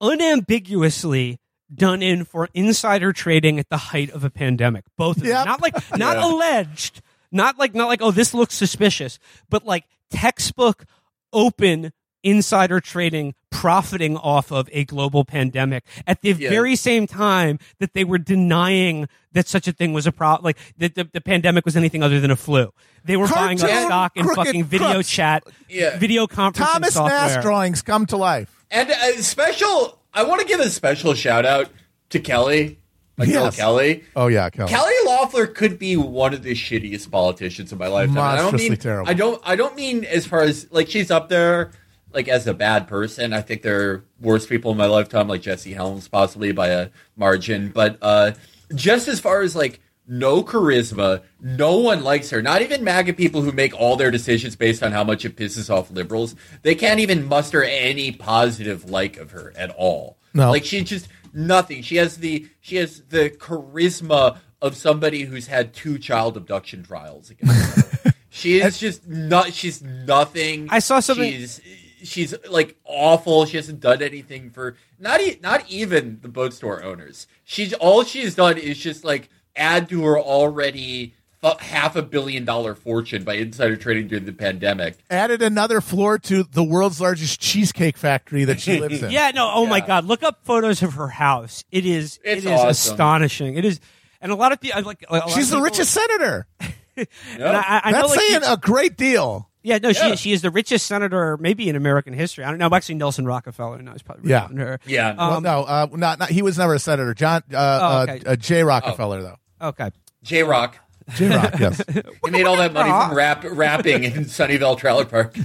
unambiguously 0.00 1.38
done 1.74 2.02
in 2.02 2.24
for 2.24 2.48
insider 2.54 3.12
trading 3.12 3.58
at 3.58 3.68
the 3.68 3.76
height 3.76 4.10
of 4.10 4.24
a 4.24 4.30
pandemic. 4.30 4.84
Both 4.96 5.18
of 5.18 5.22
them, 5.24 5.32
Yep. 5.32 5.46
not 5.46 5.62
like 5.62 5.74
not 5.98 6.16
alleged, 6.16 7.02
not 7.32 7.58
like 7.58 7.74
not 7.74 7.88
like 7.88 8.00
oh 8.02 8.10
this 8.10 8.32
looks 8.34 8.54
suspicious, 8.54 9.18
but 9.50 9.64
like 9.66 9.84
textbook 10.10 10.84
open 11.32 11.92
insider 12.22 12.80
trading 12.80 13.34
profiting 13.60 14.16
off 14.16 14.52
of 14.52 14.68
a 14.72 14.84
global 14.84 15.24
pandemic 15.24 15.84
at 16.06 16.20
the 16.20 16.32
Yeah. 16.32 16.50
very 16.50 16.76
same 16.76 17.06
time 17.06 17.58
that 17.78 17.94
they 17.94 18.04
were 18.04 18.18
denying 18.18 19.08
that 19.32 19.48
such 19.48 19.66
a 19.66 19.72
thing 19.72 19.92
was 19.92 20.06
a 20.06 20.12
problem 20.12 20.44
like 20.44 20.58
that 20.78 20.94
the, 20.94 21.04
the 21.12 21.20
pandemic 21.20 21.64
was 21.64 21.76
anything 21.76 22.02
other 22.02 22.20
than 22.20 22.30
a 22.30 22.36
flu 22.36 22.70
they 23.04 23.16
were 23.16 23.28
buying 23.28 23.60
up 23.62 23.68
stock 23.70 24.12
in 24.16 24.26
fucking 24.34 24.64
video 24.64 24.92
crooks. 24.94 25.08
chat 25.10 25.44
Yeah. 25.68 25.98
video 25.98 26.26
conferencing 26.26 26.54
Thomas 26.72 26.94
software 26.94 27.18
Nass 27.18 27.42
drawings 27.42 27.82
come 27.82 28.04
to 28.06 28.16
life. 28.16 28.64
And 28.70 28.90
a 28.90 29.22
special, 29.22 29.98
I 30.12 30.24
want 30.24 30.40
to 30.40 30.46
give 30.46 30.60
a 30.60 30.68
special 30.70 31.14
shout 31.14 31.44
out 31.46 31.70
to 32.10 32.18
Kelly, 32.20 32.78
like 33.16 33.28
Yes. 33.28 33.56
Kelly. 33.56 34.04
Oh 34.16 34.26
yeah, 34.26 34.50
Kelly. 34.50 34.68
Kelly 34.70 34.92
Loeffler 35.06 35.46
could 35.46 35.78
be 35.78 35.96
one 35.96 36.34
of 36.34 36.42
the 36.42 36.52
shittiest 36.52 37.10
politicians 37.10 37.72
of 37.72 37.78
my 37.78 37.86
lifetime. 37.86 38.18
I 38.18 38.36
don't 38.36 38.44
Monstrously 38.52 38.70
mean 38.70 38.78
terrible. 38.78 39.08
I 39.10 39.14
don't 39.14 39.40
I 39.44 39.56
don't 39.56 39.76
mean 39.76 40.04
as 40.04 40.26
far 40.26 40.42
as 40.42 40.66
like 40.70 40.88
she's 40.88 41.10
up 41.10 41.28
there 41.28 41.70
like 42.16 42.26
as 42.28 42.46
a 42.46 42.54
bad 42.54 42.88
person. 42.88 43.32
I 43.34 43.42
think 43.42 43.60
there 43.62 43.90
are 43.90 44.04
worse 44.20 44.46
people 44.46 44.72
in 44.72 44.76
my 44.78 44.86
lifetime 44.86 45.28
like 45.28 45.42
Jesse 45.42 45.74
Helms 45.74 46.08
possibly 46.08 46.50
by 46.50 46.68
a 46.68 46.88
margin, 47.14 47.68
but 47.68 47.98
uh 48.02 48.32
just 48.74 49.06
as 49.06 49.20
far 49.20 49.42
as 49.42 49.54
like 49.54 49.78
no 50.08 50.42
charisma, 50.42 51.22
no 51.40 51.76
one 51.78 52.02
likes 52.02 52.30
her. 52.30 52.40
Not 52.40 52.62
even 52.62 52.82
MAGA 52.84 53.12
people 53.14 53.42
who 53.42 53.52
make 53.52 53.74
all 53.78 53.96
their 53.96 54.10
decisions 54.10 54.56
based 54.56 54.82
on 54.82 54.92
how 54.92 55.04
much 55.04 55.24
it 55.24 55.36
pisses 55.36 55.68
off 55.68 55.90
liberals. 55.90 56.34
They 56.62 56.74
can't 56.76 57.00
even 57.00 57.26
muster 57.26 57.62
any 57.62 58.12
positive 58.12 58.88
like 58.88 59.16
of 59.18 59.32
her 59.32 59.52
at 59.56 59.70
all. 59.70 60.16
No. 60.32 60.50
Like 60.50 60.64
she's 60.64 60.84
just 60.88 61.08
nothing. 61.34 61.82
She 61.82 61.96
has 61.96 62.16
the 62.16 62.48
she 62.60 62.76
has 62.76 63.02
the 63.10 63.28
charisma 63.30 64.38
of 64.62 64.74
somebody 64.74 65.24
who's 65.24 65.48
had 65.48 65.74
two 65.74 65.98
child 65.98 66.36
abduction 66.38 66.82
trials 66.82 67.28
against 67.30 68.04
her. 68.04 68.14
she 68.30 68.60
is 68.60 68.78
just 68.78 69.06
not 69.06 69.52
she's 69.52 69.82
nothing. 69.82 70.68
I 70.70 70.78
saw 70.78 71.00
something- 71.00 71.30
She's 71.30 71.60
she's 72.02 72.34
like 72.48 72.76
awful. 72.84 73.46
She 73.46 73.56
hasn't 73.56 73.80
done 73.80 74.02
anything 74.02 74.50
for 74.50 74.76
not 74.98 75.20
e- 75.20 75.38
not 75.42 75.68
even 75.70 76.18
the 76.22 76.28
boat 76.28 76.52
store 76.54 76.82
owners. 76.82 77.26
She's 77.44 77.72
all 77.74 78.04
she's 78.04 78.34
done 78.34 78.58
is 78.58 78.78
just 78.78 79.04
like 79.04 79.28
add 79.54 79.88
to 79.88 80.04
her 80.04 80.18
already 80.18 81.14
fu- 81.40 81.56
half 81.58 81.96
a 81.96 82.02
billion 82.02 82.44
dollar 82.44 82.74
fortune 82.74 83.24
by 83.24 83.34
insider 83.34 83.76
trading 83.76 84.08
during 84.08 84.24
the 84.26 84.32
pandemic. 84.32 84.98
Added 85.10 85.42
another 85.42 85.80
floor 85.80 86.18
to 86.20 86.42
the 86.44 86.64
world's 86.64 87.00
largest 87.00 87.40
cheesecake 87.40 87.96
factory 87.96 88.44
that 88.44 88.60
she 88.60 88.80
lives 88.80 89.02
in. 89.02 89.10
Yeah, 89.16 89.30
no. 89.34 89.50
Oh 89.52 89.66
my 89.66 89.80
God! 89.80 90.04
Look 90.04 90.22
up 90.22 90.44
photos 90.44 90.82
of 90.82 90.94
her 90.94 91.08
house. 91.08 91.64
It 91.70 91.86
is. 91.86 92.18
It's 92.24 92.44
it 92.44 92.50
is 92.50 92.60
awesome. 92.60 92.68
astonishing. 92.68 93.56
It 93.56 93.64
is, 93.64 93.80
and 94.20 94.30
a 94.32 94.34
lot 94.36 94.52
of 94.52 94.60
people 94.60 94.82
like. 94.82 95.04
a 95.08 95.12
lot 95.14 95.22
of 95.24 95.30
She's 95.32 95.50
the 95.50 95.56
people- 95.56 95.64
richest 95.64 95.90
senator. 95.92 96.46
and 96.96 97.06
I, 97.42 97.80
I 97.84 97.90
know, 97.92 97.98
That's 98.00 98.10
like, 98.16 98.20
saying 98.20 98.42
a 98.46 98.56
great 98.56 98.96
deal. 98.96 99.50
Yeah, 99.66 99.78
no, 99.78 99.88
Yeah. 99.88 100.10
she 100.10 100.16
she 100.16 100.32
is 100.32 100.42
the 100.42 100.50
richest 100.50 100.86
senator 100.86 101.36
maybe 101.38 101.68
in 101.68 101.74
American 101.76 102.12
history. 102.14 102.44
I 102.44 102.50
don't 102.50 102.58
know. 102.58 102.70
Actually, 102.74 102.94
Nelson 102.96 103.26
Rockefeller. 103.26 103.82
No, 103.82 103.92
he's 103.92 104.02
probably 104.02 104.30
Yeah. 104.30 104.42
richer 104.44 104.48
than 104.48 104.56
her. 104.58 104.80
Yeah. 104.86 105.08
Um, 105.10 105.16
well, 105.16 105.40
no, 105.40 105.64
uh, 105.64 105.86
not, 105.92 106.18
not 106.20 106.30
he 106.30 106.42
was 106.42 106.56
never 106.56 106.74
a 106.74 106.78
senator. 106.78 107.14
John 107.14 107.42
uh, 107.52 107.78
Oh, 107.82 107.98
okay. 108.12 108.22
uh, 108.24 108.32
uh, 108.32 108.36
Jay 108.36 108.62
Rockefeller 108.62 109.22
though. 109.22 109.36
Okay. 109.60 109.90
J 110.22 110.44
Rock. 110.44 110.78
J 111.14 111.28
Rock, 111.36 111.54
yes. 111.60 111.80
He 112.24 112.30
made 112.30 112.46
all 112.46 112.56
that 112.56 112.72
money 112.72 112.90
from 112.90 113.16
rap, 113.16 113.44
rapping 113.48 114.02
in 114.02 114.12
Sunnyvale 114.24 114.76
Trailer 114.76 115.04
Park. 115.04 115.36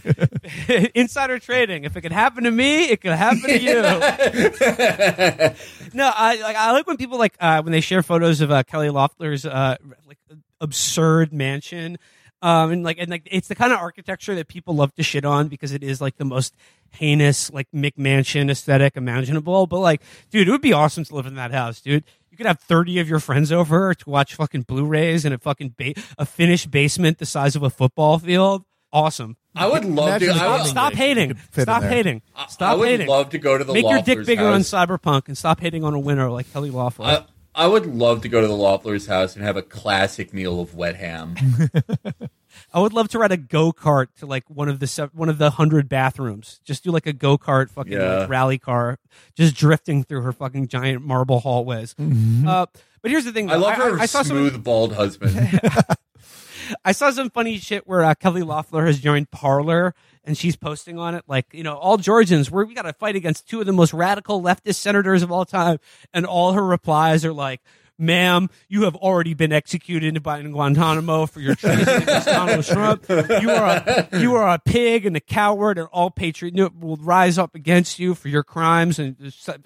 Insider 0.95 1.37
trading. 1.37 1.83
If 1.83 1.95
it 1.95 2.01
could 2.01 2.11
happen 2.11 2.45
to 2.45 2.51
me, 2.51 2.85
it 2.85 2.99
could 3.01 3.11
happen 3.11 3.41
to 3.41 3.59
you. 3.59 3.81
no, 5.93 6.11
I 6.15 6.39
like 6.41 6.55
I 6.55 6.71
like 6.71 6.87
when 6.87 6.97
people 6.97 7.17
like 7.19 7.35
uh, 7.39 7.61
when 7.61 7.71
they 7.71 7.81
share 7.81 8.01
photos 8.01 8.41
of 8.41 8.49
uh, 8.51 8.63
Kelly 8.63 8.89
Loeffler's 8.89 9.45
uh, 9.45 9.75
like 10.07 10.17
absurd 10.59 11.31
mansion. 11.33 11.97
Um, 12.41 12.71
and 12.71 12.83
like, 12.83 12.97
and 12.99 13.09
like, 13.11 13.27
it's 13.29 13.47
the 13.47 13.55
kind 13.55 13.71
of 13.71 13.79
architecture 13.79 14.33
that 14.35 14.47
people 14.47 14.75
love 14.75 14.93
to 14.95 15.03
shit 15.03 15.25
on 15.25 15.47
because 15.47 15.71
it 15.73 15.83
is 15.83 16.01
like 16.01 16.17
the 16.17 16.25
most 16.25 16.55
heinous, 16.91 17.51
like 17.53 17.67
McMansion 17.73 18.49
aesthetic 18.49 18.97
imaginable. 18.97 19.67
But 19.67 19.79
like, 19.79 20.01
dude, 20.31 20.47
it 20.47 20.51
would 20.51 20.61
be 20.61 20.73
awesome 20.73 21.03
to 21.05 21.15
live 21.15 21.25
in 21.27 21.35
that 21.35 21.51
house, 21.51 21.81
dude. 21.81 22.03
You 22.31 22.37
could 22.37 22.45
have 22.47 22.59
30 22.59 22.99
of 22.99 23.09
your 23.09 23.19
friends 23.19 23.51
over 23.51 23.93
to 23.93 24.09
watch 24.09 24.35
fucking 24.35 24.61
Blu-rays 24.63 25.25
in 25.25 25.33
a 25.33 25.37
fucking 25.37 25.75
ba- 25.77 25.93
a 26.17 26.25
finished 26.25 26.71
basement 26.71 27.17
the 27.19 27.25
size 27.25 27.55
of 27.55 27.61
a 27.63 27.69
football 27.69 28.17
field. 28.19 28.63
Awesome. 28.93 29.37
I 29.55 29.67
would 29.67 29.85
love 29.85 30.19
to. 30.19 30.25
Imagine 30.25 30.41
I 30.41 30.57
the 30.57 30.63
would, 30.63 30.69
Stop 30.69 30.93
hating. 30.93 31.29
you 31.29 31.35
could 31.53 31.61
Stop 31.63 31.83
hating. 31.83 32.21
I 32.35 32.47
Stop 32.47 32.79
would 32.79 32.87
hating. 32.87 33.07
love 33.07 33.29
to 33.31 33.37
go 33.37 33.57
to 33.57 33.63
the 33.63 33.73
Make 33.73 33.83
your 33.83 33.97
dick 33.99 34.07
Loeffler's 34.07 34.27
bigger 34.27 34.47
on. 34.47 34.61
Cyberpunk 34.61 35.27
and 35.27 35.37
stop 35.37 35.59
hating 35.59 35.83
on 35.83 35.93
a 35.93 35.99
winner 35.99 36.29
like 36.29 36.51
Kelly 36.51 36.71
Loeffler. 36.71 37.05
I, 37.05 37.23
I 37.53 37.67
would 37.67 37.85
love 37.85 38.21
to 38.21 38.29
go 38.29 38.39
to 38.41 38.47
the 38.47 38.55
Loeffler's 38.55 39.07
house 39.07 39.35
and 39.35 39.43
have 39.43 39.57
a 39.57 39.61
classic 39.61 40.33
meal 40.33 40.59
of 40.61 40.73
wet 40.73 40.95
ham. 40.95 41.35
I 42.73 42.79
would 42.79 42.93
love 42.93 43.09
to 43.09 43.19
ride 43.19 43.31
a 43.31 43.37
go 43.37 43.71
kart 43.73 44.07
to 44.19 44.25
like 44.25 44.49
one 44.49 44.69
of 44.69 44.79
the 44.79 45.09
one 45.13 45.29
of 45.29 45.37
the 45.37 45.49
hundred 45.51 45.89
bathrooms. 45.89 46.59
Just 46.63 46.83
do 46.83 46.91
like 46.91 47.05
a 47.05 47.13
go 47.13 47.37
kart 47.37 47.69
fucking 47.69 47.91
Yeah. 47.93 48.19
like, 48.19 48.29
rally 48.29 48.57
car, 48.57 48.97
just 49.35 49.55
drifting 49.55 50.03
through 50.03 50.21
her 50.21 50.31
fucking 50.31 50.67
giant 50.67 51.01
marble 51.05 51.39
hallways. 51.41 51.95
Uh, 51.99 52.65
but 53.01 53.11
here's 53.11 53.25
the 53.25 53.31
thing: 53.31 53.51
I 53.51 53.55
love 53.55 53.75
her 53.75 53.99
I, 53.99 54.05
saw 54.05 54.21
some. 54.23 54.37
smooth 54.37 54.63
bald 54.63 54.93
husband. 54.93 55.59
I 56.85 56.93
saw 56.93 57.11
some 57.11 57.29
funny 57.29 57.57
shit 57.57 57.85
where 57.87 58.03
uh, 58.03 58.15
Kelly 58.15 58.43
Loeffler 58.43 58.85
has 58.85 58.99
joined 58.99 59.29
Parler 59.31 59.93
and 60.23 60.37
she's 60.37 60.55
posting 60.55 60.97
on 60.97 61.15
it 61.15 61.23
like, 61.27 61.47
you 61.51 61.63
know, 61.63 61.75
all 61.75 61.97
Georgians, 61.97 62.49
we're, 62.49 62.63
we 62.65 62.73
got 62.73 62.83
to 62.83 62.93
fight 62.93 63.15
against 63.15 63.49
two 63.49 63.59
of 63.59 63.65
the 63.65 63.73
most 63.73 63.93
radical 63.93 64.41
leftist 64.41 64.75
senators 64.75 65.23
of 65.23 65.31
all 65.31 65.43
time. 65.43 65.79
And 66.13 66.25
all 66.25 66.53
her 66.53 66.63
replies 66.65 67.25
are 67.25 67.33
like, 67.33 67.61
ma'am, 68.01 68.49
you 68.67 68.83
have 68.83 68.95
already 68.95 69.33
been 69.33 69.53
executed 69.53 70.21
by 70.23 70.39
in 70.39 70.51
Guantanamo 70.51 71.27
for 71.27 71.39
your 71.39 71.55
treason 71.55 72.05
Donald 72.25 72.65
Trump. 72.65 73.05
You 73.07 73.51
are 73.51 73.65
a, 73.65 74.09
you 74.19 74.35
are 74.35 74.49
a 74.49 74.59
pig 74.59 75.05
and 75.05 75.15
a 75.15 75.21
coward, 75.21 75.77
and 75.77 75.87
all 75.91 76.09
patriot 76.09 76.75
will 76.79 76.97
rise 76.97 77.37
up 77.37 77.55
against 77.55 77.99
you 77.99 78.15
for 78.15 78.27
your 78.27 78.43
crimes 78.43 78.99
and 78.99 79.15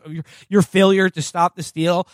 your, 0.08 0.24
your 0.50 0.62
failure 0.62 1.10
to 1.10 1.22
stop 1.22 1.56
the 1.56 1.64
steal. 1.64 2.08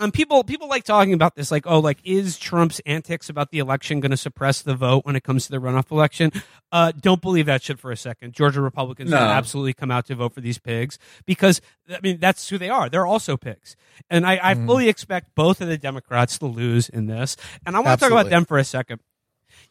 Um, 0.00 0.10
people 0.10 0.42
people 0.42 0.68
like 0.68 0.82
talking 0.82 1.12
about 1.14 1.36
this, 1.36 1.50
like, 1.52 1.66
oh, 1.66 1.78
like 1.78 1.98
is 2.02 2.36
Trump's 2.36 2.80
antics 2.84 3.28
about 3.28 3.50
the 3.52 3.60
election 3.60 4.00
going 4.00 4.10
to 4.10 4.16
suppress 4.16 4.60
the 4.60 4.74
vote 4.74 5.06
when 5.06 5.14
it 5.14 5.22
comes 5.22 5.44
to 5.46 5.52
the 5.52 5.58
runoff 5.58 5.90
election? 5.92 6.32
Uh, 6.72 6.90
don't 7.00 7.22
believe 7.22 7.46
that 7.46 7.62
shit 7.62 7.78
for 7.78 7.92
a 7.92 7.96
second. 7.96 8.32
Georgia 8.32 8.60
Republicans 8.60 9.10
No. 9.10 9.18
will 9.18 9.24
absolutely 9.28 9.72
come 9.72 9.92
out 9.92 10.06
to 10.06 10.16
vote 10.16 10.32
for 10.34 10.40
these 10.40 10.58
pigs 10.58 10.98
because 11.26 11.60
I 11.88 12.00
mean 12.02 12.18
that's 12.18 12.48
who 12.48 12.58
they 12.58 12.68
are. 12.68 12.88
They're 12.88 13.06
also 13.06 13.36
pigs, 13.36 13.76
and 14.10 14.26
I, 14.26 14.40
I 14.42 14.54
fully 14.54 14.88
expect 14.88 15.34
both 15.36 15.60
of 15.60 15.68
the 15.68 15.78
Democrats 15.78 16.38
to 16.38 16.46
lose 16.46 16.88
in 16.88 17.06
this. 17.06 17.36
And 17.64 17.76
I 17.76 17.80
want 17.80 18.00
to 18.00 18.04
talk 18.04 18.10
about 18.10 18.30
them 18.30 18.44
for 18.44 18.58
a 18.58 18.64
second. 18.64 19.00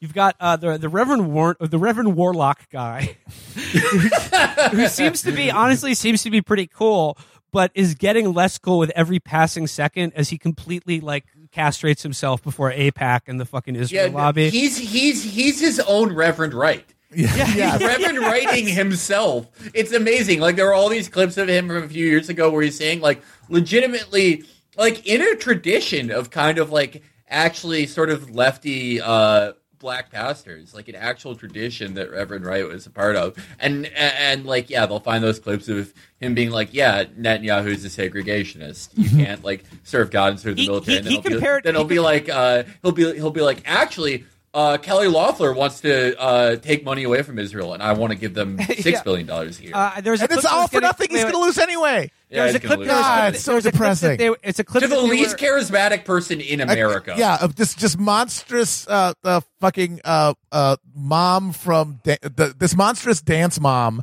You've 0.03 0.13
got 0.13 0.35
uh, 0.37 0.57
the 0.57 0.77
the 0.77 0.89
Reverend 0.89 1.31
War- 1.31 1.55
the 1.61 1.79
Reverend 1.79 2.17
Warlock 2.17 2.69
guy, 2.69 3.15
who 4.71 4.87
seems 4.87 5.21
to 5.21 5.31
be 5.31 5.49
honestly 5.49 5.93
seems 5.93 6.23
to 6.23 6.29
be 6.29 6.41
pretty 6.41 6.67
cool, 6.67 7.17
but 7.53 7.71
is 7.73 7.95
getting 7.95 8.33
less 8.33 8.57
cool 8.57 8.79
with 8.79 8.91
every 8.97 9.21
passing 9.21 9.65
second 9.65 10.11
as 10.17 10.27
he 10.27 10.37
completely 10.37 10.99
like 10.99 11.23
castrates 11.53 12.03
himself 12.03 12.43
before 12.43 12.69
AIPAC 12.69 13.21
and 13.27 13.39
the 13.39 13.45
fucking 13.45 13.75
yeah, 13.75 13.81
Israel 13.81 14.11
lobby. 14.11 14.49
he's 14.49 14.77
he's 14.77 15.23
he's 15.23 15.61
his 15.61 15.79
own 15.79 16.11
Reverend 16.11 16.53
Wright. 16.53 16.93
Yeah, 17.15 17.27
He's 17.77 17.81
Reverend 17.87 18.17
writing 18.17 18.67
himself. 18.67 19.47
It's 19.73 19.93
amazing. 19.93 20.41
Like 20.41 20.57
there 20.57 20.67
are 20.67 20.73
all 20.73 20.89
these 20.89 21.07
clips 21.07 21.37
of 21.37 21.47
him 21.47 21.69
from 21.69 21.81
a 21.81 21.87
few 21.87 22.05
years 22.05 22.27
ago 22.27 22.51
where 22.51 22.61
he's 22.61 22.77
saying 22.77 22.99
like 22.99 23.23
legitimately 23.47 24.43
like 24.75 25.07
in 25.07 25.21
a 25.21 25.37
tradition 25.37 26.11
of 26.11 26.29
kind 26.29 26.57
of 26.57 26.73
like 26.73 27.03
actually 27.29 27.87
sort 27.87 28.09
of 28.09 28.35
lefty 28.35 28.99
uh 28.99 29.53
black 29.83 30.11
pastors, 30.11 30.73
like 30.73 30.87
an 30.89 30.95
actual 30.95 31.35
tradition 31.35 31.93
that 31.93 32.09
Reverend 32.09 32.43
Wright 32.45 32.67
was 32.67 32.87
a 32.87 32.89
part 32.89 33.15
of. 33.15 33.37
And 33.59 33.85
and, 33.85 33.95
and 34.17 34.45
like 34.47 34.71
yeah, 34.71 34.87
they'll 34.87 34.99
find 34.99 35.23
those 35.23 35.39
clips 35.39 35.67
of 35.69 35.93
him 36.19 36.33
being 36.33 36.49
like, 36.49 36.73
Yeah, 36.73 37.03
Netanyahu's 37.03 37.85
a 37.85 37.89
segregationist. 37.89 38.89
You 38.95 39.09
can't 39.23 39.43
like 39.43 39.65
serve 39.83 40.09
God 40.09 40.31
and 40.31 40.39
serve 40.39 40.55
the 40.55 40.63
He- 40.63 40.67
military. 40.67 40.93
he- 40.93 40.97
and 40.97 41.05
then 41.05 41.11
he 41.11 41.15
he'll 41.17 41.23
be- 41.23 41.29
compared- 41.29 41.63
then 41.65 41.75
he'll 41.75 41.83
he 41.83 41.89
be 41.89 41.99
like 41.99 42.29
uh 42.29 42.63
he'll 42.81 42.91
be 42.93 43.13
he'll 43.13 43.29
be 43.29 43.41
like 43.41 43.61
actually 43.65 44.25
uh, 44.55 44.77
Kelly 44.77 45.07
Loeffler 45.07 45.51
wants 45.51 45.81
to 45.81 46.15
uh, 46.21 46.55
take 46.57 46.85
money 46.85 47.01
away 47.05 47.23
from 47.23 47.39
Israel, 47.39 47.73
and 47.73 47.81
I 47.81 47.93
want 47.93 48.11
to 48.11 48.15
give 48.15 48.35
them 48.35 48.59
six 48.67 48.85
Yeah. 48.85 49.01
billion 49.01 49.25
dollars 49.25 49.59
a 49.59 49.63
year. 49.63 49.71
Uh, 49.73 49.99
there's 49.99 50.21
a 50.21 50.25
And 50.25 50.33
it's 50.33 50.45
all 50.45 50.67
for 50.67 50.73
getting- 50.73 50.87
nothing. 50.89 51.07
He's 51.09 51.23
wait, 51.25 51.31
going 51.31 51.33
to 51.33 51.39
wait. 51.39 51.45
lose 51.47 51.57
anyway. 51.57 52.11
Yeah, 52.33 52.43
There's 52.43 52.55
a 52.55 52.59
clip. 52.59 52.79
lose. 52.79 52.87
There's, 52.87 52.99
God, 52.99 53.33
it's 53.35 53.43
so 53.43 53.51
there's 53.53 53.65
a 53.65 53.71
clip 53.71 53.79
depressing. 53.81 54.17
they- 54.17 54.35
it's 54.43 54.59
a 54.59 54.63
clip 54.63 54.81
to 54.83 54.87
the 54.89 54.99
least 55.01 55.39
were- 55.41 55.47
charismatic 55.47 56.03
person 56.05 56.41
in 56.41 56.61
America. 56.61 57.13
Yeah, 57.17 57.37
of 57.39 57.55
this 57.55 57.73
just 57.75 57.97
monstrous, 57.99 58.87
uh, 58.87 59.13
the 59.21 59.41
fucking 59.61 60.01
uh, 60.03 60.33
uh, 60.51 60.77
mom 60.95 61.51
from 61.53 61.99
da- 62.03 62.17
the, 62.21 62.53
this 62.57 62.75
monstrous 62.75 63.21
dance 63.21 63.59
mom. 63.59 64.01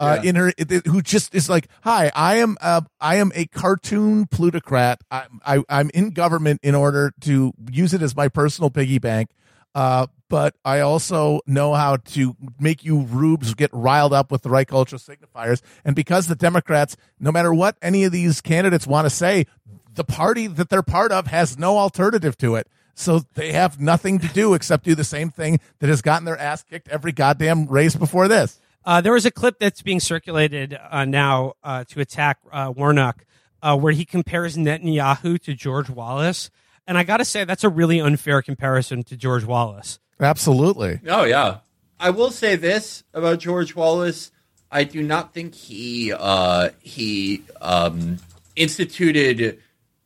Uh, 0.00 0.18
Yeah. 0.20 0.30
in 0.30 0.34
her, 0.36 0.52
it- 0.58 0.84
who 0.88 1.00
just 1.00 1.32
is 1.32 1.48
like, 1.48 1.68
"Hi, 1.84 2.10
I 2.12 2.36
am, 2.38 2.56
uh, 2.60 2.80
I 3.00 3.16
am 3.16 3.30
a 3.36 3.46
cartoon 3.46 4.26
plutocrat. 4.26 5.00
I, 5.12 5.26
I, 5.46 5.62
I'm 5.68 5.90
in 5.94 6.10
government 6.10 6.58
in 6.64 6.74
order 6.74 7.12
to 7.20 7.52
use 7.70 7.94
it 7.94 8.02
as 8.02 8.16
my 8.16 8.26
personal 8.28 8.68
piggy 8.68 8.98
bank. 8.98 9.30
Uh, 9.74 10.06
but 10.28 10.54
I 10.64 10.80
also 10.80 11.40
know 11.46 11.74
how 11.74 11.96
to 11.96 12.36
make 12.58 12.84
you 12.84 13.02
rubes 13.02 13.54
get 13.54 13.70
riled 13.72 14.12
up 14.12 14.30
with 14.30 14.42
the 14.42 14.50
right 14.50 14.66
cultural 14.66 14.98
signifiers. 14.98 15.60
And 15.84 15.94
because 15.94 16.26
the 16.26 16.34
Democrats, 16.34 16.96
no 17.20 17.30
matter 17.30 17.52
what 17.52 17.76
any 17.82 18.04
of 18.04 18.12
these 18.12 18.40
candidates 18.40 18.86
want 18.86 19.04
to 19.06 19.10
say, 19.10 19.46
the 19.94 20.04
party 20.04 20.46
that 20.46 20.70
they're 20.70 20.82
part 20.82 21.12
of 21.12 21.26
has 21.26 21.58
no 21.58 21.76
alternative 21.78 22.36
to 22.38 22.54
it. 22.54 22.68
So 22.94 23.20
they 23.34 23.52
have 23.52 23.80
nothing 23.80 24.18
to 24.20 24.28
do 24.28 24.54
except 24.54 24.84
do 24.84 24.94
the 24.94 25.04
same 25.04 25.30
thing 25.30 25.60
that 25.80 25.88
has 25.88 26.02
gotten 26.02 26.24
their 26.24 26.38
ass 26.38 26.62
kicked 26.62 26.88
every 26.88 27.12
goddamn 27.12 27.66
race 27.66 27.96
before 27.96 28.28
this. 28.28 28.60
Uh, 28.84 29.00
there 29.00 29.12
was 29.12 29.24
a 29.24 29.30
clip 29.30 29.58
that's 29.58 29.82
being 29.82 30.00
circulated 30.00 30.78
uh, 30.90 31.04
now 31.04 31.54
uh, 31.62 31.84
to 31.84 32.00
attack 32.00 32.38
uh, 32.50 32.72
Warnock, 32.74 33.24
uh, 33.62 33.76
where 33.76 33.92
he 33.92 34.04
compares 34.04 34.56
Netanyahu 34.56 35.40
to 35.42 35.54
George 35.54 35.88
Wallace, 35.88 36.50
and 36.86 36.98
I 36.98 37.04
got 37.04 37.18
to 37.18 37.24
say 37.24 37.44
that's 37.44 37.64
a 37.64 37.68
really 37.68 38.00
unfair 38.00 38.42
comparison 38.42 39.02
to 39.04 39.16
George 39.16 39.44
Wallace. 39.44 39.98
Absolutely. 40.20 41.00
Oh 41.06 41.24
yeah. 41.24 41.58
I 41.98 42.10
will 42.10 42.30
say 42.30 42.56
this 42.56 43.04
about 43.14 43.38
George 43.38 43.76
Wallace. 43.76 44.30
I 44.70 44.84
do 44.84 45.02
not 45.02 45.34
think 45.34 45.54
he 45.54 46.12
uh, 46.12 46.70
he 46.80 47.42
um, 47.60 48.18
instituted 48.56 49.60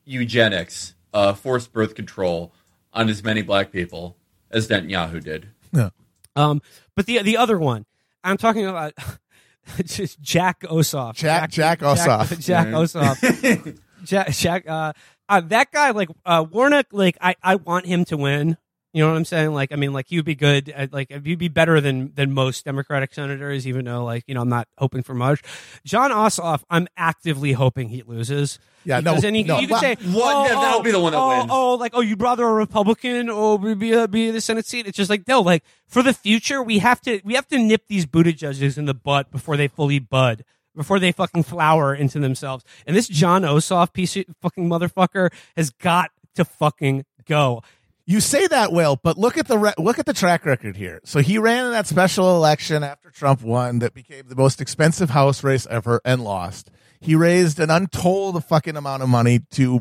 eugenics, 0.04 0.94
uh, 1.14 1.32
forced 1.34 1.72
birth 1.72 1.94
control 1.94 2.52
on 2.92 3.08
as 3.08 3.22
many 3.22 3.42
black 3.42 3.72
people 3.72 4.16
as 4.50 4.68
Netanyahu 4.68 5.22
did. 5.22 5.48
Yeah. 5.72 5.90
Um, 6.34 6.60
but 6.94 7.06
the 7.06 7.22
the 7.22 7.36
other 7.36 7.58
one, 7.58 7.86
I'm 8.24 8.36
talking 8.36 8.66
about 8.66 8.92
just 9.84 10.20
Jack 10.20 10.60
Ossoff. 10.62 11.14
Jack- 11.14 11.50
Jack 11.50 11.80
Ossoff. 11.80 12.38
Jack, 12.40 12.68
Ossoff. 12.68 13.78
Jack, 14.04 14.30
Jack 14.30 14.68
uh, 14.68 14.92
uh, 15.28 15.40
that 15.40 15.72
guy, 15.72 15.90
like 15.90 16.08
uh, 16.24 16.44
Warnock, 16.50 16.86
like 16.92 17.16
I, 17.20 17.36
I 17.42 17.56
want 17.56 17.86
him 17.86 18.04
to 18.06 18.16
win. 18.16 18.56
You 18.92 19.02
know 19.02 19.10
what 19.10 19.18
I'm 19.18 19.26
saying? 19.26 19.52
Like, 19.52 19.72
I 19.72 19.76
mean, 19.76 19.92
like 19.92 20.06
he'd 20.08 20.24
be 20.24 20.34
good. 20.34 20.70
At, 20.70 20.90
like, 20.90 21.10
he'd 21.10 21.38
be 21.38 21.48
better 21.48 21.82
than 21.82 22.14
than 22.14 22.32
most 22.32 22.64
Democratic 22.64 23.12
senators, 23.12 23.66
even 23.66 23.84
though, 23.84 24.02
like, 24.02 24.24
you 24.26 24.34
know, 24.34 24.40
I'm 24.40 24.48
not 24.48 24.68
hoping 24.78 25.02
for 25.02 25.12
much. 25.12 25.42
Jon 25.84 26.10
Ossoff, 26.10 26.62
I'm 26.70 26.88
actively 26.96 27.52
hoping 27.52 27.90
he 27.90 28.02
loses. 28.02 28.58
Yeah, 28.86 29.00
no, 29.00 29.10
Because 29.10 29.22
then 29.24 29.34
you, 29.34 29.44
no. 29.44 29.58
you 29.58 29.68
could 29.68 29.80
say, 29.80 29.96
what? 30.12 30.34
oh, 30.34 30.48
that'll 30.48 30.80
oh, 30.80 30.82
be 30.82 30.92
the 30.92 31.00
one 31.00 31.12
that 31.12 31.18
oh, 31.18 31.28
wins. 31.28 31.50
Oh, 31.52 31.74
like, 31.74 31.92
oh, 31.94 32.00
you'd 32.00 32.22
rather 32.22 32.46
a 32.46 32.54
Republican 32.54 33.28
or 33.28 33.58
be 33.58 33.94
uh, 33.94 34.06
be 34.06 34.30
the 34.30 34.40
Senate 34.40 34.64
seat? 34.64 34.86
It's 34.86 34.96
just 34.96 35.10
like, 35.10 35.28
no, 35.28 35.42
like 35.42 35.62
for 35.86 36.02
the 36.02 36.14
future, 36.14 36.62
we 36.62 36.78
have 36.78 37.02
to 37.02 37.20
we 37.22 37.34
have 37.34 37.48
to 37.48 37.58
nip 37.58 37.82
these 37.88 38.06
Buttigiegs 38.06 38.78
in 38.78 38.86
the 38.86 38.94
butt 38.94 39.30
before 39.30 39.58
they 39.58 39.68
fully 39.68 39.98
bud. 39.98 40.42
Before 40.76 40.98
they 40.98 41.10
fucking 41.10 41.44
flower 41.44 41.94
into 41.94 42.18
themselves, 42.18 42.64
and 42.86 42.94
this 42.94 43.08
Jon 43.08 43.42
Ossoff 43.42 43.92
piece 43.92 44.16
of 44.16 44.24
fucking 44.42 44.68
motherfucker 44.68 45.32
has 45.56 45.70
got 45.70 46.10
to 46.34 46.44
fucking 46.44 47.04
go. 47.24 47.62
You 48.08 48.20
say 48.20 48.46
that, 48.46 48.72
Will, 48.72 48.94
but 48.94 49.18
look 49.18 49.36
at 49.36 49.48
the 49.48 49.58
re- 49.58 49.74
look 49.78 49.98
at 49.98 50.06
the 50.06 50.12
track 50.12 50.44
record 50.46 50.76
here. 50.76 51.00
So 51.04 51.18
he 51.18 51.38
ran 51.38 51.64
in 51.66 51.72
that 51.72 51.88
special 51.88 52.36
election 52.36 52.84
after 52.84 53.10
Trump 53.10 53.42
won, 53.42 53.80
that 53.80 53.94
became 53.94 54.28
the 54.28 54.36
most 54.36 54.60
expensive 54.60 55.10
House 55.10 55.42
race 55.42 55.66
ever, 55.68 56.00
and 56.04 56.22
lost. 56.22 56.70
He 57.00 57.16
raised 57.16 57.58
an 57.58 57.70
untold 57.70 58.44
fucking 58.44 58.76
amount 58.76 59.02
of 59.02 59.08
money 59.08 59.40
to 59.52 59.80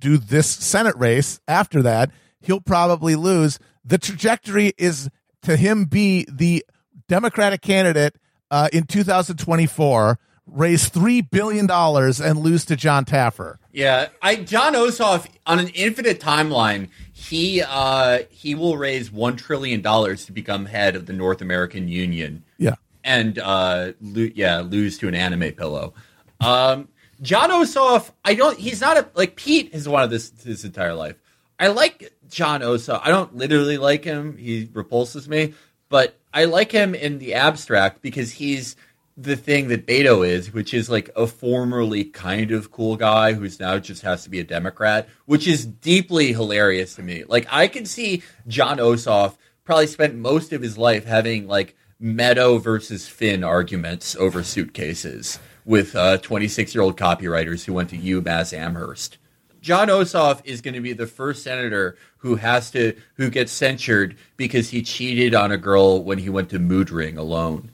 do 0.00 0.18
this 0.18 0.48
Senate 0.48 0.96
race. 0.96 1.40
After 1.46 1.82
that, 1.82 2.10
he'll 2.40 2.60
probably 2.60 3.14
lose. 3.14 3.58
The 3.84 3.98
trajectory 3.98 4.72
is 4.76 5.08
to 5.42 5.56
him 5.56 5.84
be 5.84 6.26
the 6.28 6.64
Democratic 7.08 7.60
candidate 7.60 8.16
uh, 8.50 8.68
in 8.72 8.84
2024, 8.84 10.18
raise 10.52 10.88
three 10.88 11.20
billion 11.20 11.66
dollars, 11.66 12.20
and 12.20 12.38
lose 12.38 12.64
to 12.66 12.76
Jon 12.76 13.04
Taffer. 13.04 13.56
Yeah, 13.72 14.08
I 14.22 14.36
Jon 14.36 14.74
Ossoff 14.74 15.26
on 15.46 15.58
an 15.58 15.68
infinite 15.68 16.20
timeline. 16.20 16.88
he 17.12 17.62
uh, 17.62 18.20
he 18.30 18.54
will 18.54 18.76
raise 18.76 19.10
one 19.12 19.36
trillion 19.36 19.80
dollars 19.80 20.24
to 20.26 20.32
become 20.32 20.66
head 20.66 20.96
of 20.96 21.06
the 21.06 21.12
North 21.12 21.40
American 21.40 21.88
Union 21.88 22.42
Yeah. 22.58 22.74
and 23.04 23.38
uh, 23.38 23.92
lo- 24.00 24.28
yeah, 24.34 24.60
lose 24.60 24.98
to 24.98 25.08
an 25.08 25.14
anime 25.14 25.52
pillow. 25.52 25.94
Um, 26.40 26.88
Jon 27.22 27.50
Ossoff, 27.50 28.10
I 28.24 28.34
don't. 28.34 28.58
He's 28.58 28.80
not 28.80 28.96
a 28.96 29.06
like 29.14 29.36
Pete 29.36 29.72
has 29.74 29.86
wanted 29.88 30.10
this 30.10 30.32
his 30.42 30.64
entire 30.64 30.94
life. 30.94 31.16
I 31.58 31.68
like 31.68 32.12
Jon 32.30 32.62
Ossoff. 32.62 33.02
I 33.04 33.10
don't 33.10 33.36
literally 33.36 33.76
like 33.76 34.04
him. 34.04 34.36
He 34.38 34.68
repulses 34.72 35.28
me, 35.28 35.52
but 35.90 36.16
I 36.32 36.46
like 36.46 36.72
him 36.72 36.94
in 36.94 37.18
the 37.18 37.34
abstract 37.34 38.00
because 38.00 38.32
he's 38.32 38.74
the 39.20 39.36
thing 39.36 39.68
that 39.68 39.86
Beto 39.86 40.26
is, 40.26 40.52
which 40.52 40.72
is 40.72 40.88
like 40.88 41.10
a 41.14 41.26
formerly 41.26 42.04
kind 42.04 42.52
of 42.52 42.70
cool 42.70 42.96
guy 42.96 43.34
who's 43.34 43.60
now 43.60 43.78
just 43.78 44.02
has 44.02 44.24
to 44.24 44.30
be 44.30 44.40
a 44.40 44.44
Democrat, 44.44 45.08
which 45.26 45.46
is 45.46 45.66
deeply 45.66 46.32
hilarious 46.32 46.94
to 46.94 47.02
me. 47.02 47.24
Like 47.24 47.46
I 47.50 47.68
can 47.68 47.84
see 47.84 48.22
Jon 48.48 48.78
Ossoff 48.78 49.36
probably 49.64 49.88
spent 49.88 50.14
most 50.14 50.52
of 50.52 50.62
his 50.62 50.78
life 50.78 51.04
having 51.04 51.46
like 51.46 51.76
Meadow 51.98 52.56
versus 52.58 53.08
Finn 53.08 53.44
arguments 53.44 54.16
over 54.16 54.42
suitcases 54.42 55.38
with 55.66 55.94
uh, 55.94 56.16
26 56.18 56.74
year 56.74 56.82
old 56.82 56.96
copywriters 56.96 57.64
who 57.64 57.74
went 57.74 57.90
to 57.90 57.98
UMass 57.98 58.56
Amherst. 58.56 59.18
Jon 59.60 59.88
Ossoff 59.88 60.40
is 60.44 60.62
going 60.62 60.72
to 60.72 60.80
be 60.80 60.94
the 60.94 61.06
first 61.06 61.42
senator 61.42 61.98
who 62.18 62.36
has 62.36 62.70
to 62.70 62.96
who 63.14 63.28
gets 63.28 63.52
censured 63.52 64.16
because 64.38 64.70
he 64.70 64.82
cheated 64.82 65.34
on 65.34 65.52
a 65.52 65.58
girl 65.58 66.02
when 66.02 66.16
he 66.16 66.30
went 66.30 66.48
to 66.50 66.58
Mood 66.58 66.90
Ring 66.90 67.18
alone. 67.18 67.70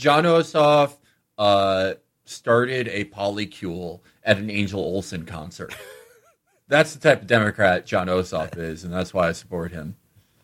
Jon 0.00 0.24
Ossoff 0.24 0.96
uh, 1.36 1.92
started 2.24 2.88
a 2.88 3.04
polycule 3.04 4.00
at 4.24 4.38
an 4.38 4.48
Angel 4.50 4.80
Olsen 4.80 5.26
concert. 5.26 5.76
that's 6.68 6.94
the 6.94 7.00
type 7.00 7.20
of 7.20 7.26
Democrat 7.26 7.84
Jon 7.84 8.06
Ossoff 8.06 8.56
is, 8.56 8.82
and 8.82 8.92
that's 8.92 9.12
why 9.12 9.28
I 9.28 9.32
support 9.32 9.72
him. 9.72 9.96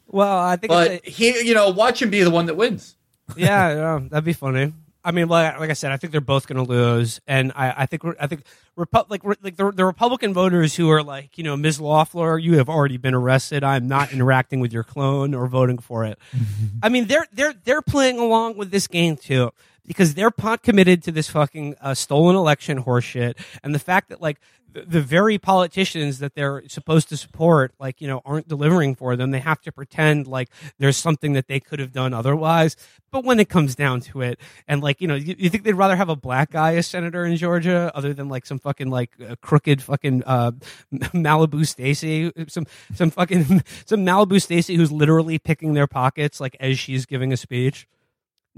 Well, 0.09 0.39
I 0.39 0.57
think 0.57 0.69
But 0.69 0.91
it's 1.05 1.17
he, 1.17 1.41
you 1.41 1.55
know, 1.55 1.71
watch 1.71 2.03
him 2.03 2.11
be 2.11 2.23
the 2.23 2.31
one 2.31 2.47
that 2.47 2.57
wins. 2.57 2.97
yeah, 3.35 3.73
yeah, 3.75 4.01
that'd 4.11 4.25
be 4.25 4.35
funny. 4.35 4.75
I 5.07 5.13
mean, 5.13 5.29
like, 5.29 5.61
like 5.61 5.71
I 5.71 5.75
said, 5.75 5.93
I 5.93 5.99
think 5.99 6.11
they're 6.11 6.21
both 6.21 6.49
going 6.49 6.65
to 6.65 6.69
lose, 6.69 7.21
and 7.29 7.53
I, 7.55 7.73
I 7.83 7.87
think 7.87 8.03
I 8.21 8.27
think 8.27 8.43
Repu- 8.77 9.09
like 9.09 9.23
like 9.25 9.57
the, 9.57 9.71
the 9.71 9.85
Republican 9.85 10.35
voters 10.35 10.75
who 10.75 10.91
are 10.91 11.03
like, 11.03 11.39
you 11.39 11.45
know, 11.45 11.57
Ms. 11.57 11.81
Loeffler, 11.81 12.39
you 12.39 12.59
have 12.59 12.69
already 12.69 12.97
been 12.97 13.15
arrested. 13.15 13.63
I'm 13.63 13.87
not 13.87 14.13
interacting 14.13 14.59
with 14.59 14.73
your 14.73 14.83
clone 14.83 15.33
or 15.33 15.47
voting 15.47 15.79
for 15.79 16.05
it. 16.05 16.19
I 16.83 16.89
mean, 16.89 17.07
they're 17.07 17.27
they're 17.33 17.55
they're 17.65 17.83
playing 17.83 18.19
along 18.19 18.57
with 18.57 18.73
this 18.73 18.89
game 18.89 19.17
too 19.17 19.53
because 19.87 20.15
they're 20.15 20.31
pot 20.31 20.63
committed 20.63 21.03
to 21.05 21.13
this 21.13 21.29
fucking 21.29 21.77
uh, 21.81 21.95
stolen 21.95 22.37
election 22.37 22.83
horseshit, 22.83 23.35
and 23.63 23.75
the 23.75 23.79
fact 23.79 24.09
that 24.09 24.21
like 24.21 24.39
the, 24.77 24.83
the 24.83 25.01
very 25.01 25.39
politicians 25.39 26.19
that 26.19 26.35
they're 26.35 26.63
supposed 26.69 27.09
to 27.09 27.17
support, 27.17 27.73
like 27.81 28.01
you 28.01 28.07
know, 28.07 28.21
aren't 28.25 28.47
delivering 28.47 28.95
for 28.95 29.17
them. 29.17 29.31
They 29.31 29.41
have 29.41 29.61
to 29.63 29.73
pretend 29.73 30.27
like 30.27 30.51
there's 30.79 30.97
something 30.97 31.33
that 31.33 31.49
they 31.49 31.61
could 31.61 31.79
have 31.79 31.93
done 31.93 32.13
otherwise. 32.13 32.77
But 33.11 33.25
when 33.25 33.41
it 33.41 33.49
comes 33.49 33.75
down 33.75 34.01
to 34.03 34.21
it, 34.21 34.39
and 34.69 34.83
like 34.83 35.01
you 35.01 35.09
know, 35.09 35.15
you, 35.15 35.35
you 35.39 35.49
think 35.49 35.65
they'd 35.65 35.73
rather 35.73 35.97
have 35.97 36.11
a 36.11 36.17
black 36.17 36.51
guy 36.51 36.77
as 36.77 36.87
senator 36.87 37.25
in 37.25 37.37
Georgia, 37.37 37.91
other 37.95 38.13
than 38.13 38.29
like 38.29 38.45
some 38.45 38.59
fucking 38.59 38.91
like 38.91 39.11
uh, 39.27 39.37
crooked 39.41 39.83
fucking 39.83 40.23
uh, 40.27 40.53
Malibu 40.93 41.67
Stacy, 41.67 42.31
some 42.49 42.67
some 42.95 43.11
fucking 43.11 43.63
some 43.87 44.05
Malibu 44.05 44.41
Stacy 44.43 44.77
who's 44.77 44.93
literally 44.93 45.39
picking 45.39 45.73
their 45.73 45.87
pockets 45.87 46.39
like 46.39 46.57
as 46.61 46.79
she's 46.79 47.07
giving 47.07 47.33
a 47.33 47.37
speech. 47.37 47.89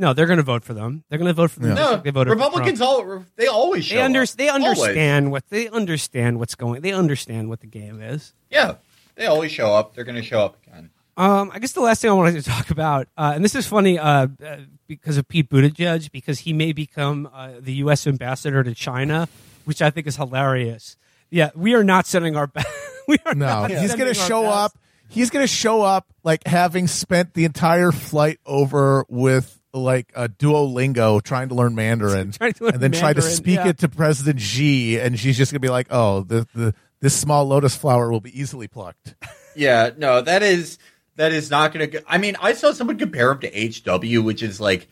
No, 0.01 0.12
they're 0.14 0.26
going 0.26 0.36
to 0.38 0.42
vote 0.44 0.62
for 0.64 0.72
them. 0.74 1.03
They're 1.09 1.18
going 1.18 1.26
to 1.28 1.34
vote 1.34 1.51
for 1.51 1.59
them. 1.61 1.76
Yeah. 1.76 1.82
No, 1.82 1.96
they 1.96 2.11
voted 2.11 2.32
for 2.32 2.36
Trump. 2.38 2.53
Republicans 2.55 2.80
all 2.80 3.24
they 3.36 3.46
always 3.49 3.84
show 3.84 3.96
They, 3.96 4.01
under, 4.01 4.22
up. 4.22 4.28
they 4.30 4.49
Always. 4.49 4.64
understand 4.78 5.32
what 5.32 5.49
they 5.51 5.68
understand 5.68 6.38
what's 6.38 6.55
going. 6.55 6.80
They 6.82 6.92
understand 6.92 7.49
what 7.49 7.61
the 7.61 7.66
game 7.66 8.01
is. 8.01 8.32
Yeah, 8.51 8.76
they 9.16 9.26
always 9.26 9.51
show 9.53 9.74
up. 9.74 9.94
They're 9.94 10.05
going 10.05 10.16
to 10.16 10.22
show 10.22 10.40
up 10.40 10.57
again. 10.66 10.90
Um, 11.16 11.51
I 11.53 11.59
guess 11.59 11.72
the 11.72 11.80
last 11.80 12.01
thing 12.01 12.11
I 12.11 12.14
wanted 12.14 12.40
to 12.42 12.42
talk 12.49 12.70
about, 12.70 13.09
uh, 13.16 13.32
and 13.34 13.44
this 13.44 13.57
is 13.57 13.66
funny 13.66 13.99
uh, 13.99 14.28
uh, 14.44 14.57
because 14.86 15.16
of 15.18 15.26
Pete 15.26 15.51
Buttigieg, 15.51 16.12
because 16.12 16.38
he 16.38 16.53
may 16.53 16.72
become 16.72 17.28
uh, 17.34 17.55
the 17.59 17.72
U.S. 17.74 18.07
ambassador 18.07 18.62
to 18.62 18.72
China, 18.74 19.28
which 19.64 19.82
I 19.82 19.90
think 19.90 20.07
is 20.07 20.14
hilarious. 20.14 20.96
Yeah, 21.28 21.51
we 21.57 21.74
are 21.74 21.82
not 21.82 22.07
sending 22.07 22.36
our 22.36 22.46
best. 22.46 22.68
we 23.09 23.18
are 23.26 23.34
No, 23.34 23.46
not 23.46 23.70
he's 23.72 23.96
going 23.96 24.07
to 24.07 24.14
show 24.14 24.42
best. 24.42 24.55
up. 24.55 24.78
He's 25.11 25.30
going 25.30 25.42
to 25.42 25.53
show 25.53 25.82
up 25.82 26.07
like 26.22 26.46
having 26.46 26.86
spent 26.86 27.34
the 27.34 27.44
entire 27.46 27.90
flight 27.90 28.38
over 28.46 29.05
with 29.09 29.59
like 29.79 30.12
a 30.14 30.29
Duolingo 30.29 31.22
trying 31.22 31.49
to 31.49 31.55
learn 31.55 31.74
Mandarin, 31.74 32.33
to 32.33 32.53
learn 32.61 32.74
and 32.74 32.83
then 32.83 32.93
try 32.93 33.12
to 33.12 33.22
speak 33.22 33.57
yeah. 33.57 33.68
it 33.68 33.79
to 33.79 33.89
President 33.89 34.41
Xi, 34.41 34.99
and 34.99 35.18
she's 35.18 35.37
just 35.37 35.53
going 35.53 35.61
to 35.61 35.66
be 35.66 35.70
like, 35.70 35.89
"Oh, 35.91 36.22
the 36.22 36.47
the 36.55 36.74
this 37.01 37.14
small 37.14 37.45
lotus 37.45 37.76
flower 37.76 38.11
will 38.11 38.20
be 38.20 38.39
easily 38.39 38.68
plucked." 38.68 39.14
Yeah, 39.57 39.91
no, 39.97 40.20
that 40.20 40.45
is 40.45 40.79
that 41.16 41.33
is 41.33 41.51
not 41.51 41.72
going 41.72 41.91
to. 41.91 42.03
I 42.07 42.18
mean, 42.18 42.37
I 42.41 42.53
saw 42.53 42.70
someone 42.70 42.97
compare 42.97 43.33
him 43.33 43.41
to 43.41 43.49
HW, 43.49 44.22
which 44.22 44.41
is 44.41 44.61
like 44.61 44.87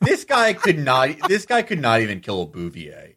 this 0.00 0.24
guy 0.24 0.52
could 0.52 0.78
not. 0.78 1.08
This 1.28 1.46
guy 1.46 1.62
could 1.62 1.80
not 1.80 2.02
even 2.02 2.20
kill 2.20 2.42
a 2.42 2.46
Bouvier. 2.46 3.14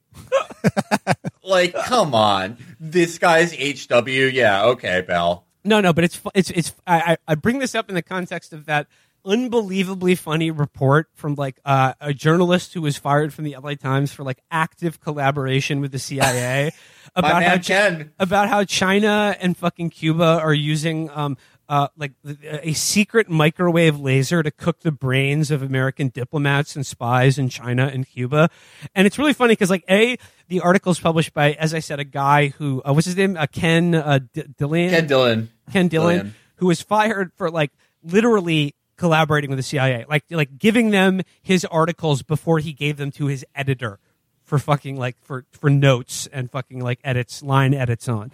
like, 1.43 1.74
come 1.74 2.16
on, 2.16 2.58
this 2.80 3.18
guy's 3.18 3.52
HW. 3.52 4.32
Yeah, 4.32 4.68
okay, 4.68 5.02
pal. 5.02 5.45
No, 5.66 5.82
no, 5.82 5.91
but 5.91 6.06
it's 6.06 6.22
it's 6.34 6.50
it's. 6.52 6.74
I, 6.88 7.00
I 7.00 7.18
I 7.28 7.36
bring 7.36 7.60
this 7.60 7.76
up 7.76 7.89
in 7.89 7.95
the 7.95 8.02
context 8.02 8.54
of 8.54 8.66
that 8.68 8.88
unbelievably 9.26 10.15
funny 10.15 10.51
report 10.51 11.07
from 11.13 11.36
like 11.36 11.59
uh, 11.65 11.93
a 11.99 12.13
journalist 12.13 12.74
who 12.74 12.82
was 12.82 12.97
fired 12.97 13.34
from 13.34 13.43
the 13.45 13.55
LA 13.61 13.76
Times 13.76 14.11
for 14.11 14.24
like 14.24 14.39
active 14.51 14.99
collaboration 14.99 15.82
with 15.82 15.91
the 15.91 15.99
CIA 15.99 16.72
about 17.15 17.43
how 17.43 17.57
Ken. 17.57 18.11
about 18.20 18.49
how 18.49 18.63
China 18.63 19.36
and 19.39 19.55
fucking 19.57 19.89
Cuba 19.89 20.39
are 20.41 20.53
using 20.53 21.09
um 21.11 21.38
uh 21.67 21.88
like 21.97 22.13
a 22.43 22.74
secret 22.74 23.30
microwave 23.30 23.99
laser 23.99 24.41
to 24.41 24.49
cook 24.51 24.80
the 24.82 24.91
brains 24.91 25.51
of 25.51 25.61
American 25.61 26.09
diplomats 26.09 26.76
and 26.76 26.86
spies 26.86 27.38
in 27.38 27.49
China 27.49 27.89
and 27.93 28.07
Cuba, 28.07 28.49
and 28.95 29.05
it's 29.05 29.17
really 29.20 29.34
funny 29.34 29.53
because 29.53 29.70
like 29.70 29.84
a 29.89 30.17
the 30.47 30.61
article 30.61 30.91
is 30.91 30.99
published 30.99 31.34
by 31.34 31.53
as 31.53 31.74
I 31.74 31.80
said 31.80 31.99
a 31.99 32.03
guy 32.03 32.47
who 32.47 32.82
uh, 32.84 32.93
what's 32.93 33.05
his 33.05 33.15
name 33.15 33.38
uh, 33.38 33.45
Ken 33.51 33.93
uh, 33.93 34.20
D- 34.34 34.43
Dillian 34.57 34.89
Ken 34.89 35.07
Dillon. 35.07 35.49
Ken 35.72 35.88
Dillon, 35.88 36.15
Dillon. 36.17 36.36
who 36.55 36.65
was 36.67 36.82
fired 36.82 37.32
for 37.36 37.51
like 37.51 37.72
literally 38.03 38.74
collaborating 39.00 39.50
with 39.50 39.58
the 39.58 39.64
CIA, 39.64 40.06
like 40.08 40.26
like 40.30 40.60
giving 40.60 40.91
them 40.91 41.22
his 41.41 41.66
articles 41.66 42.22
before 42.22 42.60
he 42.60 42.74
gave 42.74 42.97
them 42.97 43.10
to 43.12 43.26
his 43.26 43.45
editor 43.56 43.97
for 44.43 44.60
fucking 44.60 44.97
like 44.97 45.16
for 45.24 45.45
for 45.52 45.70
notes 45.70 46.28
and 46.32 46.52
fucking 46.52 46.82
like 46.82 47.00
edits, 47.04 47.41
line 47.41 47.74
edits 47.74 48.08
on. 48.08 48.32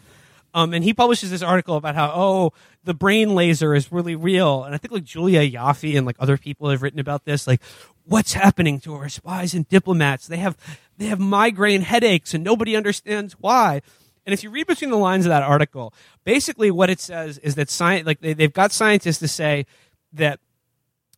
Um, 0.54 0.74
and 0.74 0.84
he 0.86 0.94
publishes 0.94 1.32
this 1.32 1.42
article 1.42 1.76
about 1.76 1.96
how 1.96 2.12
oh 2.14 2.54
the 2.84 2.94
brain 2.94 3.36
laser 3.36 3.76
is 3.76 3.92
really 3.92 4.16
real, 4.16 4.64
and 4.64 4.74
I 4.74 4.78
think 4.78 4.92
like 4.92 5.04
Julia 5.04 5.42
Ioffe 5.42 5.96
and 5.96 6.06
like 6.06 6.16
other 6.20 6.38
people 6.38 6.70
have 6.70 6.82
written 6.82 7.00
about 7.00 7.26
this, 7.26 7.46
like 7.46 7.62
what's 8.04 8.34
happening 8.34 8.80
to 8.82 8.96
our 8.96 9.10
spies 9.10 9.54
and 9.54 9.68
diplomats? 9.70 10.28
They 10.28 10.38
have 10.38 10.58
they 10.98 11.06
have 11.06 11.20
migraine 11.20 11.82
headaches, 11.82 12.34
and 12.34 12.44
nobody 12.44 12.76
understands 12.76 13.34
why. 13.34 13.82
And 14.26 14.34
if 14.34 14.44
you 14.44 14.50
read 14.50 14.66
between 14.66 14.90
the 14.90 14.98
lines 14.98 15.26
of 15.26 15.30
that 15.30 15.44
article, 15.44 15.94
basically 16.24 16.72
what 16.72 16.90
it 16.90 17.00
says 17.00 17.38
is 17.40 17.56
that 17.56 17.70
science, 17.70 18.08
like 18.08 18.22
they, 18.22 18.34
they've 18.34 18.52
got 18.52 18.72
scientists 18.72 19.20
to 19.20 19.28
say 19.28 19.68
that 20.14 20.40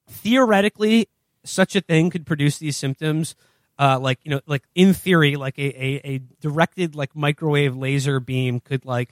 theoretically 0.09 1.07
such 1.43 1.75
a 1.75 1.81
thing 1.81 2.09
could 2.09 2.25
produce 2.25 2.57
these 2.57 2.77
symptoms. 2.77 3.35
Uh, 3.79 3.99
like 3.99 4.19
you 4.23 4.31
know, 4.31 4.41
like 4.47 4.63
in 4.73 4.91
theory, 4.93 5.35
like 5.35 5.57
a, 5.59 5.67
a, 5.83 6.01
a 6.15 6.17
directed 6.41 6.95
like 6.95 7.15
microwave 7.15 7.75
laser 7.75 8.19
beam 8.19 8.59
could 8.59 8.83
like 8.85 9.09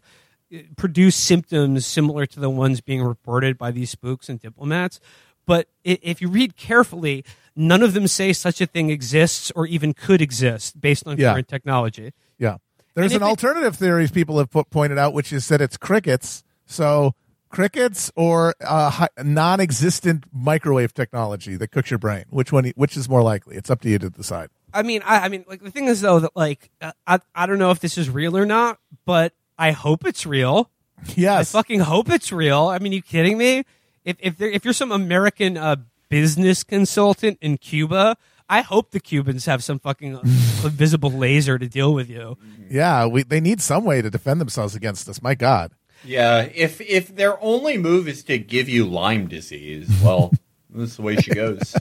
produce 0.76 1.16
symptoms 1.16 1.86
similar 1.86 2.26
to 2.26 2.40
the 2.40 2.50
ones 2.50 2.82
being 2.82 3.04
reported 3.04 3.58
by 3.58 3.70
these 3.72 3.92
spooks 3.92 4.28
and 4.28 4.40
diplomats. 4.40 5.00
But 5.46 5.68
if 5.84 6.22
you 6.22 6.30
read 6.30 6.56
carefully, 6.56 7.24
none 7.56 7.84
of 7.84 7.94
them 7.94 8.08
say 8.08 8.34
such 8.34 8.60
a 8.60 8.66
thing 8.66 8.90
exists 8.90 9.52
or 9.56 9.68
even 9.68 9.94
could 9.94 10.20
exist 10.22 10.82
based 10.82 11.06
on 11.06 11.18
Yeah. 11.18 11.34
current 11.34 11.48
technology. 11.48 12.14
Yeah, 12.40 12.58
there's 12.96 13.14
an 13.14 13.22
it- 13.22 13.26
alternative 13.26 13.76
theories 13.76 14.10
people 14.10 14.40
have 14.40 14.50
put, 14.50 14.72
pointed 14.72 14.98
out, 14.98 15.14
which 15.14 15.32
is 15.32 15.48
that 15.50 15.62
it's 15.62 15.78
crickets. 15.78 16.44
So 16.66 17.14
crickets 17.56 18.12
or 18.16 18.54
uh, 18.60 19.08
non-existent 19.24 20.26
microwave 20.34 20.94
technology 20.94 21.56
that 21.56 21.72
cooks 21.72 21.90
your 21.90 21.98
brain. 21.98 22.26
Which 22.30 22.52
one? 22.52 22.72
Which 22.76 22.98
is 22.98 23.08
more 23.08 23.24
likely? 23.24 23.56
It's 23.56 23.70
up 23.70 23.82
to 23.82 23.90
you 23.90 23.98
to 24.00 24.10
decide. 24.10 24.50
I 24.74 24.84
mean, 24.84 25.02
I, 25.06 25.20
I 25.22 25.30
mean, 25.30 25.46
like 25.48 25.64
the 25.64 25.72
thing 25.72 25.86
is 25.86 26.02
though 26.02 26.20
that 26.20 26.36
like 26.36 26.70
uh, 26.82 26.92
I 27.08 27.20
I 27.34 27.46
don't 27.46 27.58
know 27.58 27.72
if 27.72 27.80
this 27.80 27.98
is 27.98 28.10
real 28.10 28.38
or 28.38 28.46
not, 28.46 28.80
but 29.06 29.34
I 29.58 29.72
hope 29.72 30.06
it's 30.06 30.26
real. 30.26 30.70
Yes, 31.16 31.56
I 31.56 31.60
fucking 31.60 31.80
hope 31.82 32.10
it's 32.10 32.32
real. 32.32 32.68
I 32.68 32.80
mean, 32.80 32.92
you 32.92 33.02
kidding 33.02 33.38
me? 33.38 33.64
If 34.04 34.18
if 34.20 34.38
there, 34.38 34.50
if 34.50 34.66
you're 34.66 34.74
some 34.74 34.92
American 34.92 35.58
uh, 35.58 35.78
business 36.10 36.64
consultant 36.64 37.38
in 37.42 37.58
Cuba, 37.58 38.18
I 38.50 38.62
hope 38.62 38.92
the 38.92 39.00
Cubans 39.00 39.46
have 39.46 39.64
some 39.64 39.80
fucking 39.80 40.20
invisible 40.64 41.12
laser 41.12 41.58
to 41.58 41.68
deal 41.68 41.94
with 41.94 42.10
you. 42.10 42.38
yeah. 42.70 43.06
We 43.06 43.24
they 43.24 43.40
need 43.40 43.62
some 43.62 43.86
way 43.86 44.02
to 44.02 44.10
defend 44.10 44.42
themselves 44.42 44.76
against 44.76 45.08
us. 45.08 45.22
My 45.22 45.36
God. 45.36 45.72
Yeah, 46.06 46.42
if 46.54 46.80
if 46.82 47.16
their 47.16 47.42
only 47.44 47.78
move 47.78 48.08
is 48.08 48.24
to 48.26 48.38
give 48.38 48.70
you 48.70 48.86
Lyme 48.86 49.28
disease, 49.28 49.90
well, 50.04 50.32
that's 50.70 50.96
the 50.98 51.02
way 51.02 51.16
she 51.18 51.32
goes. 51.32 51.76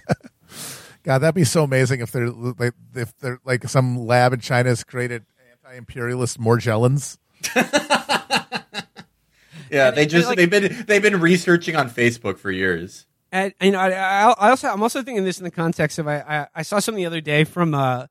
God, 1.02 1.18
that'd 1.18 1.34
be 1.34 1.44
so 1.44 1.64
amazing 1.64 2.00
if 2.00 2.10
they're 2.12 2.30
like 2.30 2.72
if 2.94 3.16
they're 3.18 3.38
like 3.44 3.68
some 3.68 4.06
lab 4.06 4.32
in 4.32 4.40
China 4.40 4.70
has 4.70 4.82
created 4.84 5.24
anti-imperialist 5.64 6.40
Morgellons. 6.40 7.18
Yeah, 9.70 9.88
And- 9.88 9.96
they 9.96 10.06
just 10.06 10.28
like- 10.28 10.36
they've 10.36 10.50
been 10.50 10.84
they've 10.86 11.02
been 11.02 11.20
researching 11.20 11.74
on 11.74 11.90
Facebook 11.90 12.38
for 12.38 12.50
years. 12.50 13.06
And, 13.32 13.52
and, 13.58 13.66
you 13.66 13.72
know, 13.72 13.80
I, 13.80 13.88
I 13.90 14.30
I 14.38 14.50
also 14.50 14.68
I'm 14.68 14.82
also 14.82 15.02
thinking 15.02 15.24
this 15.24 15.38
in 15.38 15.44
the 15.44 15.50
context 15.50 15.98
of 15.98 16.06
I 16.06 16.18
I, 16.20 16.46
I 16.54 16.62
saw 16.62 16.78
something 16.78 17.02
the 17.02 17.06
other 17.06 17.20
day 17.20 17.42
from 17.44 17.74
uh 17.74 18.06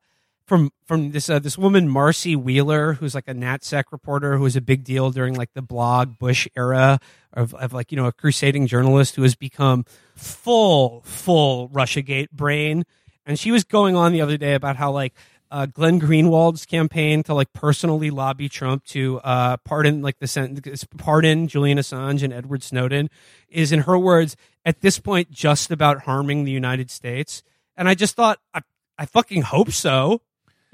from 0.46 0.70
from 0.84 1.12
this 1.12 1.30
uh, 1.30 1.38
this 1.38 1.56
woman 1.56 1.88
Marcy 1.88 2.36
Wheeler 2.36 2.94
who's 2.94 3.14
like 3.14 3.28
a 3.28 3.34
NatSec 3.34 3.84
reporter 3.90 4.36
who 4.36 4.42
was 4.42 4.56
a 4.56 4.60
big 4.60 4.84
deal 4.84 5.10
during 5.10 5.34
like 5.34 5.52
the 5.54 5.62
blog 5.62 6.18
Bush 6.18 6.46
era 6.56 6.98
of 7.32 7.54
of 7.54 7.72
like 7.72 7.90
you 7.90 7.96
know 7.96 8.06
a 8.06 8.12
crusading 8.12 8.66
journalist 8.66 9.16
who 9.16 9.22
has 9.22 9.34
become 9.34 9.84
full 10.14 11.02
full 11.04 11.68
RussiaGate 11.70 12.30
brain 12.30 12.84
and 13.26 13.38
she 13.38 13.50
was 13.50 13.64
going 13.64 13.96
on 13.96 14.12
the 14.12 14.20
other 14.20 14.36
day 14.36 14.54
about 14.54 14.76
how 14.76 14.90
like 14.92 15.14
uh, 15.50 15.66
Glenn 15.66 16.00
Greenwald's 16.00 16.66
campaign 16.66 17.22
to 17.22 17.34
like 17.34 17.52
personally 17.52 18.10
lobby 18.10 18.48
Trump 18.48 18.84
to 18.86 19.20
uh, 19.20 19.56
pardon 19.58 20.02
like 20.02 20.18
the 20.18 20.26
sentence, 20.26 20.84
pardon 20.98 21.46
Julian 21.46 21.78
Assange 21.78 22.24
and 22.24 22.32
Edward 22.32 22.62
Snowden 22.62 23.08
is 23.48 23.70
in 23.70 23.82
her 23.82 23.96
words 23.96 24.36
at 24.64 24.80
this 24.80 24.98
point 24.98 25.30
just 25.30 25.70
about 25.70 26.02
harming 26.02 26.44
the 26.44 26.50
United 26.50 26.90
States. 26.90 27.44
And 27.76 27.88
I 27.88 27.94
just 27.94 28.16
thought 28.16 28.40
I, 28.52 28.62
I 28.98 29.06
fucking 29.06 29.42
hope 29.42 29.70
so. 29.70 30.22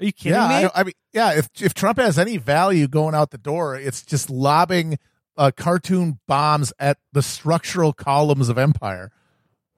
Are 0.01 0.05
you 0.05 0.11
kidding 0.11 0.33
yeah, 0.33 0.47
me? 0.47 0.69
I, 0.73 0.81
I 0.81 0.83
mean, 0.83 0.93
yeah. 1.13 1.33
If 1.33 1.49
if 1.61 1.75
Trump 1.75 1.99
has 1.99 2.17
any 2.17 2.37
value 2.37 2.87
going 2.87 3.13
out 3.13 3.29
the 3.29 3.37
door, 3.37 3.75
it's 3.75 4.03
just 4.03 4.31
lobbing 4.31 4.97
uh, 5.37 5.51
cartoon 5.55 6.19
bombs 6.27 6.73
at 6.79 6.97
the 7.13 7.21
structural 7.21 7.93
columns 7.93 8.49
of 8.49 8.57
empire, 8.57 9.11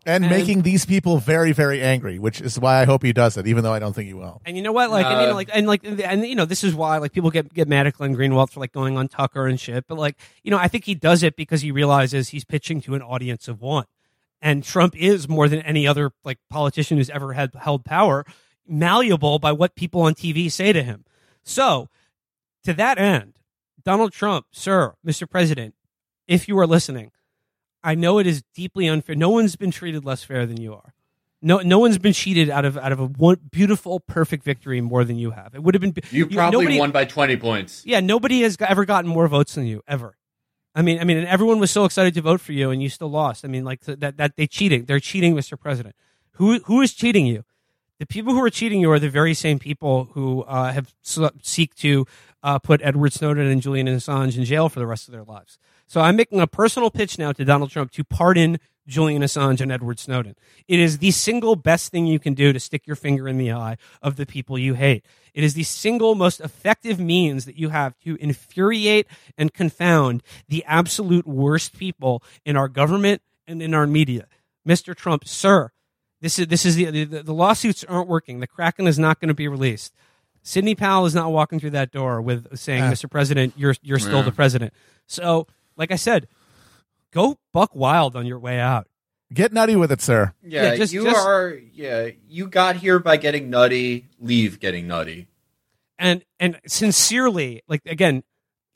and, 0.06 0.24
And- 0.24 0.32
making 0.32 0.62
these 0.62 0.86
people 0.86 1.18
very, 1.18 1.52
very 1.52 1.82
angry. 1.82 2.20
Which 2.20 2.40
is 2.40 2.58
why 2.58 2.82
I 2.82 2.86
hope 2.86 3.04
he 3.04 3.12
does 3.12 3.36
it, 3.36 3.48
even 3.48 3.64
though 3.64 3.74
I 3.74 3.80
don't 3.80 3.94
think 3.94 4.08
he 4.08 4.14
will. 4.14 4.42
And 4.46 4.56
you 4.56 4.64
know 4.64 4.72
what? 4.72 4.92
Like, 4.92 5.06
and, 5.06 5.22
you 5.22 5.28
know, 5.28 5.32
Uh, 5.34 5.36
like, 5.36 5.50
and 5.54 5.68
like, 5.68 5.84
and 5.84 6.26
you 6.26 6.36
know, 6.36 6.46
this 6.46 6.64
is 6.64 6.74
why 6.74 7.00
like 7.00 7.12
people 7.12 7.30
get 7.30 7.54
get 7.54 7.68
mad 7.68 7.86
at 7.86 7.96
Glenn 7.96 8.16
Greenwald 8.16 8.50
for 8.50 8.62
like 8.62 8.72
going 8.72 8.98
on 8.98 9.10
Tucker 9.10 9.46
and 9.46 9.60
shit. 9.60 9.88
But 9.88 9.98
like, 9.98 10.16
you 10.42 10.52
know, 10.52 10.58
I 10.58 10.70
think 10.70 10.86
he 10.86 10.96
does 10.96 11.22
it 11.22 11.36
because 11.36 11.62
he 11.62 11.72
realizes 11.72 12.30
he's 12.30 12.46
pitching 12.46 12.80
to 12.82 12.96
an 12.96 13.02
audience 13.02 13.50
of 13.50 13.60
one, 13.60 13.86
and 14.42 14.64
Trump 14.64 14.96
is 14.96 15.28
more 15.28 15.50
than 15.50 15.60
any 15.64 15.86
other 15.86 16.14
like 16.24 16.40
politician 16.50 16.98
who's 16.98 17.10
ever 17.10 17.34
had 17.34 17.52
held 17.56 17.84
power 17.84 18.26
malleable 18.68 19.40
by 19.40 19.52
what 19.52 19.76
people 19.76 20.02
on 20.02 20.14
TV 20.16 20.52
say 20.52 20.74
to 20.74 20.84
him. 20.84 21.06
So, 21.44 21.90
to 22.64 22.74
that 22.74 22.98
end, 22.98 23.34
Donald 23.84 24.14
Trump, 24.14 24.46
sir, 24.52 24.94
Mr. 25.06 25.30
President, 25.30 25.76
if 26.28 26.48
you 26.48 26.58
are 26.60 26.68
listening, 26.68 27.12
I 27.84 27.96
know 27.96 28.18
it 28.20 28.28
is 28.28 28.44
deeply 28.56 28.88
unfair. 28.88 29.16
No 29.16 29.30
one's 29.30 29.56
been 29.58 29.72
treated 29.72 30.06
less 30.06 30.24
fair 30.24 30.46
than 30.46 30.60
you 30.62 30.74
are. 30.74 30.94
No, 31.42 31.58
no 31.58 31.78
one's 31.80 31.98
been 31.98 32.14
cheated 32.14 32.50
out 32.50 32.64
of 32.64 32.78
out 32.78 32.94
of 32.94 33.02
a 33.02 33.06
one 33.08 33.38
beautiful, 33.52 34.00
perfect 34.00 34.46
victory 34.46 34.80
more 34.80 35.04
than 35.04 35.18
you 35.18 35.32
have. 35.32 35.54
It 35.54 35.62
would 35.62 35.76
have 35.76 35.82
been 35.82 35.94
You 36.10 36.26
probably 36.28 36.60
nobody- 36.64 36.80
won 36.80 36.92
by 36.92 37.04
twenty 37.04 37.36
points. 37.36 37.84
Yeah, 37.86 38.00
nobody 38.00 38.42
has 38.44 38.56
ever 38.62 38.86
gotten 38.86 39.10
more 39.10 39.28
votes 39.28 39.56
than 39.56 39.66
you 39.66 39.84
ever. 39.86 40.16
I 40.74 40.82
mean, 40.82 41.00
I 41.00 41.04
mean, 41.04 41.18
and 41.18 41.28
everyone 41.28 41.60
was 41.60 41.70
so 41.70 41.84
excited 41.84 42.14
to 42.14 42.22
vote 42.22 42.40
for 42.40 42.54
you, 42.54 42.72
and 42.72 42.82
you 42.82 42.88
still 42.88 43.10
lost. 43.10 43.44
I 43.44 43.50
mean, 43.50 43.66
like 43.66 43.82
that 43.82 44.16
that 44.16 44.38
they 44.38 44.48
cheating. 44.48 44.86
They're 44.86 45.02
cheating, 45.02 45.36
Mr. 45.36 45.60
President. 45.60 45.98
Who 46.36 46.60
who 46.60 46.80
is 46.80 46.94
cheating 46.94 47.26
you? 47.28 47.44
The 48.04 48.08
people 48.08 48.34
who 48.34 48.44
are 48.44 48.50
cheating 48.50 48.82
you 48.82 48.92
are 48.92 49.00
the 49.00 49.08
very 49.08 49.34
same 49.34 49.60
people 49.60 50.10
who 50.12 50.42
uh, 50.42 50.74
have 50.74 50.94
seek 51.42 51.74
to 51.76 52.06
uh, 52.44 52.60
put 52.60 52.82
Edward 52.84 53.14
Snowden 53.14 53.48
and 53.48 53.62
Julian 53.62 53.88
Assange 53.88 54.38
in 54.38 54.44
jail 54.44 54.68
for 54.68 54.80
the 54.80 54.86
rest 54.86 55.08
of 55.08 55.14
their 55.14 55.24
lives. 55.24 55.58
So 55.88 56.02
I'm 56.02 56.18
making 56.18 56.42
a 56.42 56.46
personal 56.46 56.92
pitch 56.92 57.18
now 57.18 57.32
to 57.32 57.46
Donald 57.46 57.72
Trump 57.72 57.92
to 57.92 58.04
pardon 58.04 58.60
Julian 58.86 59.22
Assange 59.22 59.62
and 59.62 59.72
Edward 59.72 60.00
Snowden. 60.00 60.36
It 60.68 60.82
is 60.82 60.98
the 60.98 61.12
single 61.12 61.56
best 61.56 61.94
thing 61.94 62.06
you 62.06 62.20
can 62.20 62.34
do 62.34 62.52
to 62.52 62.60
stick 62.60 62.86
your 62.86 62.98
finger 62.98 63.26
in 63.26 63.38
the 63.38 63.54
eye 63.54 63.78
of 64.02 64.18
the 64.18 64.26
people 64.26 64.60
you 64.60 64.74
hate. 64.74 65.06
It 65.34 65.46
is 65.46 65.54
the 65.54 65.64
single 65.64 66.14
most 66.14 66.42
effective 66.42 67.00
means 67.00 67.46
that 67.46 67.58
you 67.58 67.70
have 67.70 67.98
to 68.00 68.18
infuriate 68.18 69.08
and 69.38 69.54
confound 69.54 70.24
the 70.50 70.66
absolute 70.66 71.26
worst 71.26 71.78
people 71.78 72.22
in 72.44 72.58
our 72.58 72.68
government 72.68 73.22
and 73.48 73.62
in 73.62 73.74
our 73.74 73.88
media. 73.88 74.28
Mr. 74.68 74.94
Trump, 74.94 75.26
sir, 75.26 75.72
this 76.24 76.40
is 76.40 76.48
this 76.48 76.66
is 76.66 76.76
the 76.76 76.86
the, 76.90 77.22
the 77.22 77.34
lawsuits 77.34 77.84
aren't 77.84 78.08
working. 78.08 78.40
The 78.40 78.48
Kraken 78.48 78.88
is 78.88 78.98
not 78.98 79.20
going 79.20 79.28
to 79.28 79.34
be 79.36 79.48
released. 79.48 79.94
Sidney 80.42 80.74
Powell 80.74 81.06
is 81.06 81.14
not 81.14 81.32
walking 81.32 81.60
through 81.60 81.70
that 81.72 81.92
door 81.92 82.22
with 82.22 82.58
saying. 82.58 82.84
"Mr. 82.86 83.10
President, 83.12 83.54
you're 83.58 83.76
you're 83.82 84.00
still 84.00 84.18
Yeah. 84.20 84.22
the 84.24 84.32
president." 84.32 84.74
So, 85.06 85.48
like 85.78 85.92
I 85.92 85.96
said, 85.98 86.28
go 87.12 87.38
buck 87.52 87.76
wild 87.76 88.16
on 88.16 88.26
your 88.26 88.40
way 88.40 88.60
out. 88.60 88.88
Get 89.34 89.52
nutty 89.52 89.76
with 89.76 89.92
it, 89.92 90.02
sir. 90.02 90.34
Yeah, 90.44 90.64
Yeah, 90.64 90.76
just- 90.76 90.94
you 90.94 91.04
just- 91.06 91.26
are. 91.26 91.58
Yeah, 91.74 92.10
you 92.28 92.48
got 92.48 92.78
here 92.78 93.00
by 93.00 93.18
getting 93.18 93.50
nutty. 93.50 94.08
Leave 94.20 94.60
getting 94.60 94.88
nutty. 94.88 95.28
and 96.00 96.24
and 96.40 96.60
sincerely, 96.68 97.62
like 97.68 97.82
again, 97.86 98.24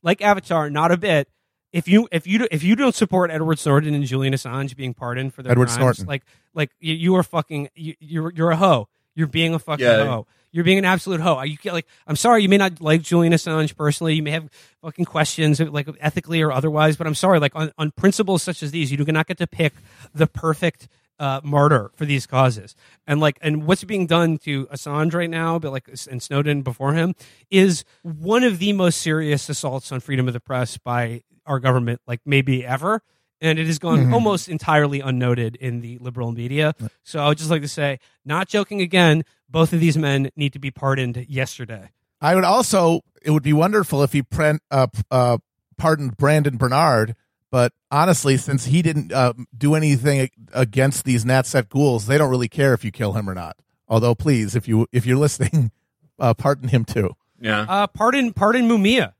like 0.03 0.21
Avatar, 0.21 0.69
not 0.69 0.91
a 0.91 0.97
bit. 0.97 1.27
If 1.73 1.87
you 1.87 2.07
if 2.11 2.25
you 2.25 2.47
if 2.49 2.63
you 2.63 2.75
don't 2.75 2.95
support 2.95 3.29
Edward 3.29 3.59
Snowden 3.59 3.93
and 3.93 4.03
Julian 4.05 4.33
Assange 4.33 4.75
being 4.75 4.93
pardoned 4.93 5.33
for 5.33 5.43
their 5.43 5.51
Edward 5.51 5.67
crimes, 5.67 5.97
Snowden. 5.97 6.05
like 6.05 6.23
like 6.53 6.71
you, 6.79 6.93
you 6.93 7.15
are 7.15 7.23
fucking 7.23 7.69
you, 7.75 7.95
you're 7.99 8.31
you're 8.33 8.51
a 8.51 8.55
hoe. 8.55 8.87
You're 9.15 9.27
being 9.27 9.53
a 9.53 9.59
fucking 9.59 9.85
Yeah. 9.85 10.05
hoe. 10.05 10.27
You're 10.51 10.63
being 10.63 10.77
an 10.77 10.85
absolute 10.85 11.19
hoe. 11.19 11.41
You 11.43 11.57
can't 11.57 11.73
like. 11.75 11.85
I'm 12.07 12.15
sorry. 12.15 12.41
You 12.41 12.49
may 12.49 12.57
not 12.57 12.79
like 12.79 13.01
Julian 13.01 13.33
Assange 13.33 13.75
personally. 13.75 14.13
You 14.15 14.23
may 14.23 14.31
have 14.31 14.49
fucking 14.81 15.05
questions, 15.05 15.59
like 15.59 15.87
ethically 15.99 16.41
or 16.41 16.51
otherwise. 16.51 16.95
But 16.95 17.05
I'm 17.05 17.15
sorry. 17.15 17.39
Like 17.39 17.55
on, 17.55 17.71
on 17.77 17.91
principles 17.91 18.43
such 18.43 18.63
as 18.63 18.71
these, 18.71 18.89
you 18.89 18.97
do 18.97 19.03
not 19.11 19.27
get 19.27 19.37
to 19.39 19.47
pick 19.47 19.73
the 20.15 20.25
perfect 20.25 20.87
uh, 21.19 21.41
martyr 21.43 21.91
for 21.95 22.05
these 22.05 22.25
causes. 22.25 22.75
And 23.05 23.19
like, 23.19 23.37
and 23.41 23.65
what's 23.67 23.83
being 23.83 24.07
done 24.07 24.37
to 24.39 24.67
Assange 24.67 25.13
right 25.13 25.29
now, 25.29 25.59
but 25.59 25.71
like 25.73 25.89
and 26.09 26.23
Snowden 26.23 26.61
before 26.61 26.93
him, 26.93 27.13
is 27.51 27.83
one 28.03 28.43
of 28.43 28.59
the 28.59 28.71
most 28.73 29.01
serious 29.01 29.49
assaults 29.49 29.91
on 29.91 29.99
freedom 29.99 30.27
of 30.27 30.33
the 30.33 30.39
press 30.39 30.77
by 30.77 31.23
our 31.47 31.59
government, 31.59 32.01
like 32.07 32.21
maybe 32.25 32.65
ever. 32.65 33.01
And 33.39 33.59
it 33.59 33.67
has 33.67 33.77
gone 33.77 34.05
Mhm. 34.05 34.13
almost 34.13 34.49
entirely 34.49 34.99
unnoted 34.99 35.55
in 35.57 35.81
the 35.81 35.99
liberal 35.99 36.31
media. 36.31 36.73
So 37.03 37.19
I 37.19 37.27
would 37.27 37.37
just 37.37 37.51
like 37.51 37.61
to 37.61 37.67
say, 37.67 37.99
not 38.25 38.47
joking 38.47 38.81
again, 38.81 39.23
both 39.49 39.73
of 39.73 39.79
these 39.79 39.95
men 39.97 40.29
need 40.35 40.53
to 40.53 40.59
be 40.59 40.71
pardoned 40.71 41.23
yesterday. 41.29 41.89
I 42.19 42.33
would 42.35 42.43
also. 42.43 43.01
It 43.21 43.31
would 43.31 43.43
be 43.43 43.53
wonderful 43.53 44.01
if 44.03 44.13
he 44.13 44.23
pre- 44.23 44.57
uh, 44.71 44.87
uh, 45.11 45.37
pardoned 45.77 46.17
Brandon 46.17 46.57
Bernard. 46.57 47.15
But 47.51 47.73
honestly, 47.91 48.37
since 48.37 48.65
he 48.65 48.81
didn't 48.81 49.11
uh, 49.13 49.33
do 49.57 49.75
anything 49.75 50.29
against 50.53 51.05
these 51.05 51.23
NatSec 51.23 51.69
ghouls, 51.69 52.07
they 52.07 52.17
don't 52.17 52.29
really 52.29 52.49
care 52.49 52.73
if 52.73 52.83
you 52.83 52.91
kill 52.91 53.13
him 53.13 53.29
or 53.29 53.35
not. 53.35 53.55
Although, 53.87 54.15
please, 54.15 54.55
if 54.55 54.67
you 54.67 54.87
if 54.91 55.05
you're 55.05 55.17
listening, 55.17 55.71
uh, 56.19 56.33
pardon 56.33 56.69
him 56.69 56.85
too. 56.85 57.15
Yeah. 57.39 57.65
Uh, 57.69 57.85
pardon, 57.87 58.33
pardon 58.33 58.67
Mumia. 58.67 59.13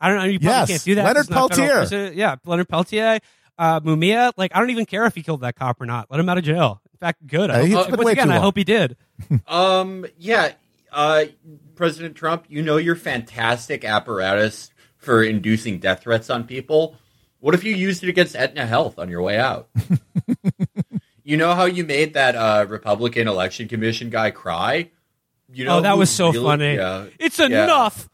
I 0.00 0.08
don't 0.08 0.18
know. 0.18 0.24
You 0.24 0.38
probably 0.38 0.52
Yes, 0.54 0.68
can't 0.68 0.84
do 0.84 0.94
that. 0.96 1.04
Leonard 1.04 1.20
It's 1.20 1.28
federal 1.28 1.48
Peltier. 1.48 2.12
Yeah, 2.14 2.36
Leonard 2.44 2.68
Peltier. 2.68 3.20
Uh, 3.56 3.80
Mumia. 3.80 4.32
Like, 4.36 4.54
I 4.54 4.58
don't 4.60 4.70
even 4.70 4.84
care 4.86 5.06
if 5.06 5.14
he 5.14 5.22
killed 5.22 5.42
that 5.42 5.54
cop 5.56 5.80
or 5.80 5.86
not. 5.86 6.10
Let 6.10 6.18
him 6.20 6.28
out 6.28 6.38
of 6.38 6.44
jail. 6.44 6.82
In 6.92 6.98
fact, 6.98 7.26
good. 7.26 7.50
I 7.50 7.54
Uh, 7.54 7.58
hope, 7.58 7.66
he's 7.88 7.96
once 7.96 8.10
again, 8.10 8.30
I 8.30 8.38
hope 8.38 8.56
he 8.56 8.64
did. 8.64 8.96
Um. 9.46 10.04
Yeah. 10.18 10.52
Uh. 10.92 11.24
President 11.76 12.14
Trump, 12.16 12.44
you 12.48 12.62
know 12.62 12.76
your 12.76 12.96
fantastic 12.96 13.84
apparatus 13.84 14.70
for 14.96 15.22
inducing 15.22 15.78
death 15.78 16.02
threats 16.02 16.30
on 16.30 16.44
people. 16.44 16.96
What 17.40 17.54
if 17.54 17.62
you 17.64 17.74
used 17.74 18.02
it 18.04 18.08
against 18.08 18.34
Aetna 18.36 18.64
Health 18.66 18.98
on 18.98 19.08
your 19.08 19.20
way 19.22 19.38
out? 19.38 19.68
you 21.24 21.36
know 21.36 21.54
how 21.54 21.64
you 21.64 21.84
made 21.84 22.14
that 22.14 22.36
uh, 22.36 22.66
Republican 22.68 23.28
election 23.28 23.68
commission 23.68 24.10
guy 24.10 24.30
cry? 24.30 24.90
You 25.52 25.64
know 25.64 25.78
oh, 25.78 25.80
that 25.82 25.98
was 25.98 26.10
so 26.10 26.30
really- 26.32 26.44
funny. 26.44 26.74
Yeah. 26.76 27.06
It's 27.18 27.38
Yeah. 27.38 27.46
enough. 27.64 28.08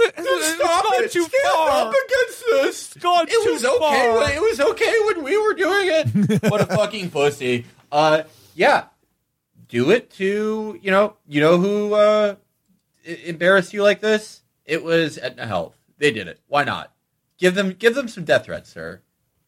It's 0.00 0.54
Stop 0.54 0.84
gone 0.84 1.04
it. 1.04 1.12
too 1.12 1.22
Stand 1.24 1.54
far. 1.54 1.70
up 1.70 1.88
against 1.92 2.44
this. 2.50 2.92
It's 2.94 3.02
gone 3.02 3.26
It 3.28 3.44
too 3.44 3.52
was 3.52 3.64
okay. 3.64 3.78
far. 3.78 4.18
When, 4.18 4.30
it 4.32 4.40
was 4.40 4.60
okay 4.60 4.94
when 5.06 5.22
we 5.22 5.36
were 5.38 5.54
doing 5.54 5.88
it. 5.90 6.42
what 6.50 6.60
a 6.60 6.66
fucking 6.66 7.10
pussy. 7.10 7.66
Uh, 7.90 8.22
yeah. 8.54 8.84
Do 9.68 9.90
it 9.90 10.10
to 10.12 10.78
you 10.80 10.90
know 10.90 11.16
you 11.26 11.40
know 11.40 11.58
who 11.58 11.94
uh, 11.94 12.36
embarrassed 13.04 13.72
you 13.72 13.82
like 13.82 14.00
this? 14.00 14.42
It 14.64 14.82
was 14.82 15.18
Aetna 15.18 15.46
Health. 15.46 15.76
They 15.98 16.10
did 16.10 16.28
it. 16.28 16.40
Why 16.48 16.64
not? 16.64 16.92
Give 17.38 17.54
them 17.54 17.72
give 17.72 17.94
them 17.94 18.08
some 18.08 18.24
death 18.24 18.44
threats, 18.46 18.70
sir. 18.70 19.02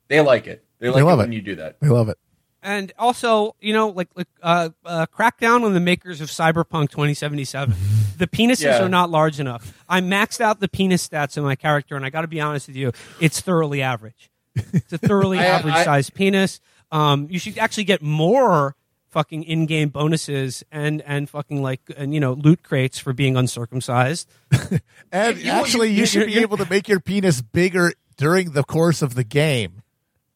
They 0.08 0.20
like 0.20 0.46
it. 0.46 0.64
They 0.78 0.90
like 0.90 1.04
love 1.04 1.18
it 1.18 1.22
it. 1.22 1.24
when 1.26 1.32
you 1.32 1.40
do 1.42 1.56
that. 1.56 1.80
They 1.80 1.88
love 1.88 2.08
it. 2.08 2.18
And 2.62 2.92
also 2.98 3.54
you 3.60 3.72
know 3.72 3.88
like 3.88 4.08
like 4.14 4.28
uh, 4.42 4.68
uh 4.84 5.06
crack 5.06 5.38
down 5.38 5.64
on 5.64 5.74
the 5.74 5.80
makers 5.80 6.20
of 6.20 6.28
cyberpunk 6.28 6.90
2077 6.90 7.74
the 8.18 8.26
penises 8.26 8.62
Yeah. 8.64 8.82
are 8.84 8.88
not 8.88 9.08
large 9.10 9.40
enough. 9.40 9.72
I 9.88 10.00
maxed 10.02 10.40
out 10.42 10.60
the 10.60 10.68
penis 10.68 11.08
stats 11.08 11.36
in 11.38 11.42
my 11.42 11.56
character 11.56 11.96
and 11.96 12.04
i 12.04 12.10
gotta 12.10 12.28
be 12.28 12.40
honest 12.40 12.66
with 12.68 12.76
you 12.76 12.92
it's 13.20 13.40
thoroughly 13.40 13.80
average. 13.82 14.30
It's 14.54 14.92
a 14.92 14.98
thoroughly 14.98 15.38
I- 15.40 15.46
average 15.46 15.74
I- 15.74 15.84
sized 15.84 16.14
penis. 16.14 16.60
Um 16.92 17.28
you 17.30 17.38
should 17.38 17.56
actually 17.58 17.84
get 17.84 18.02
more 18.02 18.76
fucking 19.08 19.42
in-game 19.42 19.88
bonuses 19.88 20.62
and 20.70 21.02
and 21.02 21.28
fucking 21.28 21.62
like 21.62 21.80
and 21.96 22.14
you 22.14 22.20
know 22.20 22.32
loot 22.34 22.62
crates 22.62 22.98
for 22.98 23.12
being 23.12 23.36
uncircumcised. 23.36 24.28
And 25.12 25.38
You- 25.38 25.50
actually, 25.50 25.88
you, 25.88 26.00
you- 26.00 26.06
should 26.06 26.26
be 26.26 26.38
able 26.38 26.56
to 26.58 26.68
make 26.70 26.88
your 26.88 27.00
penis 27.00 27.40
bigger 27.42 27.92
during 28.16 28.52
the 28.52 28.62
course 28.62 29.02
of 29.02 29.14
the 29.16 29.24
game 29.24 29.82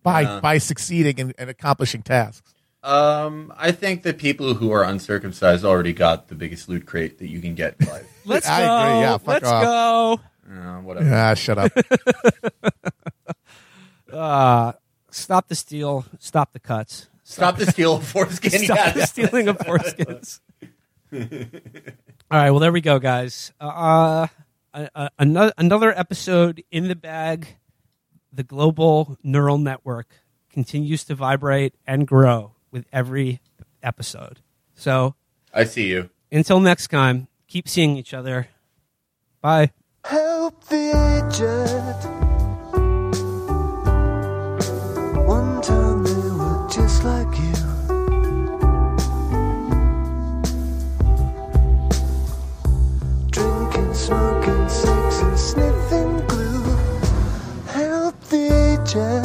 by 0.05 0.21
Yeah. 0.21 0.39
by 0.41 0.59
succeeding 0.59 1.19
and, 1.21 1.35
and 1.39 1.51
accomplishing 1.51 2.03
tasks. 2.03 2.55
Um, 2.85 3.53
I 3.57 3.73
think 3.73 4.03
the 4.05 4.13
people 4.15 4.55
who 4.55 4.71
are 4.71 4.85
uncircumcised 4.85 5.65
already 5.65 5.93
got 5.95 6.29
the 6.29 6.35
biggest 6.37 6.69
loot 6.69 6.85
crate 6.87 7.19
that 7.19 7.29
you 7.29 7.41
can 7.41 7.55
get 7.57 7.75
in 7.81 7.87
life. 7.87 8.07
let's 8.25 8.47
I 8.47 8.61
go 8.61 8.77
agree, 8.79 9.01
yeah, 9.01 9.17
fuck 9.17 9.27
let's 9.27 9.49
off. 9.49 9.63
go 9.65 10.21
uh, 10.53 10.81
whatever. 10.83 11.13
Ah, 11.13 11.35
shut 11.35 11.59
up. 11.59 11.73
Uh, 14.13 14.73
stop 15.11 15.49
the 15.49 15.55
steal. 15.57 16.05
Stop 16.21 16.53
the 16.53 16.61
cuts. 16.61 17.09
Stop 17.25 17.57
the 17.57 17.67
steal 17.67 17.97
of 17.97 18.07
foreskin. 18.07 18.51
Stop 18.65 18.77
Yeah, 18.77 18.91
the 18.93 19.07
stealing 19.07 19.49
of 19.49 19.59
foreskins. 19.59 20.39
All 21.13 21.21
right. 22.31 22.51
Well, 22.51 22.61
there 22.61 22.71
we 22.71 22.81
go, 22.81 23.01
guys. 23.01 23.53
Uh, 23.61 24.29
uh, 24.73 25.09
another 25.19 25.53
another 25.59 25.99
episode 25.99 26.63
in 26.71 26.87
the 26.87 26.95
bag. 26.95 27.57
The 28.35 28.43
global 28.43 29.17
neural 29.23 29.59
network 29.59 30.09
continues 30.51 31.05
to 31.05 31.15
vibrate 31.15 31.75
and 31.87 32.07
grow 32.07 32.55
with 32.73 32.85
every 32.93 33.41
episode. 33.83 34.41
So 34.75 35.15
I 35.53 35.65
see 35.65 35.89
you. 35.89 36.11
until 36.33 36.59
next 36.59 36.89
time, 36.89 37.29
keep 37.47 37.69
seeing 37.69 37.97
each 37.97 38.13
other. 38.13 38.49
Bye. 39.41 39.71
Help 40.05 40.65
the 40.65 42.01
aged. 42.03 42.14
Smoking, 58.95 59.24